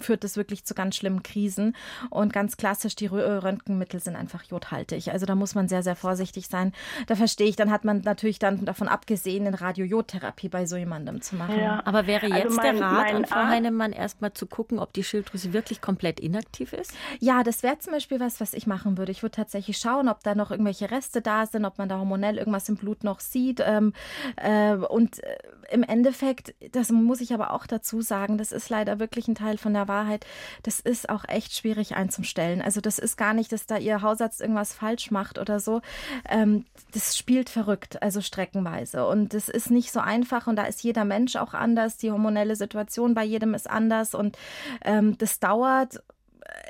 führt 0.01 0.25
das 0.25 0.37
wirklich 0.37 0.65
zu 0.65 0.75
ganz 0.75 0.97
schlimmen 0.97 1.23
Krisen. 1.23 1.75
Und 2.11 2.33
ganz 2.33 2.57
klassisch, 2.57 2.97
die 2.97 3.07
Röntgenmittel 3.07 4.01
sind 4.01 4.17
einfach 4.17 4.43
jodhaltig. 4.45 5.11
Also 5.13 5.27
da 5.27 5.35
muss 5.35 5.55
man 5.55 5.69
sehr, 5.69 5.83
sehr 5.83 5.97
vorsichtig 5.97 6.49
sein. 6.49 6.73
Da 7.07 7.17
verstehe 7.17 7.49
ich, 7.49 7.57
dann 7.57 7.71
hat 7.71 7.85
man 7.85 8.03
natürlich 8.03 8.39
dann 8.39 8.65
davon 8.65 8.89
abgesehen, 8.89 9.47
eine 9.47 9.61
Radiojodtherapie 9.61 10.49
bei 10.49 10.67
so 10.67 10.77
jemandem 10.77 11.21
zu 11.21 11.37
machen. 11.37 11.59
Ja. 11.59 11.83
Aber 11.85 12.07
wäre 12.07 12.27
also 12.27 12.37
jetzt 12.37 12.47
also 12.47 12.57
mein, 12.57 12.77
der 12.77 12.85
Rat 12.85 13.15
an 13.15 13.25
Frau 13.27 13.45
Heinemann 13.45 13.93
erstmal 13.93 14.33
zu 14.33 14.47
gucken, 14.47 14.79
ob 14.79 14.93
die 14.93 15.05
Schilddrüse 15.05 15.53
wirklich 15.53 15.81
komplett 15.81 16.21
inaktiv 16.21 16.73
ist? 16.73 16.93
Ja, 17.21 17.43
das 17.43 17.63
wäre 17.63 17.79
zum 17.79 17.93
Beispiel 17.93 18.21
was, 18.21 18.41
was 18.41 18.55
ich 18.55 18.67
machen 18.67 18.99
würde. 18.99 19.13
Ich 19.13 19.23
würde 19.23 19.37
tatsächlich 19.37 19.79
schauen, 19.79 19.98
schauen, 19.99 20.09
ob 20.09 20.23
da 20.23 20.35
noch 20.35 20.51
irgendwelche 20.51 20.91
Reste 20.91 21.21
da 21.21 21.47
sind, 21.47 21.65
ob 21.65 21.79
man 21.79 21.89
da 21.89 21.99
hormonell 21.99 22.39
irgendwas 22.39 22.69
im 22.69 22.77
Blut 22.77 23.05
noch 23.05 23.21
sieht. 23.21 23.61
Ähm, 23.65 23.93
äh, 24.37 24.75
und 24.75 25.23
äh, 25.23 25.39
im 25.71 25.83
Endeffekt, 25.83 26.55
das 26.73 26.91
muss 26.91 27.21
ich 27.21 27.35
aber 27.35 27.53
auch 27.53 27.67
dazu 27.67 28.01
sagen, 28.01 28.39
das 28.39 28.53
ist 28.53 28.71
leider 28.71 28.99
wirklich 28.99 29.29
ein 29.29 29.35
Teil 29.35 29.59
von 29.59 29.75
der 29.75 29.89
Wahrheit. 29.89 30.27
Das 30.63 30.81
ist 30.81 31.11
auch 31.11 31.25
echt 31.29 31.55
schwierig 31.55 31.95
einzustellen. 31.97 32.63
Also 32.63 32.81
das 32.81 32.99
ist 32.99 33.17
gar 33.17 33.35
nicht, 33.35 33.53
dass 33.53 33.67
da 33.67 33.77
Ihr 33.77 34.03
Hausarzt 34.03 34.41
irgendwas 34.41 34.73
falsch 34.73 35.11
macht 35.11 35.39
oder 35.39 35.61
so. 35.61 35.81
Ähm, 36.29 36.65
das 36.93 37.17
spielt 37.17 37.51
verrückt, 37.51 38.03
also 38.03 38.21
streckenweise. 38.21 39.07
Und 39.07 39.35
das 39.35 39.49
ist 39.49 39.71
nicht 39.71 39.93
so 39.93 40.01
einfach 40.01 40.47
und 40.47 40.57
da 40.57 40.65
ist 40.65 40.83
jeder 40.83 41.05
Mensch 41.05 41.37
auch 41.37 41.55
anders. 41.55 41.97
Die 41.97 42.11
hormonelle 42.11 42.57
Situation 42.57 43.15
bei 43.15 43.25
jedem 43.25 43.55
ist 43.55 43.69
anders 43.69 44.15
und 44.15 44.39
ähm, 44.85 45.19
das 45.19 45.41
dauert 45.41 46.01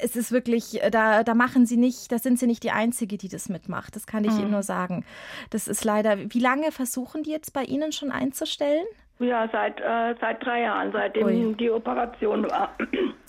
es 0.03 0.17
ist 0.17 0.33
wirklich, 0.33 0.83
äh, 0.83 0.91
da, 0.91 1.25
da 1.25 1.35
machen 1.35 1.67
sie 1.67 1.77
nicht, 1.77 2.11
da 2.13 2.19
sind 2.19 2.39
sie 2.39 2.47
nicht 2.47 2.63
die 2.63 2.71
Einzige, 2.71 3.19
die 3.19 3.29
das 3.29 3.49
mitmacht. 3.49 3.97
Das 3.97 4.07
kann 4.07 4.25
ich 4.25 4.33
mhm. 4.33 4.41
Ihnen 4.41 4.51
nur 4.51 4.63
sagen. 4.63 5.05
Das 5.51 5.69
ist 5.69 5.85
leider. 5.85 6.19
Wie 6.19 6.41
lange 6.41 6.73
versuchen 6.73 7.23
die 7.23 7.31
jetzt 7.31 7.53
bei 7.53 7.63
Ihnen 7.63 7.93
schon 7.93 8.11
einzustellen? 8.11 8.87
Ja, 9.19 9.49
seit, 9.51 9.81
äh, 9.81 10.15
seit 10.21 10.45
drei 10.45 10.63
Jahren, 10.63 10.93
seitdem 10.93 11.27
Ui. 11.27 11.55
die 11.59 11.71
Operation 11.71 12.49
war. 12.49 12.73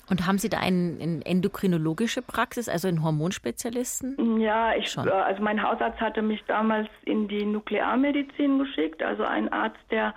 Und 0.10 0.26
haben 0.26 0.38
Sie 0.40 0.50
da 0.50 0.60
eine 0.60 0.98
ein 1.00 1.22
endokrinologische 1.22 2.22
Praxis, 2.22 2.68
also 2.68 2.88
einen 2.88 3.04
Hormonspezialisten? 3.04 4.40
Ja, 4.40 4.76
ich, 4.76 4.92
Schon. 4.92 5.08
Äh, 5.08 5.12
also 5.12 5.42
mein 5.42 5.62
Hausarzt 5.62 6.00
hatte 6.00 6.22
mich 6.22 6.44
damals 6.48 6.88
in 7.06 7.28
die 7.28 7.46
Nuklearmedizin 7.46 8.60
geschickt, 8.60 9.04
also 9.04 9.24
ein 9.24 9.52
Arzt, 9.52 9.80
der 9.92 10.14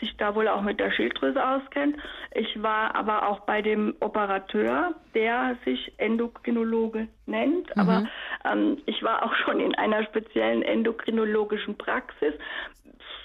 sich 0.00 0.16
da 0.16 0.34
wohl 0.34 0.48
auch 0.48 0.62
mit 0.62 0.80
der 0.80 0.90
Schilddrüse 0.90 1.44
auskennt. 1.44 1.96
Ich 2.32 2.62
war 2.62 2.94
aber 2.94 3.28
auch 3.28 3.40
bei 3.40 3.62
dem 3.62 3.94
Operateur, 4.00 4.94
der 5.14 5.56
sich 5.64 5.92
Endokrinologe 5.98 7.08
nennt. 7.26 7.74
Mhm. 7.74 7.82
Aber 7.82 8.08
ähm, 8.44 8.78
ich 8.86 9.02
war 9.02 9.22
auch 9.22 9.34
schon 9.34 9.60
in 9.60 9.74
einer 9.74 10.04
speziellen 10.04 10.62
endokrinologischen 10.62 11.76
Praxis. 11.76 12.34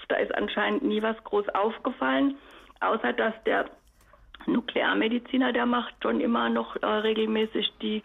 Da 0.08 0.16
ist 0.16 0.34
anscheinend 0.34 0.82
nie 0.82 1.02
was 1.02 1.22
groß 1.24 1.48
aufgefallen, 1.50 2.36
außer 2.80 3.12
dass 3.12 3.34
der 3.44 3.66
Nuklearmediziner, 4.46 5.52
der 5.52 5.66
macht 5.66 5.94
schon 6.02 6.20
immer 6.20 6.48
noch 6.50 6.76
äh, 6.82 6.86
regelmäßig 6.86 7.72
die 7.80 8.02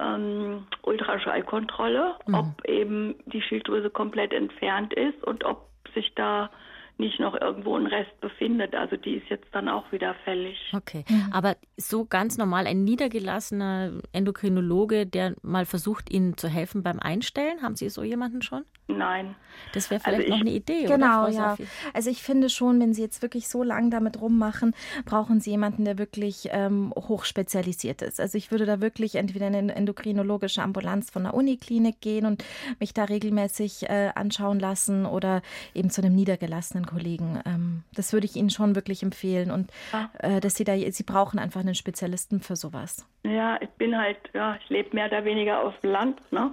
ähm, 0.00 0.66
Ultraschallkontrolle, 0.82 2.14
mhm. 2.26 2.34
ob 2.34 2.64
eben 2.64 3.14
die 3.26 3.42
Schilddrüse 3.42 3.90
komplett 3.90 4.32
entfernt 4.32 4.94
ist 4.94 5.22
und 5.24 5.44
ob 5.44 5.68
sich 5.94 6.14
da 6.14 6.50
nicht 6.98 7.18
noch 7.20 7.38
irgendwo 7.40 7.76
ein 7.76 7.86
Rest 7.86 8.20
befindet. 8.20 8.74
Also 8.74 8.96
die 8.96 9.16
ist 9.16 9.28
jetzt 9.28 9.48
dann 9.52 9.68
auch 9.68 9.90
wieder 9.92 10.14
fällig. 10.24 10.58
Okay, 10.72 11.04
mhm. 11.08 11.32
aber 11.32 11.56
so 11.76 12.04
ganz 12.04 12.38
normal 12.38 12.66
ein 12.66 12.84
niedergelassener 12.84 13.92
Endokrinologe, 14.12 15.06
der 15.06 15.34
mal 15.42 15.64
versucht, 15.64 16.12
Ihnen 16.12 16.36
zu 16.36 16.48
helfen 16.48 16.82
beim 16.82 16.98
Einstellen, 16.98 17.62
haben 17.62 17.76
Sie 17.76 17.88
so 17.88 18.02
jemanden 18.02 18.42
schon? 18.42 18.64
Nein. 18.98 19.34
Das 19.72 19.90
wäre 19.90 20.00
vielleicht 20.00 20.20
also 20.20 20.26
ich, 20.26 20.30
noch 20.30 20.40
eine 20.40 20.50
Idee, 20.50 20.84
genau, 20.86 21.24
oder? 21.24 21.32
Ja. 21.32 21.56
Also 21.94 22.10
ich 22.10 22.22
finde 22.22 22.50
schon, 22.50 22.80
wenn 22.80 22.94
Sie 22.94 23.02
jetzt 23.02 23.22
wirklich 23.22 23.48
so 23.48 23.62
lange 23.62 23.90
damit 23.90 24.20
rummachen, 24.20 24.74
brauchen 25.04 25.40
Sie 25.40 25.50
jemanden, 25.50 25.84
der 25.84 25.98
wirklich 25.98 26.48
ähm, 26.50 26.92
hochspezialisiert 26.96 28.02
ist. 28.02 28.20
Also 28.20 28.38
ich 28.38 28.50
würde 28.50 28.66
da 28.66 28.80
wirklich 28.80 29.16
entweder 29.16 29.48
in 29.48 29.54
eine 29.54 29.74
endokrinologische 29.74 30.62
Ambulanz 30.62 31.10
von 31.10 31.24
der 31.24 31.34
Uniklinik 31.34 32.00
gehen 32.00 32.26
und 32.26 32.44
mich 32.80 32.92
da 32.94 33.04
regelmäßig 33.04 33.88
äh, 33.88 34.10
anschauen 34.14 34.60
lassen 34.60 35.06
oder 35.06 35.42
eben 35.74 35.90
zu 35.90 36.02
einem 36.02 36.14
niedergelassenen 36.14 36.86
Kollegen. 36.86 37.40
Ähm, 37.46 37.82
das 37.94 38.12
würde 38.12 38.26
ich 38.26 38.36
Ihnen 38.36 38.50
schon 38.50 38.74
wirklich 38.74 39.02
empfehlen 39.02 39.50
und 39.50 39.70
ja. 39.92 40.10
äh, 40.18 40.40
dass 40.40 40.54
Sie 40.54 40.64
da, 40.64 40.76
Sie 40.76 41.02
brauchen 41.02 41.38
einfach 41.38 41.60
einen 41.60 41.74
Spezialisten 41.74 42.40
für 42.40 42.56
sowas. 42.56 43.06
Ja, 43.24 43.60
ich 43.60 43.70
bin 43.70 43.96
halt, 43.96 44.18
ja, 44.34 44.56
ich 44.56 44.68
lebe 44.68 44.94
mehr 44.94 45.06
oder 45.06 45.24
weniger 45.24 45.62
auf 45.62 45.78
dem 45.80 45.90
Land, 45.90 46.32
ne? 46.32 46.52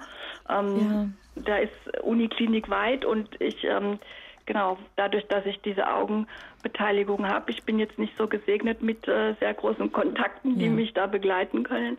Ähm, 0.49 0.77
ja 0.79 1.09
da 1.35 1.57
ist 1.57 2.03
Uniklinik 2.03 2.69
weit 2.69 3.05
und 3.05 3.29
ich, 3.41 3.63
ähm, 3.63 3.99
genau, 4.45 4.77
dadurch, 4.95 5.27
dass 5.27 5.45
ich 5.45 5.61
diese 5.61 5.87
Augenbeteiligung 5.87 7.27
habe, 7.27 7.51
ich 7.51 7.63
bin 7.63 7.79
jetzt 7.79 7.97
nicht 7.97 8.15
so 8.17 8.27
gesegnet 8.27 8.81
mit 8.81 9.07
äh, 9.07 9.35
sehr 9.39 9.53
großen 9.53 9.91
Kontakten, 9.91 10.57
die 10.57 10.65
ja. 10.65 10.71
mich 10.71 10.93
da 10.93 11.07
begleiten 11.07 11.63
können. 11.63 11.97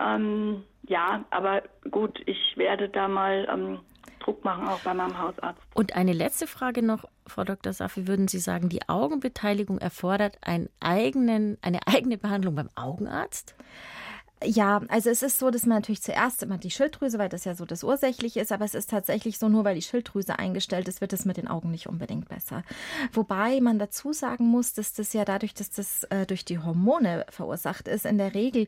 Ähm, 0.00 0.64
ja, 0.88 1.24
aber 1.30 1.62
gut, 1.90 2.20
ich 2.26 2.56
werde 2.56 2.88
da 2.88 3.08
mal 3.08 3.48
ähm, 3.50 3.80
Druck 4.20 4.44
machen, 4.44 4.66
auch 4.66 4.80
bei 4.80 4.92
meinem 4.92 5.18
Hausarzt. 5.18 5.60
Und 5.74 5.96
eine 5.96 6.12
letzte 6.12 6.46
Frage 6.46 6.82
noch, 6.82 7.04
Frau 7.26 7.44
Dr. 7.44 7.72
Saffi, 7.72 8.06
würden 8.06 8.28
Sie 8.28 8.38
sagen, 8.38 8.68
die 8.68 8.88
Augenbeteiligung 8.88 9.78
erfordert 9.78 10.36
einen 10.42 10.68
eigenen, 10.80 11.58
eine 11.62 11.80
eigene 11.86 12.18
Behandlung 12.18 12.54
beim 12.54 12.68
Augenarzt? 12.74 13.54
Ja, 14.44 14.82
also 14.88 15.08
es 15.08 15.22
ist 15.22 15.38
so, 15.38 15.50
dass 15.50 15.64
man 15.64 15.78
natürlich 15.78 16.02
zuerst 16.02 16.42
immer 16.42 16.58
die 16.58 16.70
Schilddrüse, 16.70 17.18
weil 17.18 17.30
das 17.30 17.44
ja 17.44 17.54
so 17.54 17.64
das 17.64 17.82
Ursächliche 17.82 18.40
ist, 18.40 18.52
aber 18.52 18.66
es 18.66 18.74
ist 18.74 18.90
tatsächlich 18.90 19.38
so, 19.38 19.48
nur 19.48 19.64
weil 19.64 19.74
die 19.74 19.82
Schilddrüse 19.82 20.38
eingestellt 20.38 20.88
ist, 20.88 21.00
wird 21.00 21.14
es 21.14 21.24
mit 21.24 21.38
den 21.38 21.48
Augen 21.48 21.70
nicht 21.70 21.86
unbedingt 21.86 22.28
besser. 22.28 22.62
Wobei 23.12 23.60
man 23.60 23.78
dazu 23.78 24.12
sagen 24.12 24.46
muss, 24.46 24.74
dass 24.74 24.92
das 24.92 25.14
ja 25.14 25.24
dadurch, 25.24 25.54
dass 25.54 25.70
das 25.70 26.04
äh, 26.04 26.26
durch 26.26 26.44
die 26.44 26.58
Hormone 26.58 27.24
verursacht 27.30 27.88
ist, 27.88 28.04
in 28.04 28.18
der 28.18 28.34
Regel 28.34 28.66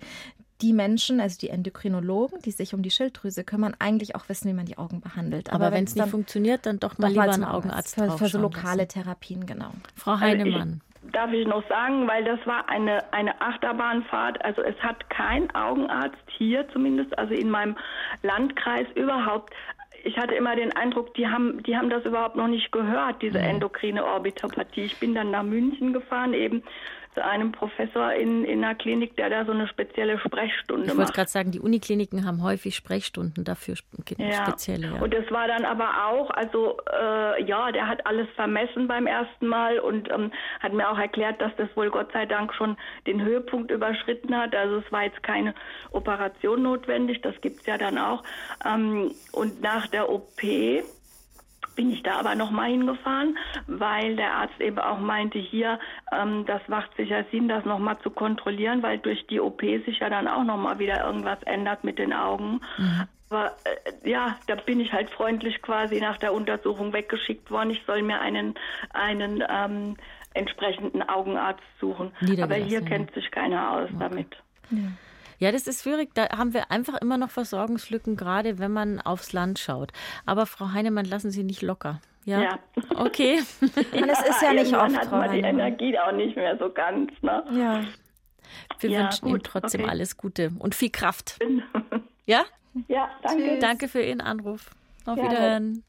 die 0.60 0.72
Menschen, 0.72 1.20
also 1.20 1.38
die 1.38 1.50
Endokrinologen, 1.50 2.40
die 2.42 2.50
sich 2.50 2.74
um 2.74 2.82
die 2.82 2.90
Schilddrüse 2.90 3.44
kümmern, 3.44 3.76
eigentlich 3.78 4.16
auch 4.16 4.28
wissen, 4.28 4.48
wie 4.48 4.54
man 4.54 4.66
die 4.66 4.78
Augen 4.78 5.00
behandelt. 5.00 5.50
Aber, 5.50 5.66
Aber 5.66 5.76
wenn 5.76 5.84
es 5.84 5.94
nicht 5.94 6.08
funktioniert, 6.08 6.66
dann 6.66 6.80
doch 6.80 6.98
mal 6.98 7.08
lieber 7.08 7.22
einen 7.22 7.44
Augenarzt 7.44 7.94
für, 7.94 8.16
für 8.18 8.28
so 8.28 8.38
lokale 8.38 8.78
lassen. 8.82 8.88
Therapien, 8.88 9.46
genau. 9.46 9.70
Frau 9.94 10.18
Heinemann. 10.18 10.80
Darf 11.12 11.32
ich 11.32 11.46
noch 11.46 11.66
sagen, 11.68 12.06
weil 12.06 12.24
das 12.24 12.38
war 12.46 12.68
eine, 12.68 13.12
eine 13.12 13.40
Achterbahnfahrt. 13.40 14.44
Also 14.44 14.62
es 14.62 14.76
hat 14.82 15.08
kein 15.10 15.54
Augenarzt 15.54 16.16
hier 16.36 16.68
zumindest, 16.68 17.18
also 17.18 17.34
in 17.34 17.50
meinem 17.50 17.76
Landkreis 18.22 18.86
überhaupt 18.94 19.54
ich 20.04 20.16
hatte 20.16 20.34
immer 20.34 20.54
den 20.56 20.74
Eindruck, 20.76 21.14
die 21.14 21.26
haben, 21.26 21.62
die 21.64 21.76
haben 21.76 21.90
das 21.90 22.04
überhaupt 22.04 22.36
noch 22.36 22.46
nicht 22.46 22.70
gehört, 22.72 23.20
diese 23.20 23.38
mhm. 23.38 23.44
endokrine 23.44 24.04
Orbitopathie. 24.04 24.82
Ich 24.82 24.98
bin 24.98 25.14
dann 25.14 25.30
nach 25.30 25.42
München 25.42 25.92
gefahren, 25.92 26.34
eben 26.34 26.62
einem 27.18 27.52
Professor 27.52 28.12
in, 28.12 28.44
in 28.44 28.64
einer 28.64 28.74
Klinik, 28.74 29.16
der 29.16 29.30
da 29.30 29.44
so 29.44 29.52
eine 29.52 29.68
spezielle 29.68 30.18
Sprechstunde 30.18 30.86
macht. 30.86 30.92
Ich 30.92 30.98
wollte 30.98 31.12
gerade 31.12 31.30
sagen, 31.30 31.50
die 31.50 31.60
Unikliniken 31.60 32.24
haben 32.24 32.42
häufig 32.42 32.74
Sprechstunden 32.74 33.44
dafür 33.44 33.76
ja. 34.18 34.46
spezielle. 34.46 34.88
Ja. 34.88 35.00
Und 35.00 35.14
das 35.14 35.30
war 35.30 35.46
dann 35.48 35.64
aber 35.64 36.06
auch, 36.08 36.30
also 36.30 36.78
äh, 36.92 37.44
ja, 37.44 37.72
der 37.72 37.86
hat 37.86 38.06
alles 38.06 38.28
vermessen 38.34 38.88
beim 38.88 39.06
ersten 39.06 39.46
Mal 39.46 39.78
und 39.78 40.10
ähm, 40.10 40.32
hat 40.60 40.72
mir 40.72 40.90
auch 40.90 40.98
erklärt, 40.98 41.40
dass 41.40 41.52
das 41.56 41.68
wohl 41.76 41.90
Gott 41.90 42.12
sei 42.12 42.26
Dank 42.26 42.54
schon 42.54 42.76
den 43.06 43.22
Höhepunkt 43.22 43.70
überschritten 43.70 44.36
hat. 44.36 44.54
Also 44.54 44.76
es 44.76 44.92
war 44.92 45.04
jetzt 45.04 45.22
keine 45.22 45.54
Operation 45.90 46.62
notwendig, 46.62 47.20
das 47.22 47.40
gibt 47.40 47.60
es 47.60 47.66
ja 47.66 47.78
dann 47.78 47.98
auch. 47.98 48.22
Ähm, 48.64 49.12
und 49.32 49.62
nach 49.62 49.86
der 49.86 50.10
OP 50.10 50.42
bin 51.78 51.92
ich 51.92 52.02
da 52.02 52.18
aber 52.18 52.34
nochmal 52.34 52.70
hingefahren, 52.70 53.38
weil 53.68 54.16
der 54.16 54.32
Arzt 54.34 54.60
eben 54.60 54.80
auch 54.80 54.98
meinte, 54.98 55.38
hier, 55.38 55.78
ähm, 56.10 56.44
das 56.44 56.60
macht 56.66 56.90
sicher 56.96 57.24
Sinn, 57.30 57.46
das 57.46 57.64
nochmal 57.64 57.96
zu 58.00 58.10
kontrollieren, 58.10 58.82
weil 58.82 58.98
durch 58.98 59.24
die 59.28 59.38
OP 59.38 59.60
sich 59.60 60.00
ja 60.00 60.10
dann 60.10 60.26
auch 60.26 60.42
nochmal 60.42 60.80
wieder 60.80 61.06
irgendwas 61.06 61.40
ändert 61.44 61.84
mit 61.84 62.00
den 62.00 62.12
Augen. 62.12 62.60
Mhm. 62.78 63.04
Aber 63.30 63.54
äh, 63.62 64.10
ja, 64.10 64.36
da 64.48 64.56
bin 64.56 64.80
ich 64.80 64.92
halt 64.92 65.08
freundlich 65.10 65.62
quasi 65.62 66.00
nach 66.00 66.16
der 66.16 66.32
Untersuchung 66.32 66.92
weggeschickt 66.92 67.48
worden. 67.48 67.70
Ich 67.70 67.84
soll 67.86 68.02
mir 68.02 68.20
einen, 68.20 68.54
einen 68.92 69.44
ähm, 69.48 69.96
entsprechenden 70.34 71.08
Augenarzt 71.08 71.62
suchen. 71.80 72.10
Aber 72.42 72.56
hier 72.56 72.82
kennt 72.82 73.14
sich 73.14 73.30
keiner 73.30 73.70
aus 73.70 73.88
okay. 73.90 73.96
damit. 74.00 74.36
Ja. 74.70 74.78
Ja, 75.38 75.52
das 75.52 75.66
ist 75.66 75.82
schwierig. 75.82 76.14
Da 76.14 76.36
haben 76.36 76.52
wir 76.52 76.70
einfach 76.70 77.00
immer 77.00 77.16
noch 77.16 77.30
Versorgungslücken, 77.30 78.16
gerade 78.16 78.58
wenn 78.58 78.72
man 78.72 79.00
aufs 79.00 79.32
Land 79.32 79.58
schaut. 79.58 79.92
Aber 80.26 80.46
Frau 80.46 80.72
Heinemann, 80.72 81.04
lassen 81.04 81.30
Sie 81.30 81.44
nicht 81.44 81.62
locker. 81.62 82.00
Ja. 82.24 82.42
ja. 82.42 82.58
Okay. 82.96 83.40
ja, 83.92 84.06
das 84.06 84.28
ist 84.28 84.42
ja 84.42 84.52
nicht 84.52 84.74
oft. 84.74 84.96
hat 84.96 85.10
man 85.10 85.32
die 85.32 85.40
Energie 85.40 85.98
auch 85.98 86.12
nicht 86.12 86.36
mehr 86.36 86.58
so 86.58 86.70
ganz. 86.70 87.10
Ne? 87.22 87.44
Ja. 87.52 87.84
Wir 88.80 88.90
ja, 88.90 89.00
wünschen 89.00 89.20
gut. 89.22 89.30
Ihnen 89.30 89.42
trotzdem 89.42 89.80
okay. 89.82 89.90
alles 89.90 90.16
Gute 90.16 90.52
und 90.58 90.74
viel 90.74 90.90
Kraft. 90.90 91.38
Ja? 92.26 92.44
Ja, 92.86 93.10
danke. 93.22 93.42
Tschüss. 93.42 93.58
Danke 93.60 93.88
für 93.88 94.02
Ihren 94.02 94.20
Anruf. 94.20 94.70
Auf 95.04 95.16
ja, 95.16 95.24
Wiederhören. 95.24 95.82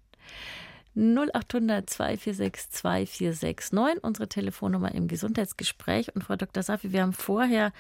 0800 0.96 1.90
246 1.90 2.72
2469, 2.72 4.04
unsere 4.04 4.28
Telefonnummer 4.28 4.94
im 4.96 5.08
Gesundheitsgespräch. 5.08 6.16
Und 6.16 6.24
Frau 6.24 6.36
Dr. 6.36 6.64
Safi, 6.64 6.92
wir 6.92 7.04
haben 7.04 7.14
vorher 7.14 7.72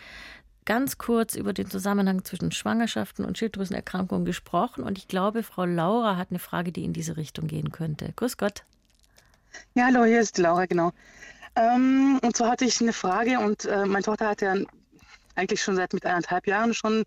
ganz 0.69 0.99
kurz 0.99 1.33
über 1.33 1.51
den 1.51 1.67
Zusammenhang 1.67 2.23
zwischen 2.23 2.51
Schwangerschaften 2.51 3.25
und 3.25 3.39
Schilddrüsenerkrankungen 3.39 4.23
gesprochen 4.23 4.83
und 4.83 4.99
ich 4.99 5.07
glaube, 5.07 5.41
Frau 5.41 5.65
Laura 5.65 6.15
hat 6.15 6.27
eine 6.29 6.37
Frage, 6.37 6.71
die 6.71 6.85
in 6.85 6.93
diese 6.93 7.17
Richtung 7.17 7.47
gehen 7.47 7.71
könnte. 7.71 8.13
Grüß 8.15 8.37
Gott. 8.37 8.63
Ja, 9.73 9.85
hallo, 9.87 10.05
hier 10.05 10.19
ist 10.19 10.37
Laura, 10.37 10.67
genau. 10.67 10.91
Ähm, 11.55 12.19
und 12.21 12.37
zwar 12.37 12.51
hatte 12.51 12.65
ich 12.65 12.79
eine 12.81 12.93
Frage 12.93 13.39
und 13.39 13.65
äh, 13.65 13.87
meine 13.87 14.03
Tochter 14.03 14.27
hat 14.27 14.43
ja 14.43 14.53
eigentlich 15.33 15.59
schon 15.59 15.75
seit 15.75 15.91
mit 15.91 16.05
eineinhalb 16.05 16.45
Jahren 16.45 16.75
schon 16.75 17.03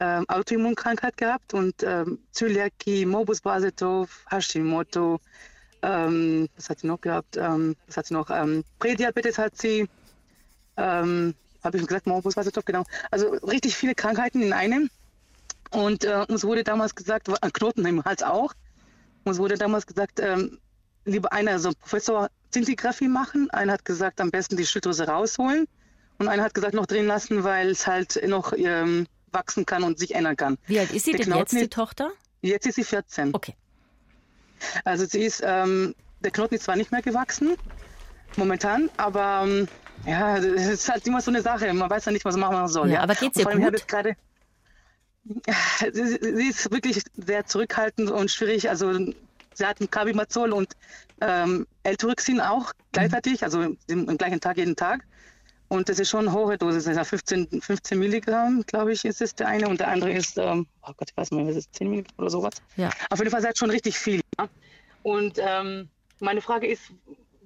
ähm, 0.00 0.26
Autoimmunkrankheit 0.28 1.16
gehabt 1.16 1.54
und 1.54 1.82
ähm, 1.82 2.18
Zöliakie, 2.32 3.06
Morbus 3.06 3.40
Basetov, 3.40 4.26
Hashimoto, 4.30 5.18
ähm, 5.80 6.46
was 6.56 6.68
hat 6.68 6.80
sie 6.80 6.86
noch 6.86 7.00
gehabt? 7.00 7.38
Ähm, 7.38 7.74
was 7.86 7.96
hat 7.96 8.04
sie 8.04 8.12
noch? 8.12 8.28
Ähm, 8.28 8.64
Prädiabetes 8.78 9.38
hat 9.38 9.56
sie, 9.56 9.88
ähm, 10.76 11.34
habe 11.62 11.78
ich 11.78 11.86
gesagt, 11.86 12.06
Morbus 12.06 12.36
Wasserstoff, 12.36 12.64
genau. 12.64 12.84
Also 13.10 13.28
richtig 13.28 13.76
viele 13.76 13.94
Krankheiten 13.94 14.42
in 14.42 14.52
einem. 14.52 14.90
Und 15.70 16.04
äh, 16.04 16.24
uns 16.28 16.44
wurde 16.44 16.64
damals 16.64 16.94
gesagt, 16.94 17.28
äh, 17.28 17.50
Knoten 17.52 17.84
im 17.84 18.04
Hals 18.04 18.22
auch. 18.22 18.54
Uns 19.24 19.38
wurde 19.38 19.56
damals 19.56 19.86
gesagt, 19.86 20.20
ähm, 20.20 20.58
lieber 21.04 21.32
einer, 21.32 21.58
so 21.58 21.72
Professor 21.72 22.30
Zintigraphie 22.50 23.08
machen. 23.08 23.50
Einer 23.50 23.74
hat 23.74 23.84
gesagt, 23.84 24.20
am 24.20 24.30
besten 24.30 24.56
die 24.56 24.64
Schilddrüse 24.64 25.06
rausholen. 25.06 25.66
Und 26.18 26.28
einer 26.28 26.42
hat 26.42 26.54
gesagt, 26.54 26.74
noch 26.74 26.86
drehen 26.86 27.06
lassen, 27.06 27.44
weil 27.44 27.70
es 27.70 27.86
halt 27.86 28.20
noch 28.26 28.52
ähm, 28.56 29.06
wachsen 29.30 29.66
kann 29.66 29.82
und 29.84 29.98
sich 29.98 30.14
ändern 30.14 30.36
kann. 30.36 30.58
Wie 30.66 30.78
alt 30.78 30.92
ist 30.92 31.04
sie 31.04 31.12
der 31.12 31.20
denn 31.20 31.32
Knoten 31.32 31.56
jetzt, 31.56 31.64
die 31.64 31.68
Tochter? 31.68 32.10
Jetzt 32.40 32.66
ist 32.66 32.76
sie 32.76 32.84
14. 32.84 33.34
Okay. 33.34 33.54
Also 34.84 35.04
sie 35.04 35.20
ist, 35.20 35.42
ähm, 35.44 35.94
der 36.20 36.30
Knoten 36.30 36.54
ist 36.54 36.64
zwar 36.64 36.76
nicht 36.76 36.90
mehr 36.90 37.02
gewachsen, 37.02 37.56
momentan, 38.36 38.90
aber 38.96 39.44
ähm, 39.44 39.68
ja, 40.06 40.38
es 40.38 40.66
ist 40.66 40.88
halt 40.88 41.06
immer 41.06 41.20
so 41.20 41.30
eine 41.30 41.42
Sache. 41.42 41.72
Man 41.72 41.90
weiß 41.90 42.06
ja 42.06 42.12
nicht, 42.12 42.24
was 42.24 42.36
man 42.36 42.52
machen 42.52 42.68
soll. 42.68 42.88
Ja, 42.88 42.94
ja. 42.94 43.02
aber 43.02 43.14
geht's 43.14 43.38
ihr 43.38 43.44
gut? 43.44 43.88
Grade, 43.88 44.16
sie, 45.92 46.18
sie, 46.20 46.48
ist 46.48 46.70
wirklich 46.70 47.02
sehr 47.16 47.44
zurückhaltend 47.46 48.10
und 48.10 48.30
schwierig. 48.30 48.68
Also 48.68 48.92
sie 49.54 49.66
hat 49.66 49.80
ein 49.80 49.90
Carbimazol 49.90 50.52
und 50.52 50.74
ähm, 51.20 51.66
L-Tyroxin 51.82 52.40
auch 52.40 52.72
gleichzeitig, 52.92 53.40
mhm. 53.40 53.44
also 53.44 53.62
im, 53.62 53.78
im, 54.08 54.18
gleichen 54.18 54.40
Tag, 54.40 54.56
jeden 54.56 54.76
Tag. 54.76 55.04
Und 55.68 55.90
das 55.90 55.98
ist 55.98 56.08
schon 56.08 56.26
eine 56.26 56.32
hohe 56.32 56.56
Dosis, 56.56 56.86
ist 56.86 57.06
15, 57.06 57.60
15 57.60 57.98
Milligramm, 57.98 58.64
glaube 58.66 58.92
ich, 58.92 59.04
ist 59.04 59.20
es 59.20 59.34
der 59.34 59.48
eine. 59.48 59.68
Und 59.68 59.80
der 59.80 59.88
andere 59.88 60.12
ist, 60.12 60.38
ähm, 60.38 60.66
oh 60.82 60.92
Gott, 60.96 61.10
ich 61.10 61.16
weiß 61.16 61.30
nicht, 61.32 61.46
was 61.46 61.56
ist 61.56 61.74
10 61.74 61.90
Milligramm 61.90 62.14
oder 62.18 62.30
sowas. 62.30 62.54
Ja. 62.76 62.90
Auf 63.10 63.18
jeden 63.18 63.30
Fall 63.30 63.42
seid 63.42 63.58
schon 63.58 63.68
richtig 63.68 63.98
viel. 63.98 64.22
Ja? 64.38 64.48
Und 65.02 65.38
ähm, 65.38 65.90
meine 66.20 66.40
Frage 66.40 66.68
ist, 66.68 66.84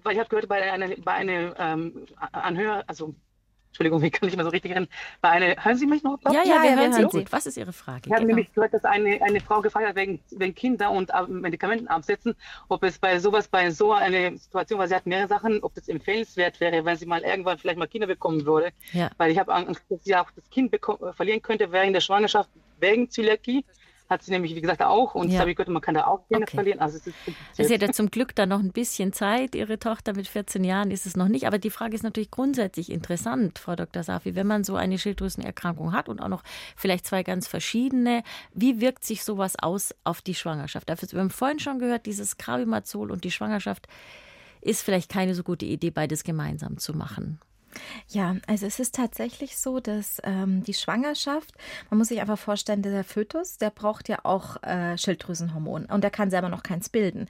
weil 0.02 0.14
ich 0.14 0.18
habe 0.18 0.28
gehört, 0.28 0.48
bei 0.48 0.72
einer, 0.72 0.88
bei 0.96 1.12
einer 1.12 1.54
ähm, 1.58 2.06
Anhör, 2.32 2.84
also 2.86 3.14
Entschuldigung, 3.72 4.02
wie 4.02 4.10
kann 4.10 4.28
ich 4.28 4.36
mal 4.36 4.44
so 4.44 4.50
richtig 4.50 4.74
rennen? 4.74 4.86
Bei 5.22 5.30
einer, 5.30 5.64
hören 5.64 5.76
Sie 5.78 5.86
mich 5.86 6.02
noch? 6.02 6.18
Ja, 6.26 6.42
ja, 6.44 6.62
wir 6.62 6.76
hören 6.76 6.92
Sie 6.92 7.04
gut. 7.04 7.32
Was 7.32 7.46
ist 7.46 7.56
Ihre 7.56 7.72
Frage? 7.72 8.02
Ich 8.04 8.12
habe 8.12 8.20
genau. 8.20 8.36
nämlich 8.36 8.52
gehört, 8.52 8.74
dass 8.74 8.84
eine, 8.84 9.22
eine 9.22 9.40
Frau 9.40 9.62
gefragt 9.62 9.86
hat, 9.86 9.96
wegen, 9.96 10.20
wegen 10.30 10.54
Kinder 10.54 10.90
und 10.90 11.10
Medikamenten 11.28 11.88
absetzen, 11.88 12.34
ob 12.68 12.82
es 12.82 12.98
bei 12.98 13.18
sowas, 13.18 13.48
bei 13.48 13.70
so 13.70 13.92
einer 13.92 14.36
Situation, 14.36 14.78
weil 14.78 14.88
sie 14.88 14.94
hat 14.94 15.06
mehrere 15.06 15.26
Sachen, 15.26 15.62
ob 15.62 15.74
das 15.74 15.88
empfehlenswert 15.88 16.60
wäre, 16.60 16.84
wenn 16.84 16.98
sie 16.98 17.06
mal 17.06 17.22
irgendwann 17.22 17.56
vielleicht 17.56 17.78
mal 17.78 17.88
Kinder 17.88 18.06
bekommen 18.06 18.44
würde. 18.44 18.72
Ja. 18.92 19.10
Weil 19.16 19.30
ich 19.30 19.38
habe 19.38 19.54
Angst, 19.54 19.82
dass 19.88 20.04
sie 20.04 20.14
auch 20.16 20.30
das 20.32 20.50
Kind 20.50 20.78
verlieren 21.14 21.40
könnte 21.40 21.72
während 21.72 21.94
der 21.94 22.02
Schwangerschaft 22.02 22.50
wegen 22.78 23.08
Zöliakie 23.08 23.64
hat 24.08 24.22
sie 24.22 24.30
nämlich, 24.30 24.54
wie 24.54 24.60
gesagt, 24.60 24.82
auch. 24.82 25.14
Und 25.14 25.30
ja. 25.30 25.40
habe 25.40 25.50
ich 25.50 25.56
gehört, 25.56 25.68
man 25.68 25.82
kann 25.82 25.94
da 25.94 26.06
auch 26.06 26.26
Zähne 26.28 26.42
okay. 26.42 26.56
verlieren. 26.56 26.80
Also 26.80 26.98
es 26.98 27.06
ist 27.06 27.16
Sie 27.52 27.74
hat 27.74 27.82
ja 27.82 27.92
zum 27.92 28.10
Glück 28.10 28.34
da 28.34 28.46
noch 28.46 28.60
ein 28.60 28.72
bisschen 28.72 29.12
Zeit. 29.12 29.54
Ihre 29.54 29.78
Tochter 29.78 30.14
mit 30.14 30.28
14 30.28 30.64
Jahren 30.64 30.90
ist 30.90 31.06
es 31.06 31.16
noch 31.16 31.28
nicht. 31.28 31.46
Aber 31.46 31.58
die 31.58 31.70
Frage 31.70 31.94
ist 31.94 32.02
natürlich 32.02 32.30
grundsätzlich 32.30 32.90
interessant, 32.90 33.58
Frau 33.58 33.76
Dr. 33.76 34.02
Safi, 34.02 34.34
wenn 34.34 34.46
man 34.46 34.64
so 34.64 34.76
eine 34.76 34.98
Schilddrüsenerkrankung 34.98 35.92
hat 35.92 36.08
und 36.08 36.20
auch 36.20 36.28
noch 36.28 36.42
vielleicht 36.76 37.06
zwei 37.06 37.22
ganz 37.22 37.48
verschiedene, 37.48 38.22
wie 38.52 38.80
wirkt 38.80 39.04
sich 39.04 39.24
sowas 39.24 39.56
aus 39.58 39.94
auf 40.04 40.22
die 40.22 40.34
Schwangerschaft? 40.34 40.88
Wir 40.88 41.20
haben 41.20 41.30
vorhin 41.30 41.58
schon 41.58 41.78
gehört, 41.78 42.06
dieses 42.06 42.36
Cravimazol 42.36 43.10
und 43.10 43.24
die 43.24 43.30
Schwangerschaft 43.30 43.86
ist 44.60 44.82
vielleicht 44.82 45.10
keine 45.10 45.34
so 45.34 45.42
gute 45.42 45.66
Idee, 45.66 45.90
beides 45.90 46.24
gemeinsam 46.24 46.78
zu 46.78 46.94
machen. 46.94 47.38
Ja, 48.08 48.36
also 48.46 48.66
es 48.66 48.78
ist 48.78 48.94
tatsächlich 48.94 49.56
so, 49.56 49.80
dass 49.80 50.20
ähm, 50.24 50.62
die 50.64 50.74
Schwangerschaft, 50.74 51.54
man 51.90 51.98
muss 51.98 52.08
sich 52.08 52.20
einfach 52.20 52.38
vorstellen, 52.38 52.82
der 52.82 53.04
Fötus, 53.04 53.58
der 53.58 53.70
braucht 53.70 54.08
ja 54.08 54.20
auch 54.24 54.62
äh, 54.62 54.98
Schilddrüsenhormon 54.98 55.86
und 55.86 56.02
der 56.02 56.10
kann 56.10 56.30
selber 56.30 56.48
noch 56.48 56.62
keins 56.62 56.88
bilden. 56.88 57.28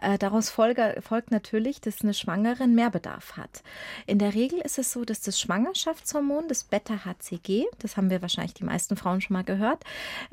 Äh, 0.00 0.18
daraus 0.18 0.50
folge, 0.50 1.00
folgt 1.00 1.30
natürlich, 1.30 1.80
dass 1.80 2.02
eine 2.02 2.14
Schwangere 2.14 2.66
mehr 2.66 2.90
Bedarf 2.90 3.36
hat. 3.36 3.62
In 4.06 4.18
der 4.18 4.34
Regel 4.34 4.60
ist 4.60 4.78
es 4.78 4.92
so, 4.92 5.04
dass 5.04 5.20
das 5.20 5.40
Schwangerschaftshormon, 5.40 6.48
das 6.48 6.64
Beta-HCG, 6.64 7.66
das 7.78 7.96
haben 7.96 8.10
wir 8.10 8.22
wahrscheinlich 8.22 8.54
die 8.54 8.64
meisten 8.64 8.96
Frauen 8.96 9.20
schon 9.20 9.34
mal 9.34 9.44
gehört, 9.44 9.84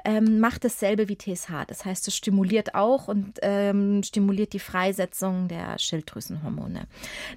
ähm, 0.04 0.40
macht 0.40 0.64
dasselbe 0.64 1.08
wie 1.10 1.18
TSH. 1.18 1.52
Das 1.68 1.86
heißt, 1.86 2.08
es 2.08 2.16
stimuliert 2.16 2.76
auch 2.76 3.08
und 3.08 3.40
ähm, 3.42 4.02
stimuliert 4.04 4.54
die 4.54 4.60
Freisetzung 4.60 5.48
der 5.48 5.78
Schilddrüsenhormone. 5.78 6.88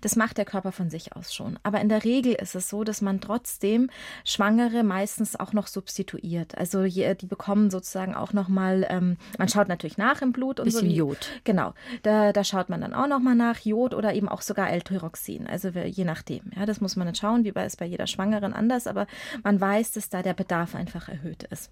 Das 0.00 0.16
macht 0.16 0.38
der 0.38 0.44
Körper 0.44 0.72
von 0.72 0.90
sich 0.90 1.14
aus 1.14 1.34
schon. 1.34 1.58
Aber 1.62 1.80
in 1.80 1.88
der 1.88 2.04
Regel 2.04 2.13
Regel 2.14 2.34
ist 2.34 2.54
es 2.54 2.68
so, 2.68 2.84
dass 2.84 3.00
man 3.02 3.20
trotzdem 3.20 3.90
Schwangere 4.24 4.84
meistens 4.84 5.38
auch 5.38 5.52
noch 5.52 5.66
substituiert. 5.66 6.56
Also 6.56 6.84
die 6.84 7.26
bekommen 7.26 7.70
sozusagen 7.70 8.14
auch 8.14 8.32
noch 8.32 8.48
mal, 8.48 8.86
ähm, 8.88 9.16
man 9.38 9.48
schaut 9.48 9.68
natürlich 9.68 9.98
nach 9.98 10.22
im 10.22 10.32
Blut 10.32 10.60
und 10.60 10.66
Bisschen 10.66 10.90
so. 10.90 10.94
Jod. 10.94 11.30
Genau, 11.44 11.74
da, 12.02 12.32
da 12.32 12.44
schaut 12.44 12.68
man 12.68 12.80
dann 12.80 12.94
auch 12.94 13.08
noch 13.08 13.20
mal 13.20 13.34
nach 13.34 13.60
Jod 13.60 13.94
oder 13.94 14.14
eben 14.14 14.28
auch 14.28 14.42
sogar 14.42 14.70
L-Tyroxin. 14.70 15.46
Also 15.46 15.70
je 15.70 16.04
nachdem. 16.04 16.42
Ja, 16.56 16.66
das 16.66 16.80
muss 16.80 16.96
man 16.96 17.06
dann 17.06 17.14
schauen, 17.14 17.44
wie 17.44 17.52
bei 17.52 17.64
es 17.64 17.76
bei 17.76 17.86
jeder 17.86 18.06
Schwangeren 18.06 18.52
anders, 18.52 18.86
aber 18.86 19.06
man 19.42 19.60
weiß, 19.60 19.92
dass 19.92 20.08
da 20.08 20.22
der 20.22 20.34
Bedarf 20.34 20.74
einfach 20.74 21.08
erhöht 21.08 21.44
ist. 21.44 21.70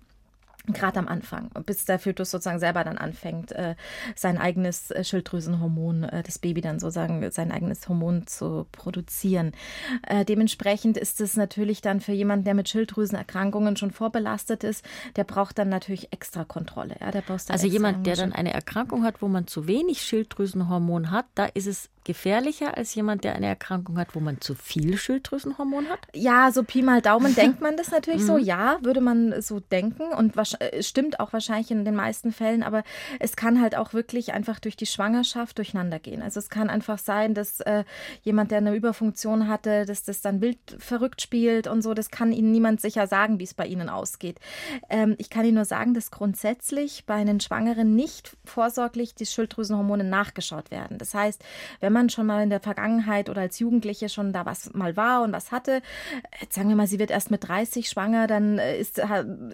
Gerade 0.66 1.00
am 1.00 1.08
Anfang, 1.08 1.50
bis 1.66 1.84
der 1.84 1.98
Fötus 1.98 2.30
sozusagen 2.30 2.60
selber 2.60 2.84
dann 2.84 2.96
anfängt, 2.96 3.50
äh, 3.52 3.74
sein 4.14 4.38
eigenes 4.38 4.92
äh, 4.92 5.02
Schilddrüsenhormon, 5.02 6.04
äh, 6.04 6.22
das 6.22 6.38
Baby 6.38 6.60
dann 6.60 6.78
sozusagen 6.78 7.28
sein 7.32 7.50
eigenes 7.50 7.88
Hormon 7.88 8.26
zu 8.26 8.66
produzieren. 8.70 9.52
Dementsprechend 10.28 10.96
ist 10.96 11.20
es 11.20 11.36
natürlich 11.36 11.80
dann 11.80 12.00
für 12.00 12.12
jemanden, 12.12 12.44
der 12.44 12.54
mit 12.54 12.68
Schilddrüsenerkrankungen 12.68 13.76
schon 13.76 13.90
vorbelastet 13.90 14.64
ist, 14.64 14.84
der 15.16 15.24
braucht 15.24 15.58
dann 15.58 15.68
natürlich 15.68 16.12
extra 16.12 16.44
Kontrolle. 16.44 16.96
Ja, 17.00 17.10
der 17.10 17.22
braucht 17.22 17.50
Also 17.50 17.66
jemand, 17.66 18.06
der 18.06 18.16
dann 18.16 18.32
eine 18.32 18.52
Erkrankung 18.52 19.04
hat, 19.04 19.22
wo 19.22 19.28
man 19.28 19.46
zu 19.46 19.66
wenig 19.66 20.02
Schilddrüsenhormon 20.02 21.10
hat, 21.10 21.26
da 21.34 21.46
ist 21.46 21.66
es 21.66 21.90
gefährlicher 22.04 22.76
als 22.76 22.94
jemand, 22.94 23.24
der 23.24 23.34
eine 23.34 23.46
Erkrankung 23.46 23.98
hat, 23.98 24.14
wo 24.14 24.20
man 24.20 24.40
zu 24.40 24.54
viel 24.54 24.96
Schilddrüsenhormon 24.96 25.88
hat? 25.88 26.00
Ja, 26.14 26.50
so 26.52 26.62
Pi 26.62 26.82
mal 26.82 27.00
Daumen 27.02 27.34
denkt 27.36 27.60
man 27.60 27.76
das 27.76 27.90
natürlich 27.90 28.22
Mhm. 28.22 28.26
so. 28.26 28.36
Ja, 28.38 28.78
würde 28.82 29.00
man 29.00 29.40
so 29.42 29.60
denken. 29.60 30.12
Und 30.12 30.34
äh, 30.60 30.82
stimmt 30.82 31.20
auch 31.20 31.32
wahrscheinlich 31.32 31.70
in 31.70 31.84
den 31.84 31.94
meisten 31.94 32.32
Fällen. 32.32 32.62
Aber 32.62 32.82
es 33.20 33.36
kann 33.36 33.60
halt 33.60 33.76
auch 33.76 33.92
wirklich 33.92 34.32
einfach 34.32 34.58
durch 34.60 34.76
die 34.76 34.86
Schwangerschaft 34.86 35.58
durcheinander 35.58 35.98
gehen. 35.98 36.22
Also 36.22 36.38
es 36.40 36.48
kann 36.50 36.70
einfach 36.70 36.98
sein, 36.98 37.34
dass 37.34 37.60
äh, 37.60 37.84
jemand, 38.22 38.50
der 38.50 38.58
eine 38.58 38.74
Überfunktion 38.74 39.48
hatte, 39.48 39.84
dass 39.86 40.02
das 40.04 40.20
dann 40.20 40.40
wild 40.40 40.58
verrückt 40.78 41.22
spielt 41.22 41.66
und 41.66 41.82
so. 41.82 41.94
Das 41.94 42.10
kann 42.10 42.32
Ihnen 42.32 42.52
niemand 42.52 42.80
sicher 42.80 43.06
sagen, 43.06 43.38
wie 43.38 43.44
es 43.44 43.54
bei 43.54 43.66
Ihnen 43.66 43.88
ausgeht. 43.88 44.38
Ähm, 44.88 45.14
ich 45.18 45.30
kann 45.30 45.44
Ihnen 45.44 45.54
nur 45.56 45.64
sagen, 45.64 45.94
dass 45.94 46.10
grundsätzlich 46.10 47.04
bei 47.06 47.14
einen 47.14 47.40
Schwangeren 47.40 47.94
nicht 47.94 48.36
vorsorglich 48.44 49.14
die 49.14 49.26
Schilddrüsenhormone 49.26 50.04
nachgeschaut 50.04 50.70
werden. 50.70 50.98
Das 50.98 51.14
heißt, 51.14 51.42
wenn 51.80 51.91
man 51.92 52.08
schon 52.10 52.26
mal 52.26 52.42
in 52.42 52.50
der 52.50 52.60
Vergangenheit 52.60 53.28
oder 53.30 53.42
als 53.42 53.58
Jugendliche 53.58 54.08
schon 54.08 54.32
da 54.32 54.46
was 54.46 54.72
mal 54.74 54.96
war 54.96 55.22
und 55.22 55.32
was 55.32 55.52
hatte, 55.52 55.82
jetzt 56.40 56.54
sagen 56.54 56.68
wir 56.68 56.76
mal, 56.76 56.86
sie 56.86 56.98
wird 56.98 57.10
erst 57.10 57.30
mit 57.30 57.46
30 57.46 57.88
schwanger, 57.88 58.26
dann 58.26 58.58
äh, 58.58 58.78
ist, 58.78 59.00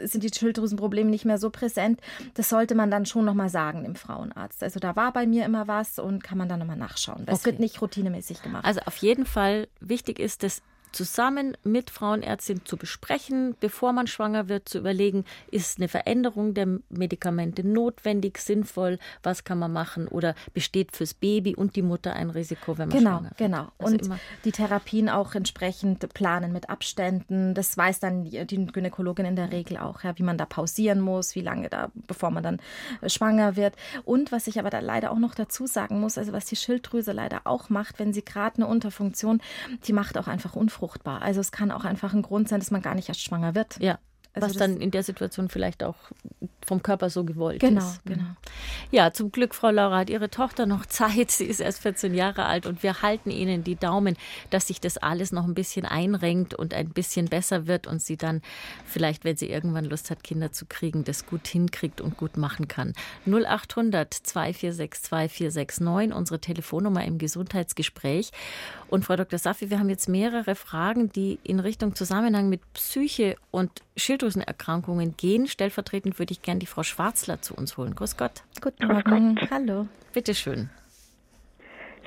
sind 0.05 0.23
die 0.25 0.31
Schilddrüsenprobleme 0.33 1.11
nicht 1.11 1.25
mehr 1.25 1.39
so 1.39 1.51
präsent. 1.51 2.01
Das 2.35 2.49
sollte 2.49 2.75
man 2.75 2.91
dann 2.91 3.07
schon 3.07 3.25
nochmal 3.25 3.49
sagen 3.49 3.85
dem 3.85 3.95
Frauenarzt. 3.95 4.63
Also 4.63 4.81
da 4.81 4.97
war 4.97 5.13
bei 5.13 5.27
mir 5.27 5.45
immer 5.45 5.69
was 5.69 5.99
und 5.99 6.23
kann 6.25 6.39
man 6.39 6.49
dann 6.49 6.59
nochmal 6.61 6.77
nachschauen. 6.77 7.25
Das 7.27 7.41
Okay. 7.41 7.47
wird 7.51 7.61
nicht 7.61 7.81
routinemäßig 7.83 8.43
gemacht. 8.43 8.65
Also 8.65 8.81
auf 8.87 8.97
jeden 8.99 9.27
Fall 9.27 9.69
wichtig 9.81 10.19
ist 10.19 10.45
es, 10.45 10.63
zusammen 10.93 11.57
mit 11.65 11.91
Frauenärztin 11.91 12.65
zu 12.65 12.77
besprechen, 12.77 13.55
bevor 13.61 13.93
man 13.93 14.07
schwanger 14.07 14.49
wird, 14.49 14.69
zu 14.69 14.79
überlegen, 14.79 15.25
ist 15.51 15.79
eine 15.79 15.89
Veränderung 15.89 16.55
der 16.55 16.67
Medikamente 16.89 17.67
notwendig, 17.67 18.39
sinnvoll, 18.39 18.99
was 19.23 19.45
kann 19.45 19.59
man 19.59 19.73
machen 19.73 20.09
oder 20.09 20.35
besteht 20.55 20.93
fürs 20.97 21.15
Baby 21.15 21.55
und 21.55 21.77
die 21.77 21.83
Mutter 21.83 22.13
ein 22.15 22.31
Risiko, 22.31 22.79
wenn 22.79 22.89
man 22.89 22.99
Genau, 22.99 23.11
schwanger 23.11 23.31
wird. 23.31 23.39
genau. 23.39 23.69
Also 23.79 23.95
und 23.95 24.11
die 24.45 24.53
Therapien 24.53 25.09
auch 25.09 25.35
entsprechend 25.35 26.13
planen 26.15 26.53
mit 26.53 26.71
Abständen. 26.71 27.55
Das 27.55 27.77
weiß 27.77 28.01
dann 28.01 28.25
die, 28.25 28.45
die 28.47 28.67
Gynäkologin 28.67 29.27
in 29.27 29.37
der 29.37 29.53
Regel 29.53 29.77
auch, 29.79 30.03
ja, 30.05 30.19
wie 30.19 30.23
man 30.23 30.39
da 30.39 30.47
pausieren 30.47 31.01
muss, 31.01 31.35
wie 31.35 31.41
lange 31.41 31.69
da, 31.69 31.91
bevor 32.07 32.31
man 32.31 32.43
dann 32.43 32.59
äh, 33.01 33.09
schwanger 33.09 33.57
wird. 33.57 33.75
Und 34.05 34.33
was 34.33 34.47
ich 34.47 34.59
aber 34.59 34.71
da 34.71 34.81
leider 34.81 35.11
auch 35.11 35.19
noch 35.19 35.35
dazu 35.35 35.67
sagen 35.67 36.01
muss, 36.01 36.19
also 36.19 36.33
was 36.33 36.47
die 36.47 36.57
Schilddrüse 36.57 37.13
leider 37.13 37.43
auch 37.45 37.69
macht, 37.71 37.99
wenn 37.99 38.13
sie 38.13 38.25
gerade 38.25 38.57
eine 38.57 38.67
Unterfunktion, 38.67 39.41
die 39.85 39.93
macht 39.93 40.19
auch 40.19 40.27
einfach 40.29 40.55
unfruchtbar. 40.79 41.23
Also 41.23 41.41
es 41.41 41.51
kann 41.51 41.71
auch 41.71 41.85
einfach 41.85 42.15
ein 42.15 42.23
Grund 42.23 42.49
sein, 42.49 42.61
dass 42.61 42.71
man 42.71 42.83
gar 42.83 42.95
nicht 42.95 43.09
erst 43.09 43.23
schwanger 43.23 43.55
wird. 43.55 43.79
ja, 43.81 43.99
Also 44.35 44.47
was 44.51 44.57
dann 44.57 44.81
in 44.81 44.91
der 44.91 45.03
Situation 45.03 45.49
vielleicht 45.49 45.83
auch 45.83 45.97
vom 46.65 46.83
Körper 46.83 47.09
so 47.09 47.25
gewollt 47.25 47.61
Genau, 47.61 47.81
ist. 47.81 48.05
genau. 48.05 48.25
Ja, 48.91 49.13
zum 49.13 49.33
Glück, 49.33 49.55
Frau 49.55 49.71
Laura, 49.71 49.99
hat 49.99 50.11
Ihre 50.11 50.29
Tochter 50.29 50.67
noch 50.67 50.85
Zeit. 50.87 51.31
Sie 51.31 51.47
ist 51.47 51.61
erst 51.61 51.81
14 51.81 52.15
Jahre 52.15 52.45
alt 52.45 52.67
und 52.67 52.83
wir 52.83 53.01
halten 53.03 53.31
Ihnen 53.31 53.65
die 53.65 53.75
Daumen, 53.77 54.17
dass 54.51 54.67
sich 54.69 54.81
das 54.81 54.99
alles 54.99 55.33
noch 55.33 55.45
ein 55.45 55.55
bisschen 55.55 55.87
einrenkt 55.87 56.55
und 56.55 56.75
ein 56.75 56.91
bisschen 56.91 57.27
besser 57.27 57.67
wird 57.67 57.87
und 57.87 58.03
sie 58.03 58.17
dann 58.19 58.43
vielleicht, 58.85 59.25
wenn 59.25 59.37
sie 59.37 59.49
irgendwann 59.49 59.87
Lust 59.87 60.11
hat, 60.11 60.23
Kinder 60.23 60.53
zu 60.53 60.67
kriegen, 60.67 61.05
das 61.05 61.27
gut 61.27 61.47
hinkriegt 61.49 62.01
und 62.01 62.17
gut 62.17 62.37
machen 62.37 62.69
kann. 62.69 62.93
0800 63.27 64.13
2462 64.13 65.33
469, 65.33 66.15
unsere 66.15 66.39
Telefonnummer 66.41 67.05
im 67.05 67.19
Gesundheitsgespräch. 67.19 68.31
Und 68.89 69.05
Frau 69.05 69.17
Dr. 69.17 69.39
Safi, 69.39 69.71
wir 69.71 69.79
haben 69.79 69.91
jetzt 69.91 70.09
mehrere 70.09 70.55
Fragen, 70.55 71.11
die 71.13 71.39
in 71.43 71.61
Richtung 71.61 71.95
Zusammenhang 71.95 72.49
mit 72.49 72.61
Psyche 72.75 73.37
und 73.51 73.71
Schilddrüsenerkrankungen 74.19 75.17
gehen. 75.17 75.47
Stellvertretend 75.47 76.19
würde 76.19 76.33
ich 76.33 76.43
gerne 76.43 76.59
die 76.59 76.67
Frau 76.67 76.83
Schwarzler 76.83 77.41
zu 77.41 77.55
uns 77.55 77.77
holen. 77.77 77.95
Grüß 77.95 78.17
Gott. 78.17 78.43
Guten 78.61 78.87
Morgen. 78.87 79.39
Hallo. 79.51 79.87
Bitte 80.13 80.35
schön. 80.35 80.71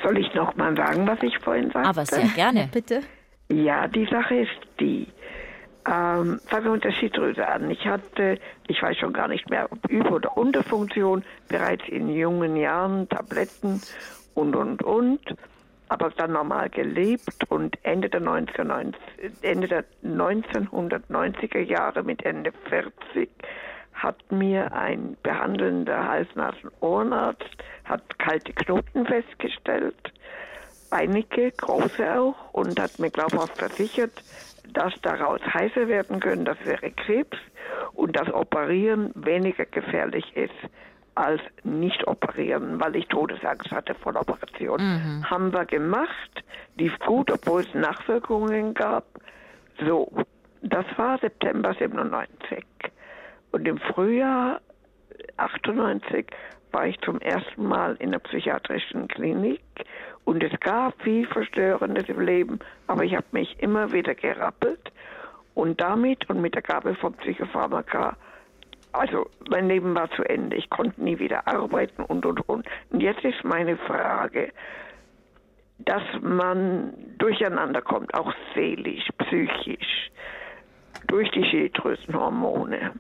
Soll 0.04 0.18
ich 0.18 0.34
noch 0.34 0.56
mal 0.56 0.76
sagen, 0.76 1.08
was 1.08 1.22
ich 1.22 1.38
vorhin 1.40 1.72
sagte? 1.72 1.88
Aber 1.88 2.06
sehr 2.06 2.28
gerne. 2.36 2.70
Bitte. 2.72 3.02
Ja, 3.50 3.88
die 3.88 4.06
Sache 4.06 4.36
ist 4.36 4.52
die. 4.80 5.08
Ähm, 5.88 6.40
fangen 6.46 6.66
wir 6.66 6.72
mit 6.72 6.84
der 6.84 6.92
Schilddrüse 6.92 7.48
an. 7.48 7.72
Ich 7.72 7.86
hatte, 7.86 8.38
ich 8.68 8.82
weiß 8.82 8.98
schon 8.98 9.14
gar 9.14 9.28
nicht 9.28 9.50
mehr, 9.50 9.72
ob 9.72 9.90
Über- 9.90 10.12
oder 10.12 10.38
Unterfunktion, 10.38 11.24
bereits 11.48 11.88
in 11.88 12.10
jungen 12.10 12.56
Jahren 12.56 13.08
Tabletten 13.10 13.82
und, 14.36 14.56
und, 14.56 14.84
und. 14.84 15.22
Aber 15.92 16.10
dann 16.16 16.32
normal 16.32 16.70
gelebt 16.70 17.50
und 17.50 17.78
Ende 17.84 18.08
der, 18.08 18.22
1990, 18.22 18.98
Ende 19.42 19.68
der 19.68 19.84
1990er 20.06 21.60
Jahre 21.60 22.02
mit 22.04 22.24
Ende 22.24 22.54
40 22.70 23.30
hat 23.92 24.32
mir 24.32 24.72
ein 24.72 25.18
behandelnder 25.22 26.08
Hals-Nasen-Ohrenarzt 26.08 27.58
hat 27.84 28.20
kalte 28.20 28.54
Knoten 28.54 29.06
festgestellt 29.06 30.14
einige, 30.92 31.52
große 31.52 32.18
auch, 32.18 32.54
und 32.54 32.80
hat 32.80 32.98
mir 32.98 33.10
glaubhaft 33.10 33.58
versichert, 33.58 34.24
dass 34.72 34.94
daraus 35.02 35.42
heißer 35.42 35.90
werden 35.90 36.22
können, 36.22 36.46
das 36.46 36.58
wäre 36.64 36.90
Krebs 36.92 37.38
und 37.92 38.16
das 38.16 38.32
Operieren 38.34 39.12
weniger 39.16 39.66
gefährlich 39.66 40.38
ist 40.38 40.54
als 41.22 41.42
nicht 41.64 42.08
operieren, 42.08 42.80
weil 42.80 42.96
ich 42.96 43.08
Todesangst 43.08 43.72
hatte 43.72 43.94
vor 43.96 44.14
der 44.14 44.22
Operation. 44.22 44.80
Haben 45.30 45.54
wir 45.54 45.66
gemacht, 45.66 46.44
lief 46.78 46.98
gut, 47.00 47.32
obwohl 47.32 47.62
es 47.62 47.74
Nachwirkungen 47.74 48.74
gab. 48.74 49.06
So, 49.86 50.12
das 50.62 50.86
war 50.98 51.18
September 51.20 51.74
97. 51.74 52.66
Und 53.52 53.68
im 53.68 53.78
Frühjahr 53.78 54.62
98 55.38 56.28
war 56.72 56.88
ich 56.88 57.00
zum 57.02 57.20
ersten 57.20 57.66
Mal 57.66 57.96
in 58.00 58.12
der 58.12 58.20
psychiatrischen 58.20 59.08
Klinik 59.08 59.62
und 60.24 60.44
es 60.44 60.58
gab 60.60 61.02
viel 61.02 61.28
Verstörendes 61.28 62.08
im 62.08 62.22
Leben, 62.22 62.60
aber 62.88 63.04
ich 63.04 63.16
habe 63.16 63.26
mich 63.32 63.60
immer 63.60 63.92
wieder 63.92 64.16
gerappelt 64.16 64.92
und 65.54 65.82
damit 65.82 66.30
und 66.30 66.42
mit 66.42 66.56
der 66.56 66.62
Gabe 66.62 66.96
von 66.96 67.14
Psychopharmaka, 67.14 68.16
also 68.94 69.30
mein 69.50 69.68
Leben 69.68 69.96
war 69.96 70.10
zu 70.12 70.24
Ende, 70.24 70.56
ich 70.58 70.70
konnte 70.70 71.02
nie 71.02 71.20
wieder 71.20 71.48
arbeiten 71.48 72.04
und 72.04 72.26
und 72.26 72.48
und. 72.50 72.68
Und 72.90 73.02
jetzt 73.02 73.24
ist 73.24 73.44
meine 73.44 73.78
Frage, 73.78 74.52
dass 75.80 76.04
man 76.22 76.94
durcheinander 77.18 77.82
kommt, 77.82 78.14
auch 78.14 78.34
seelisch, 78.54 79.08
psychisch, 79.18 80.12
durch 81.08 81.30
die 81.32 81.44
Schilddrüsenhormone. 81.44 82.94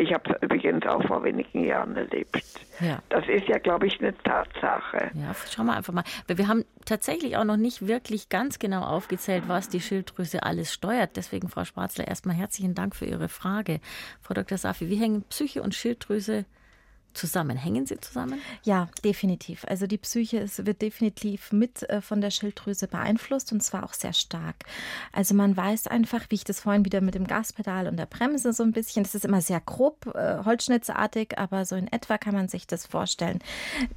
Ich 0.00 0.12
habe 0.12 0.32
es 0.32 0.42
übrigens 0.42 0.86
auch 0.86 1.04
vor 1.06 1.24
wenigen 1.24 1.64
Jahren 1.64 1.96
erlebt. 1.96 2.40
Ja. 2.78 3.02
Das 3.08 3.26
ist 3.26 3.48
ja, 3.48 3.58
glaube 3.58 3.88
ich, 3.88 4.00
eine 4.00 4.16
Tatsache. 4.18 5.10
Ja, 5.14 5.34
schauen 5.50 5.66
wir 5.66 5.76
einfach 5.76 5.92
mal. 5.92 6.04
Wir 6.28 6.46
haben 6.46 6.64
tatsächlich 6.84 7.36
auch 7.36 7.44
noch 7.44 7.56
nicht 7.56 7.88
wirklich 7.88 8.28
ganz 8.28 8.60
genau 8.60 8.82
aufgezählt, 8.82 9.44
was 9.48 9.68
die 9.68 9.80
Schilddrüse 9.80 10.44
alles 10.44 10.72
steuert. 10.72 11.16
Deswegen, 11.16 11.48
Frau 11.48 11.64
Schwarzler, 11.64 12.06
erstmal 12.06 12.36
herzlichen 12.36 12.76
Dank 12.76 12.94
für 12.94 13.06
Ihre 13.06 13.28
Frage. 13.28 13.80
Frau 14.22 14.34
Dr. 14.34 14.56
Safi, 14.56 14.88
wie 14.88 14.96
hängen 14.96 15.24
Psyche 15.24 15.62
und 15.62 15.74
Schilddrüse 15.74 16.44
zusammen? 17.18 17.56
Hängen 17.56 17.84
sie 17.84 18.00
zusammen? 18.00 18.40
Ja, 18.62 18.88
definitiv. 19.04 19.64
Also 19.66 19.86
die 19.86 19.98
Psyche 19.98 20.38
ist, 20.38 20.64
wird 20.64 20.80
definitiv 20.80 21.52
mit 21.52 21.88
äh, 21.90 22.00
von 22.00 22.20
der 22.20 22.30
Schilddrüse 22.30 22.86
beeinflusst 22.86 23.52
und 23.52 23.62
zwar 23.62 23.84
auch 23.84 23.92
sehr 23.92 24.12
stark. 24.12 24.56
Also 25.12 25.34
man 25.34 25.56
weiß 25.56 25.88
einfach, 25.88 26.26
wie 26.28 26.36
ich 26.36 26.44
das 26.44 26.60
vorhin 26.60 26.84
wieder 26.84 27.00
mit 27.00 27.14
dem 27.14 27.26
Gaspedal 27.26 27.88
und 27.88 27.96
der 27.96 28.06
Bremse 28.06 28.52
so 28.52 28.62
ein 28.62 28.72
bisschen, 28.72 29.02
das 29.02 29.14
ist 29.14 29.24
immer 29.24 29.40
sehr 29.40 29.60
grob, 29.60 30.06
äh, 30.14 30.44
holzschnittartig, 30.44 31.36
aber 31.38 31.64
so 31.64 31.74
in 31.76 31.88
etwa 31.92 32.18
kann 32.18 32.34
man 32.34 32.48
sich 32.48 32.66
das 32.66 32.86
vorstellen. 32.86 33.40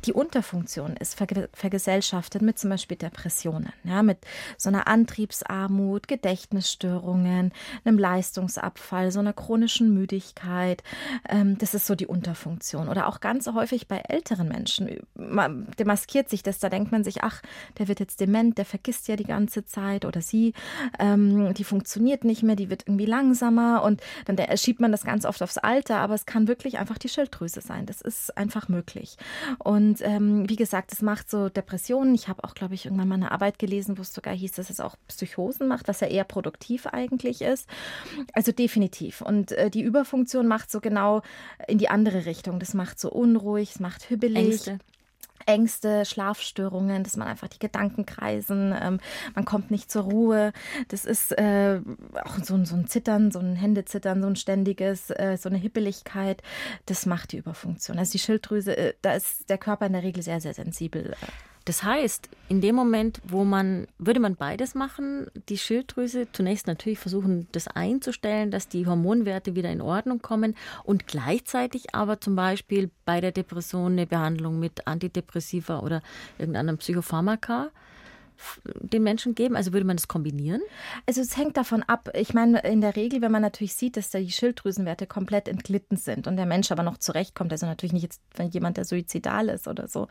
Die 0.06 0.14
Unterfunktion 0.14 0.98
ist 0.98 1.16
verge 1.16 1.50
vergesellschaftet 1.54 2.42
mit 2.42 2.58
zum 2.58 2.70
Beispiel 2.70 2.98
Depressionen, 2.98 3.72
ja, 3.84 4.04
mit 4.04 4.18
so 4.58 4.70
einer 4.70 4.88
Antriebsarmut, 4.88 6.08
Gedächtnisstörungen, 6.08 7.54
einem 7.84 8.00
Leistungsabfall, 8.00 9.12
so 9.12 9.20
einer 9.20 9.34
chronischen 9.34 9.94
Müdigkeit. 9.94 10.84
Ähm, 11.30 11.58
das 11.58 11.74
ist 11.74 11.86
so 11.86 11.96
die 11.96 12.08
Unterfunktion 12.08 12.90
oder 12.90 13.08
auch 13.08 13.11
ganz 13.20 13.48
häufig 13.48 13.88
bei 13.88 13.98
älteren 14.08 14.48
Menschen. 14.48 15.00
Demaskiert 15.78 16.30
sich 16.30 16.44
das, 16.44 16.60
da 16.60 16.70
denkt 16.70 16.92
man 16.92 17.04
sich, 17.04 17.24
ach, 17.24 17.42
der 17.78 17.88
wird 17.88 18.00
jetzt 18.00 18.20
dement, 18.20 18.58
der 18.58 18.66
vergisst 18.66 19.08
ja 19.08 19.16
die 19.16 19.26
ganze 19.26 19.66
Zeit 19.66 20.06
oder 20.06 20.22
sie, 20.22 20.54
ähm, 21.00 21.54
die 21.54 21.64
funktioniert 21.64 22.24
nicht 22.24 22.44
mehr, 22.44 22.56
die 22.56 22.70
wird 22.70 22.84
irgendwie 22.88 23.06
langsamer 23.06 23.84
und 23.84 24.02
dann 24.26 24.38
schiebt 24.58 24.80
man 24.80 24.92
das 24.92 25.04
ganz 25.04 25.26
oft 25.26 25.42
aufs 25.44 25.58
Alter, 25.58 25.98
aber 25.98 26.14
es 26.14 26.26
kann 26.26 26.48
wirklich 26.48 26.78
einfach 26.78 26.98
die 26.98 27.10
Schilddrüse 27.10 27.62
sein. 27.62 27.86
Das 27.86 28.02
ist 28.02 28.38
einfach 28.38 28.70
möglich. 28.70 29.18
Und 29.60 30.02
ähm, 30.02 30.50
wie 30.50 30.56
gesagt, 30.56 30.92
es 30.94 31.02
macht 31.02 31.30
so 31.30 31.50
Depressionen. 31.50 32.16
Ich 32.16 32.28
habe 32.28 32.44
auch, 32.44 32.54
glaube 32.54 32.76
ich, 32.76 32.86
irgendwann 32.86 33.08
mal 33.08 33.16
eine 33.16 33.32
Arbeit 33.32 33.60
gelesen, 33.60 33.98
wo 33.98 34.02
es 34.02 34.14
sogar 34.14 34.34
hieß, 34.34 34.54
dass 34.54 34.70
es 34.70 34.80
auch 34.80 34.96
Psychosen 35.08 35.68
macht, 35.68 35.88
was 35.88 36.00
ja 36.00 36.08
eher 36.08 36.24
produktiv 36.24 36.88
eigentlich 36.88 37.42
ist. 37.42 37.68
Also 38.34 38.52
definitiv. 38.52 39.22
Und 39.22 39.52
äh, 39.52 39.70
die 39.70 39.82
Überfunktion 39.82 40.48
macht 40.48 40.72
so 40.72 40.80
genau 40.80 41.22
in 41.68 41.78
die 41.78 41.90
andere 41.90 42.26
Richtung. 42.26 42.60
Das 42.60 42.74
macht 42.74 42.91
so 43.00 43.10
unruhig, 43.12 43.72
es 43.72 43.80
macht 43.80 44.10
hübbelig. 44.10 44.38
Ängste. 44.38 44.80
Ängste, 45.48 46.06
Schlafstörungen, 46.06 47.04
dass 47.04 47.18
man 47.18 47.28
einfach 47.28 47.48
die 47.48 47.60
Gedanken 47.60 48.06
kreisen, 48.06 48.76
ähm, 48.80 49.00
man 49.34 49.44
kommt 49.44 49.72
nicht 49.72 49.92
zur 49.92 50.04
Ruhe. 50.04 50.54
Das 50.90 51.04
ist 51.04 51.32
äh, 51.32 51.82
auch 52.24 52.38
so, 52.44 52.64
so, 52.64 52.76
ein 52.76 52.88
Zittern, 52.88 53.32
so 53.32 53.40
ein 53.40 53.56
Händezittern, 53.56 54.22
so 54.22 54.28
ein 54.28 54.36
ständiges, 54.36 55.10
äh, 55.10 55.38
so 55.40 55.50
eine 55.50 55.58
Hippeligkeit. 55.58 56.44
Das 56.86 57.06
macht 57.06 57.32
die 57.32 57.38
Überfunktion. 57.38 57.98
Also 57.98 58.12
die 58.12 58.20
Schilddrüse, 58.20 58.78
äh, 58.78 58.94
da 59.02 59.14
ist 59.14 59.50
der 59.50 59.58
Körper 59.58 59.88
in 59.88 59.94
der 59.94 60.04
Regel 60.04 60.24
sehr, 60.24 60.42
sehr 60.42 60.54
sensibel. 60.54 61.16
Das 61.66 61.84
heißt, 61.84 62.30
in 62.50 62.60
dem 62.60 62.76
Moment, 62.76 63.22
wo 63.24 63.44
man, 63.44 63.88
würde 64.00 64.20
man 64.20 64.36
beides 64.36 64.74
machen, 64.74 65.28
die 65.48 65.58
Schilddrüse 65.58 66.28
zunächst 66.32 66.66
natürlich 66.66 66.98
versuchen, 66.98 67.48
das 67.52 67.68
einzustellen, 67.68 68.50
dass 68.50 68.68
die 68.68 68.88
Hormonwerte 68.88 69.56
wieder 69.56 69.70
in 69.70 69.82
Ordnung 69.82 70.22
kommen 70.22 70.56
und 70.84 71.06
gleichzeitig 71.06 71.94
aber 71.94 72.20
zum 72.20 72.36
Beispiel 72.36 72.90
bei 73.06 73.22
der 73.22 73.32
Depression 73.32 73.94
eine 73.94 74.08
Behandlung 74.08 74.60
mit 74.60 74.88
Antidepressiva 74.88 75.80
oder 75.80 76.02
irgendeinem 76.40 76.78
Psychopharmaka 76.78 77.70
den 78.66 79.04
Menschen 79.04 79.36
geben? 79.36 79.56
Also 79.56 79.74
würde 79.74 79.86
man 79.86 79.98
das 79.98 80.08
kombinieren? 80.08 80.62
Also 81.06 81.22
es 81.22 81.38
hängt 81.38 81.58
davon 81.58 81.84
ab. 81.84 82.10
Ich 82.16 82.34
meine, 82.34 82.60
in 82.62 82.82
der 82.82 82.96
Regel, 82.96 83.22
wenn 83.22 83.32
man 83.32 83.42
natürlich 83.42 83.76
sieht, 83.76 83.98
dass 83.98 84.10
da 84.10 84.20
die 84.20 84.32
Schilddrüsenwerte 84.32 85.08
komplett 85.08 85.48
entglitten 85.48 85.98
sind 85.98 86.28
und 86.28 86.38
der 86.38 86.46
Mensch 86.46 86.72
aber 86.72 86.84
noch 86.84 86.98
zurechtkommt, 86.98 87.52
also 87.52 87.66
natürlich 87.66 87.94
nicht 87.94 88.04
jetzt, 88.04 88.22
wenn 88.36 88.50
jemand, 88.50 88.78
der 88.78 88.86
suizidal 88.86 89.50
ist 89.50 89.68
oder 89.68 89.88
so, 89.88 90.08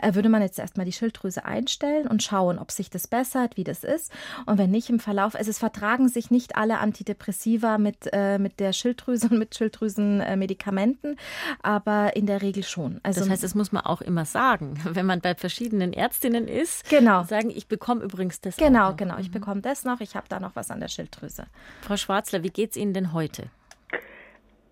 äh, 0.00 0.14
würde 0.14 0.28
man 0.28 0.42
jetzt 0.42 0.58
erstmal 0.58 0.86
die 0.86 0.92
Schilddrüse 0.92 1.44
einstellen 1.44 2.06
und 2.06 2.22
schauen, 2.22 2.58
ob 2.58 2.70
sich 2.70 2.90
das 2.90 3.06
bessert, 3.06 3.56
wie 3.56 3.64
das 3.64 3.84
ist. 3.84 4.12
Und 4.46 4.58
wenn 4.58 4.70
nicht 4.70 4.90
im 4.90 5.00
Verlauf, 5.00 5.34
also 5.34 5.50
es 5.50 5.58
vertragen 5.58 6.08
sich 6.08 6.30
nicht 6.30 6.56
alle 6.56 6.78
Antidepressiva 6.78 7.78
mit, 7.78 8.08
äh, 8.12 8.38
mit 8.38 8.60
der 8.60 8.72
Schilddrüse 8.72 9.28
und 9.28 9.38
mit 9.38 9.54
Schilddrüsenmedikamenten, 9.54 11.16
aber 11.62 12.16
in 12.16 12.26
der 12.26 12.42
Regel 12.42 12.62
schon. 12.62 13.00
Also 13.02 13.20
das 13.20 13.30
heißt, 13.30 13.42
das 13.42 13.54
muss 13.54 13.72
man 13.72 13.84
auch 13.84 14.00
immer 14.00 14.24
sagen, 14.24 14.80
wenn 14.84 15.06
man 15.06 15.20
bei 15.20 15.34
verschiedenen 15.34 15.92
Ärztinnen 15.92 16.48
ist. 16.48 16.88
Genau. 16.88 17.24
Sagen, 17.24 17.50
ich 17.50 17.68
bekomme 17.74 18.02
übrigens 18.02 18.40
das. 18.40 18.56
Genau, 18.56 18.94
genau. 18.94 19.18
Ich 19.18 19.28
mhm. 19.28 19.32
bekomme 19.32 19.60
das 19.60 19.84
noch. 19.84 20.00
Ich 20.00 20.14
habe 20.14 20.26
da 20.28 20.38
noch 20.38 20.54
was 20.54 20.70
an 20.70 20.80
der 20.80 20.88
Schilddrüse. 20.88 21.46
Frau 21.82 21.96
Schwarzler, 21.96 22.42
wie 22.44 22.50
geht 22.50 22.70
es 22.70 22.76
Ihnen 22.76 22.94
denn 22.94 23.12
heute? 23.12 23.50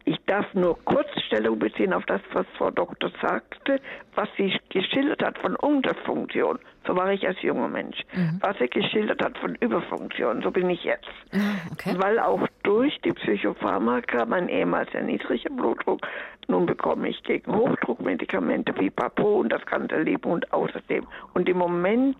Ich 0.04 0.18
darf 0.26 0.52
nur 0.54 0.76
kurz 0.84 1.08
Stellung 1.26 1.58
beziehen 1.58 1.92
auf 1.92 2.04
das, 2.06 2.20
was 2.32 2.46
Frau 2.58 2.70
Doktor 2.70 3.10
sagte, 3.20 3.80
was 4.14 4.28
sie 4.36 4.52
geschildert 4.68 5.22
hat 5.22 5.38
von 5.38 5.54
Unterfunktion. 5.56 6.58
So 6.86 6.96
war 6.96 7.12
ich 7.12 7.26
als 7.26 7.40
junger 7.40 7.68
Mensch. 7.68 7.98
Mhm. 8.12 8.38
Was 8.40 8.58
sie 8.58 8.68
geschildert 8.68 9.24
hat 9.24 9.38
von 9.38 9.54
Überfunktion, 9.56 10.42
so 10.42 10.50
bin 10.50 10.68
ich 10.70 10.82
jetzt. 10.82 11.08
Ah, 11.32 11.70
okay. 11.70 11.94
Weil 11.98 12.18
auch 12.18 12.46
durch 12.64 13.00
die 13.04 13.12
Psychopharmaka, 13.12 14.26
mein 14.26 14.48
ehemals 14.48 14.90
sehr 14.90 15.02
niedriger 15.02 15.50
Blutdruck, 15.50 16.00
nun 16.48 16.66
bekomme 16.66 17.08
ich 17.08 17.22
gegen 17.22 17.54
Hochdruckmedikamente 17.54 18.74
wie 18.78 18.90
Papo 18.90 19.40
und 19.40 19.50
das 19.50 19.64
ganze 19.66 20.02
Leben 20.02 20.30
und 20.30 20.52
außerdem. 20.52 21.06
Und 21.34 21.48
im 21.48 21.58
Moment 21.58 22.16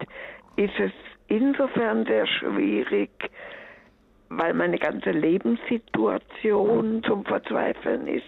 ist 0.57 0.79
es 0.79 0.93
insofern 1.29 2.05
sehr 2.07 2.27
schwierig, 2.27 3.11
weil 4.29 4.55
meine 4.55 4.79
ganze 4.79 5.11
Lebenssituation 5.11 7.03
zum 7.05 7.25
Verzweifeln 7.25 8.07
ist. 8.07 8.25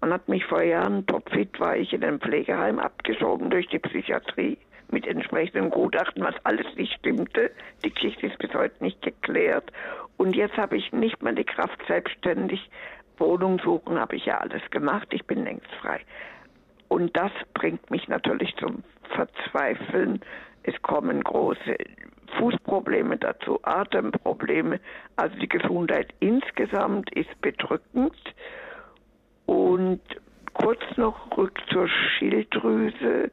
Man 0.00 0.12
hat 0.12 0.28
mich 0.28 0.44
vor 0.44 0.62
Jahren, 0.62 1.06
topfit 1.06 1.58
war 1.58 1.76
ich 1.76 1.92
in 1.92 2.04
ein 2.04 2.20
Pflegeheim 2.20 2.78
abgeschoben 2.78 3.50
durch 3.50 3.66
die 3.68 3.78
Psychiatrie 3.78 4.58
mit 4.90 5.06
entsprechendem 5.06 5.70
Gutachten, 5.70 6.22
was 6.22 6.34
alles 6.44 6.66
nicht 6.76 6.92
stimmte. 6.94 7.50
Die 7.84 7.92
Geschichte 7.92 8.26
ist 8.26 8.38
bis 8.38 8.52
heute 8.54 8.82
nicht 8.84 9.00
geklärt. 9.02 9.72
Und 10.16 10.36
jetzt 10.36 10.56
habe 10.56 10.76
ich 10.76 10.92
nicht 10.92 11.22
mehr 11.22 11.32
die 11.32 11.44
Kraft, 11.44 11.78
selbstständig 11.86 12.70
Wohnung 13.18 13.58
suchen, 13.58 13.98
habe 13.98 14.16
ich 14.16 14.26
ja 14.26 14.38
alles 14.38 14.62
gemacht. 14.70 15.08
Ich 15.10 15.24
bin 15.24 15.44
längst 15.44 15.72
frei. 15.80 16.00
Und 16.88 17.16
das 17.16 17.32
bringt 17.54 17.90
mich 17.90 18.06
natürlich 18.08 18.54
zum 18.56 18.82
Verzweifeln. 19.14 20.20
Es 20.66 20.74
kommen 20.82 21.22
große 21.22 21.76
Fußprobleme 22.38 23.16
dazu, 23.18 23.60
Atemprobleme. 23.62 24.80
Also 25.14 25.36
die 25.38 25.48
Gesundheit 25.48 26.12
insgesamt 26.18 27.10
ist 27.14 27.40
bedrückend. 27.40 28.16
Und 29.46 30.00
kurz 30.54 30.80
noch 30.96 31.36
rück 31.36 31.56
zur 31.70 31.88
Schilddrüse. 31.88 33.30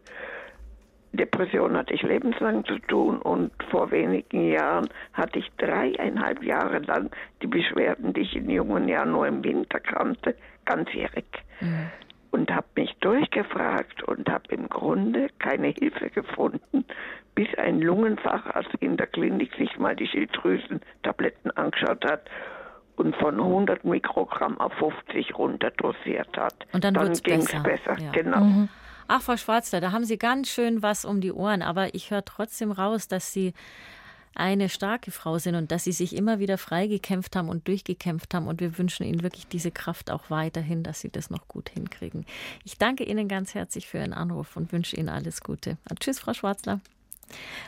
Depression 1.13 1.75
hatte 1.77 1.93
ich 1.93 2.01
lebenslang 2.01 2.65
zu 2.65 2.79
tun 2.79 3.19
und 3.19 3.51
vor 3.69 3.91
wenigen 3.91 4.51
Jahren 4.51 4.89
hatte 5.13 5.39
ich 5.39 5.51
dreieinhalb 5.57 6.43
Jahre 6.43 6.79
lang 6.79 7.11
die 7.41 7.47
Beschwerden, 7.47 8.13
die 8.13 8.21
ich 8.21 8.35
in 8.35 8.49
jungen 8.49 8.87
Jahren 8.87 9.11
nur 9.11 9.27
im 9.27 9.43
Winter 9.43 9.79
kannte, 9.79 10.35
ganzjährig. 10.65 11.25
Mhm. 11.61 11.91
Und 12.31 12.51
habe 12.51 12.65
mich 12.75 12.91
durchgefragt 12.99 14.01
und 14.03 14.27
habe 14.27 14.55
im 14.55 14.67
Grunde 14.67 15.29
keine 15.37 15.67
Hilfe 15.67 16.09
gefunden, 16.09 16.83
bis 17.35 17.47
ein 17.57 17.81
Lungenfacharzt 17.81 18.73
in 18.79 18.97
der 18.97 19.07
Klinik 19.07 19.53
sich 19.55 19.77
mal 19.77 19.95
die 19.95 20.07
Schilddrüsentabletten 20.07 21.51
angeschaut 21.51 22.05
hat 22.05 22.29
und 22.95 23.15
von 23.15 23.39
100 23.39 23.83
Mikrogramm 23.85 24.59
auf 24.59 24.73
50 24.73 25.37
runter 25.37 25.71
dosiert 25.71 26.37
hat. 26.37 26.55
Und 26.73 26.83
dann, 26.83 26.93
dann 26.93 27.13
ging 27.13 27.39
es 27.39 27.45
besser. 27.45 27.63
besser. 27.63 27.99
Ja. 27.99 28.11
Genau. 28.11 28.43
Mhm. 28.43 28.69
Ach, 29.07 29.21
Frau 29.21 29.35
Schwarzler, 29.35 29.81
da 29.81 29.91
haben 29.91 30.05
Sie 30.05 30.17
ganz 30.17 30.49
schön 30.49 30.81
was 30.81 31.05
um 31.05 31.21
die 31.21 31.31
Ohren, 31.31 31.61
aber 31.61 31.93
ich 31.93 32.11
höre 32.11 32.23
trotzdem 32.23 32.71
raus, 32.71 33.07
dass 33.07 33.33
Sie 33.33 33.53
eine 34.35 34.69
starke 34.69 35.11
Frau 35.11 35.37
sind 35.37 35.55
und 35.55 35.71
dass 35.71 35.83
Sie 35.83 35.91
sich 35.91 36.15
immer 36.15 36.39
wieder 36.39 36.57
freigekämpft 36.57 37.35
haben 37.35 37.49
und 37.49 37.67
durchgekämpft 37.67 38.33
haben. 38.33 38.47
Und 38.47 38.61
wir 38.61 38.77
wünschen 38.77 39.05
Ihnen 39.05 39.21
wirklich 39.21 39.47
diese 39.47 39.71
Kraft 39.71 40.09
auch 40.09 40.29
weiterhin, 40.29 40.83
dass 40.83 41.01
Sie 41.01 41.09
das 41.09 41.29
noch 41.29 41.47
gut 41.47 41.69
hinkriegen. 41.69 42.25
Ich 42.63 42.77
danke 42.77 43.03
Ihnen 43.03 43.27
ganz 43.27 43.53
herzlich 43.53 43.87
für 43.87 43.99
Ihren 43.99 44.13
Anruf 44.13 44.55
und 44.55 44.71
wünsche 44.71 44.95
Ihnen 44.95 45.09
alles 45.09 45.41
Gute. 45.41 45.77
Tschüss, 45.99 46.19
Frau 46.19 46.33
Schwarzler. 46.33 46.79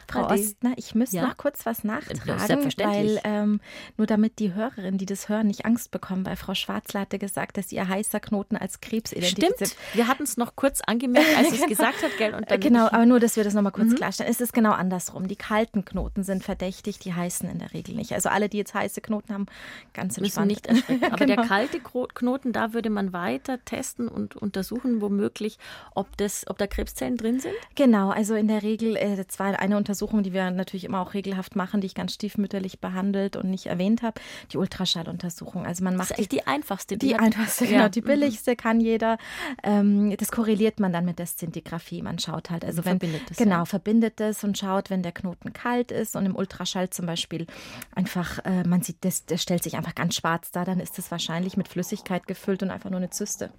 Frau 0.10 0.28
Ostner, 0.28 0.74
ich 0.76 0.96
müsste 0.96 1.18
ja? 1.18 1.28
noch 1.28 1.38
kurz 1.38 1.66
was 1.66 1.84
nachtragen, 1.84 2.72
weil 2.78 3.20
ähm, 3.24 3.60
nur 3.98 4.08
damit 4.08 4.40
die 4.40 4.54
Hörerinnen, 4.54 4.98
die 4.98 5.06
das 5.06 5.30
hören, 5.30 5.48
nicht 5.48 5.66
Angst 5.66 5.92
bekommen, 5.92 6.26
weil 6.26 6.36
Frau 6.36 6.54
Schwarzler 6.54 7.02
hatte 7.02 7.20
gesagt, 7.20 7.58
dass 7.58 7.72
ihr 7.72 7.88
heißer 7.88 8.20
Knoten 8.20 8.58
als 8.58 8.82
Krebs 8.82 9.12
identifiziert. 9.12 9.70
Stimmt, 9.70 9.78
wir 9.94 10.08
hatten 10.08 10.24
es 10.24 10.38
noch 10.38 10.56
kurz 10.56 10.82
angemerkt, 10.82 11.38
als 11.38 11.50
sie 11.52 11.62
es 11.62 11.68
gesagt 11.68 12.04
hat, 12.04 12.18
gell? 12.18 12.34
Und 12.36 12.50
dann 12.50 12.60
genau, 12.60 12.88
aber 12.88 13.06
nur, 13.06 13.20
dass 13.20 13.36
wir 13.36 13.44
das 13.44 13.54
nochmal 13.54 13.72
kurz 13.72 13.90
mhm. 13.90 13.96
klarstellen. 13.96 14.32
Es 14.32 14.42
ist 14.42 14.54
genau 14.54 14.72
andersrum. 14.72 15.28
Die 15.28 15.36
kalten 15.36 15.86
Knoten 15.86 16.24
sind 16.24 16.44
verdächtig, 16.44 17.00
die 17.00 17.14
heißen 17.14 17.50
in 17.50 17.60
der 17.60 17.74
Regel 17.74 17.96
nicht. 17.96 18.14
Also 18.14 18.30
alle, 18.30 18.50
die 18.50 18.58
jetzt 18.58 18.74
heiße 18.74 19.02
Knoten 19.02 19.34
haben, 19.34 19.46
ganz 19.94 20.18
entspannt. 20.18 20.48
Müssen 20.48 20.48
nicht 20.48 20.68
erschrecken. 20.68 21.04
Aber 21.12 21.18
genau. 21.18 21.36
der 21.36 21.46
kalte 21.46 21.80
Knoten, 21.80 22.54
da 22.54 22.74
würde 22.74 22.90
man 22.90 23.14
weiter 23.14 23.64
testen 23.64 24.08
und 24.08 24.36
untersuchen, 24.36 25.02
womöglich, 25.02 25.58
ob, 25.94 26.18
das, 26.18 26.46
ob 26.48 26.58
da 26.58 26.68
Krebszellen 26.68 27.18
drin 27.18 27.40
sind? 27.40 27.56
Genau, 27.76 28.10
also 28.10 28.36
in 28.36 28.48
der 28.48 28.64
Regel, 28.64 28.96
äh, 28.96 29.16
das 29.16 29.28
war 29.46 29.60
eine 29.60 29.78
Untersuchung, 29.78 30.24
die 30.24 30.34
wir 30.34 30.50
natürlich 30.52 30.84
immer 30.84 31.02
auch 31.02 31.14
regelhaft 31.14 31.56
machen, 31.56 31.82
die 31.82 31.88
ich 31.88 31.96
ganz 31.96 32.14
stiefmütterlich 32.14 32.80
behandelt 32.80 33.36
und 33.36 33.50
nicht 33.50 33.68
erwähnt 33.68 34.02
habe, 34.02 34.20
die 34.52 34.58
Ultraschalluntersuchung. 34.58 35.66
Also 35.66 35.84
man 35.84 35.96
macht 35.96 36.12
das 36.12 36.20
ist 36.20 36.32
die, 36.32 36.38
die 36.38 36.48
einfachste, 36.48 36.98
die, 36.98 37.08
die 37.08 37.16
einfachste, 37.16 37.68
genau, 37.68 37.88
die 37.90 38.02
mhm. 38.02 38.06
billigste 38.06 38.56
kann 38.56 38.80
jeder. 38.80 39.18
Ähm, 39.64 40.16
das 40.18 40.32
korreliert 40.32 40.80
man 40.80 40.92
dann 40.92 41.06
mit 41.06 41.20
der 41.20 41.26
Szintigraphie. 41.26 42.02
Man 42.02 42.20
schaut 42.20 42.50
halt, 42.50 42.66
also 42.66 42.86
wenn 42.86 43.00
verbindet 43.00 43.30
das, 43.30 43.38
genau 43.38 43.58
ja. 43.58 43.66
verbindet 43.66 44.20
es 44.22 44.44
und 44.44 44.58
schaut, 44.58 44.90
wenn 44.90 45.04
der 45.04 45.12
Knoten 45.12 45.54
kalt 45.54 45.92
ist 45.92 46.16
und 46.16 46.26
im 46.26 46.36
Ultraschall 46.36 46.90
zum 46.90 47.06
Beispiel 47.06 47.48
einfach, 47.94 48.40
äh, 48.46 48.64
man 48.64 48.82
sieht, 48.82 48.98
das, 49.02 49.26
das 49.26 49.42
stellt 49.42 49.64
sich 49.64 49.76
einfach 49.76 49.96
ganz 49.96 50.16
schwarz 50.16 50.52
dar, 50.52 50.66
dann 50.66 50.80
ist 50.80 50.98
es 51.00 51.12
wahrscheinlich 51.12 51.58
mit 51.58 51.68
Flüssigkeit 51.68 52.28
gefüllt 52.28 52.64
und 52.64 52.72
einfach 52.72 52.90
nur 52.90 53.00
eine 53.00 53.10
Zyste. 53.10 53.52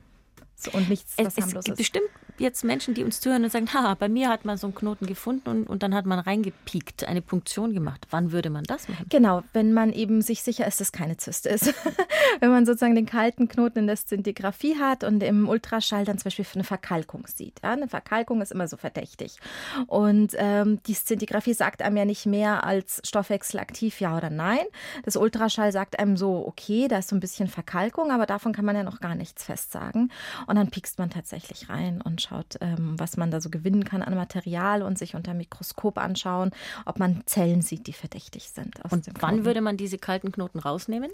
So, 0.56 0.70
und 0.72 0.88
nichts, 0.88 1.14
was 1.18 1.36
es, 1.36 1.52
es 1.52 1.64
gibt 1.64 1.76
bestimmt 1.76 2.08
jetzt 2.38 2.64
Menschen, 2.64 2.94
die 2.94 3.04
uns 3.04 3.20
zuhören 3.20 3.44
und 3.44 3.50
sagen, 3.50 3.72
haha, 3.72 3.94
bei 3.94 4.08
mir 4.08 4.28
hat 4.28 4.44
man 4.44 4.56
so 4.56 4.66
einen 4.66 4.74
Knoten 4.74 5.06
gefunden 5.06 5.48
und, 5.48 5.68
und 5.68 5.82
dann 5.82 5.94
hat 5.94 6.06
man 6.06 6.18
reingepiekt, 6.18 7.06
eine 7.06 7.22
Punktion 7.22 7.72
gemacht. 7.72 8.06
Wann 8.10 8.32
würde 8.32 8.50
man 8.50 8.64
das 8.64 8.88
machen? 8.88 9.06
Genau, 9.08 9.42
wenn 9.52 9.72
man 9.72 9.92
eben 9.92 10.22
sich 10.22 10.42
sicher 10.42 10.66
ist, 10.66 10.80
dass 10.80 10.92
keine 10.92 11.16
Zyste 11.16 11.48
ist. 11.48 11.74
wenn 12.40 12.50
man 12.50 12.66
sozusagen 12.66 12.94
den 12.94 13.06
kalten 13.06 13.48
Knoten 13.48 13.80
in 13.80 13.86
der 13.86 13.96
Szintigraphie 13.96 14.76
hat 14.78 15.04
und 15.04 15.22
im 15.22 15.48
Ultraschall 15.48 16.04
dann 16.04 16.18
zum 16.18 16.24
Beispiel 16.24 16.46
eine 16.54 16.64
Verkalkung 16.64 17.26
sieht. 17.26 17.60
Ja, 17.62 17.72
eine 17.72 17.88
Verkalkung 17.88 18.40
ist 18.40 18.52
immer 18.52 18.68
so 18.68 18.76
verdächtig. 18.76 19.38
Und 19.86 20.32
ähm, 20.36 20.80
die 20.86 20.94
Szintigraphie 20.94 21.54
sagt 21.54 21.82
einem 21.82 21.96
ja 21.96 22.04
nicht 22.04 22.26
mehr 22.26 22.64
als 22.64 23.00
stoffwechselaktiv, 23.04 24.00
ja 24.00 24.16
oder 24.16 24.30
nein. 24.30 24.64
Das 25.04 25.16
Ultraschall 25.16 25.72
sagt 25.72 25.98
einem 25.98 26.16
so, 26.16 26.46
okay, 26.46 26.88
da 26.88 26.98
ist 26.98 27.08
so 27.08 27.16
ein 27.16 27.20
bisschen 27.20 27.48
Verkalkung, 27.48 28.10
aber 28.10 28.26
davon 28.26 28.52
kann 28.52 28.64
man 28.64 28.76
ja 28.76 28.82
noch 28.82 29.00
gar 29.00 29.14
nichts 29.14 29.44
festsagen. 29.44 30.12
Und 30.46 30.56
dann 30.56 30.70
piekst 30.70 30.98
man 30.98 31.10
tatsächlich 31.10 31.68
rein 31.68 32.00
und 32.00 32.22
schaut, 32.22 32.56
ähm, 32.60 32.98
was 32.98 33.16
man 33.16 33.30
da 33.30 33.40
so 33.40 33.50
gewinnen 33.50 33.84
kann 33.84 34.02
an 34.02 34.14
Material 34.14 34.82
und 34.82 34.98
sich 34.98 35.14
unter 35.14 35.34
Mikroskop 35.34 35.98
anschauen, 35.98 36.50
ob 36.84 36.98
man 36.98 37.22
Zellen 37.26 37.62
sieht, 37.62 37.86
die 37.86 37.92
verdächtig 37.92 38.50
sind. 38.50 38.80
und 38.90 39.06
wann 39.20 39.44
würde 39.44 39.60
man 39.60 39.76
diese 39.76 39.98
kalten 39.98 40.32
Knoten 40.32 40.58
rausnehmen? 40.58 41.10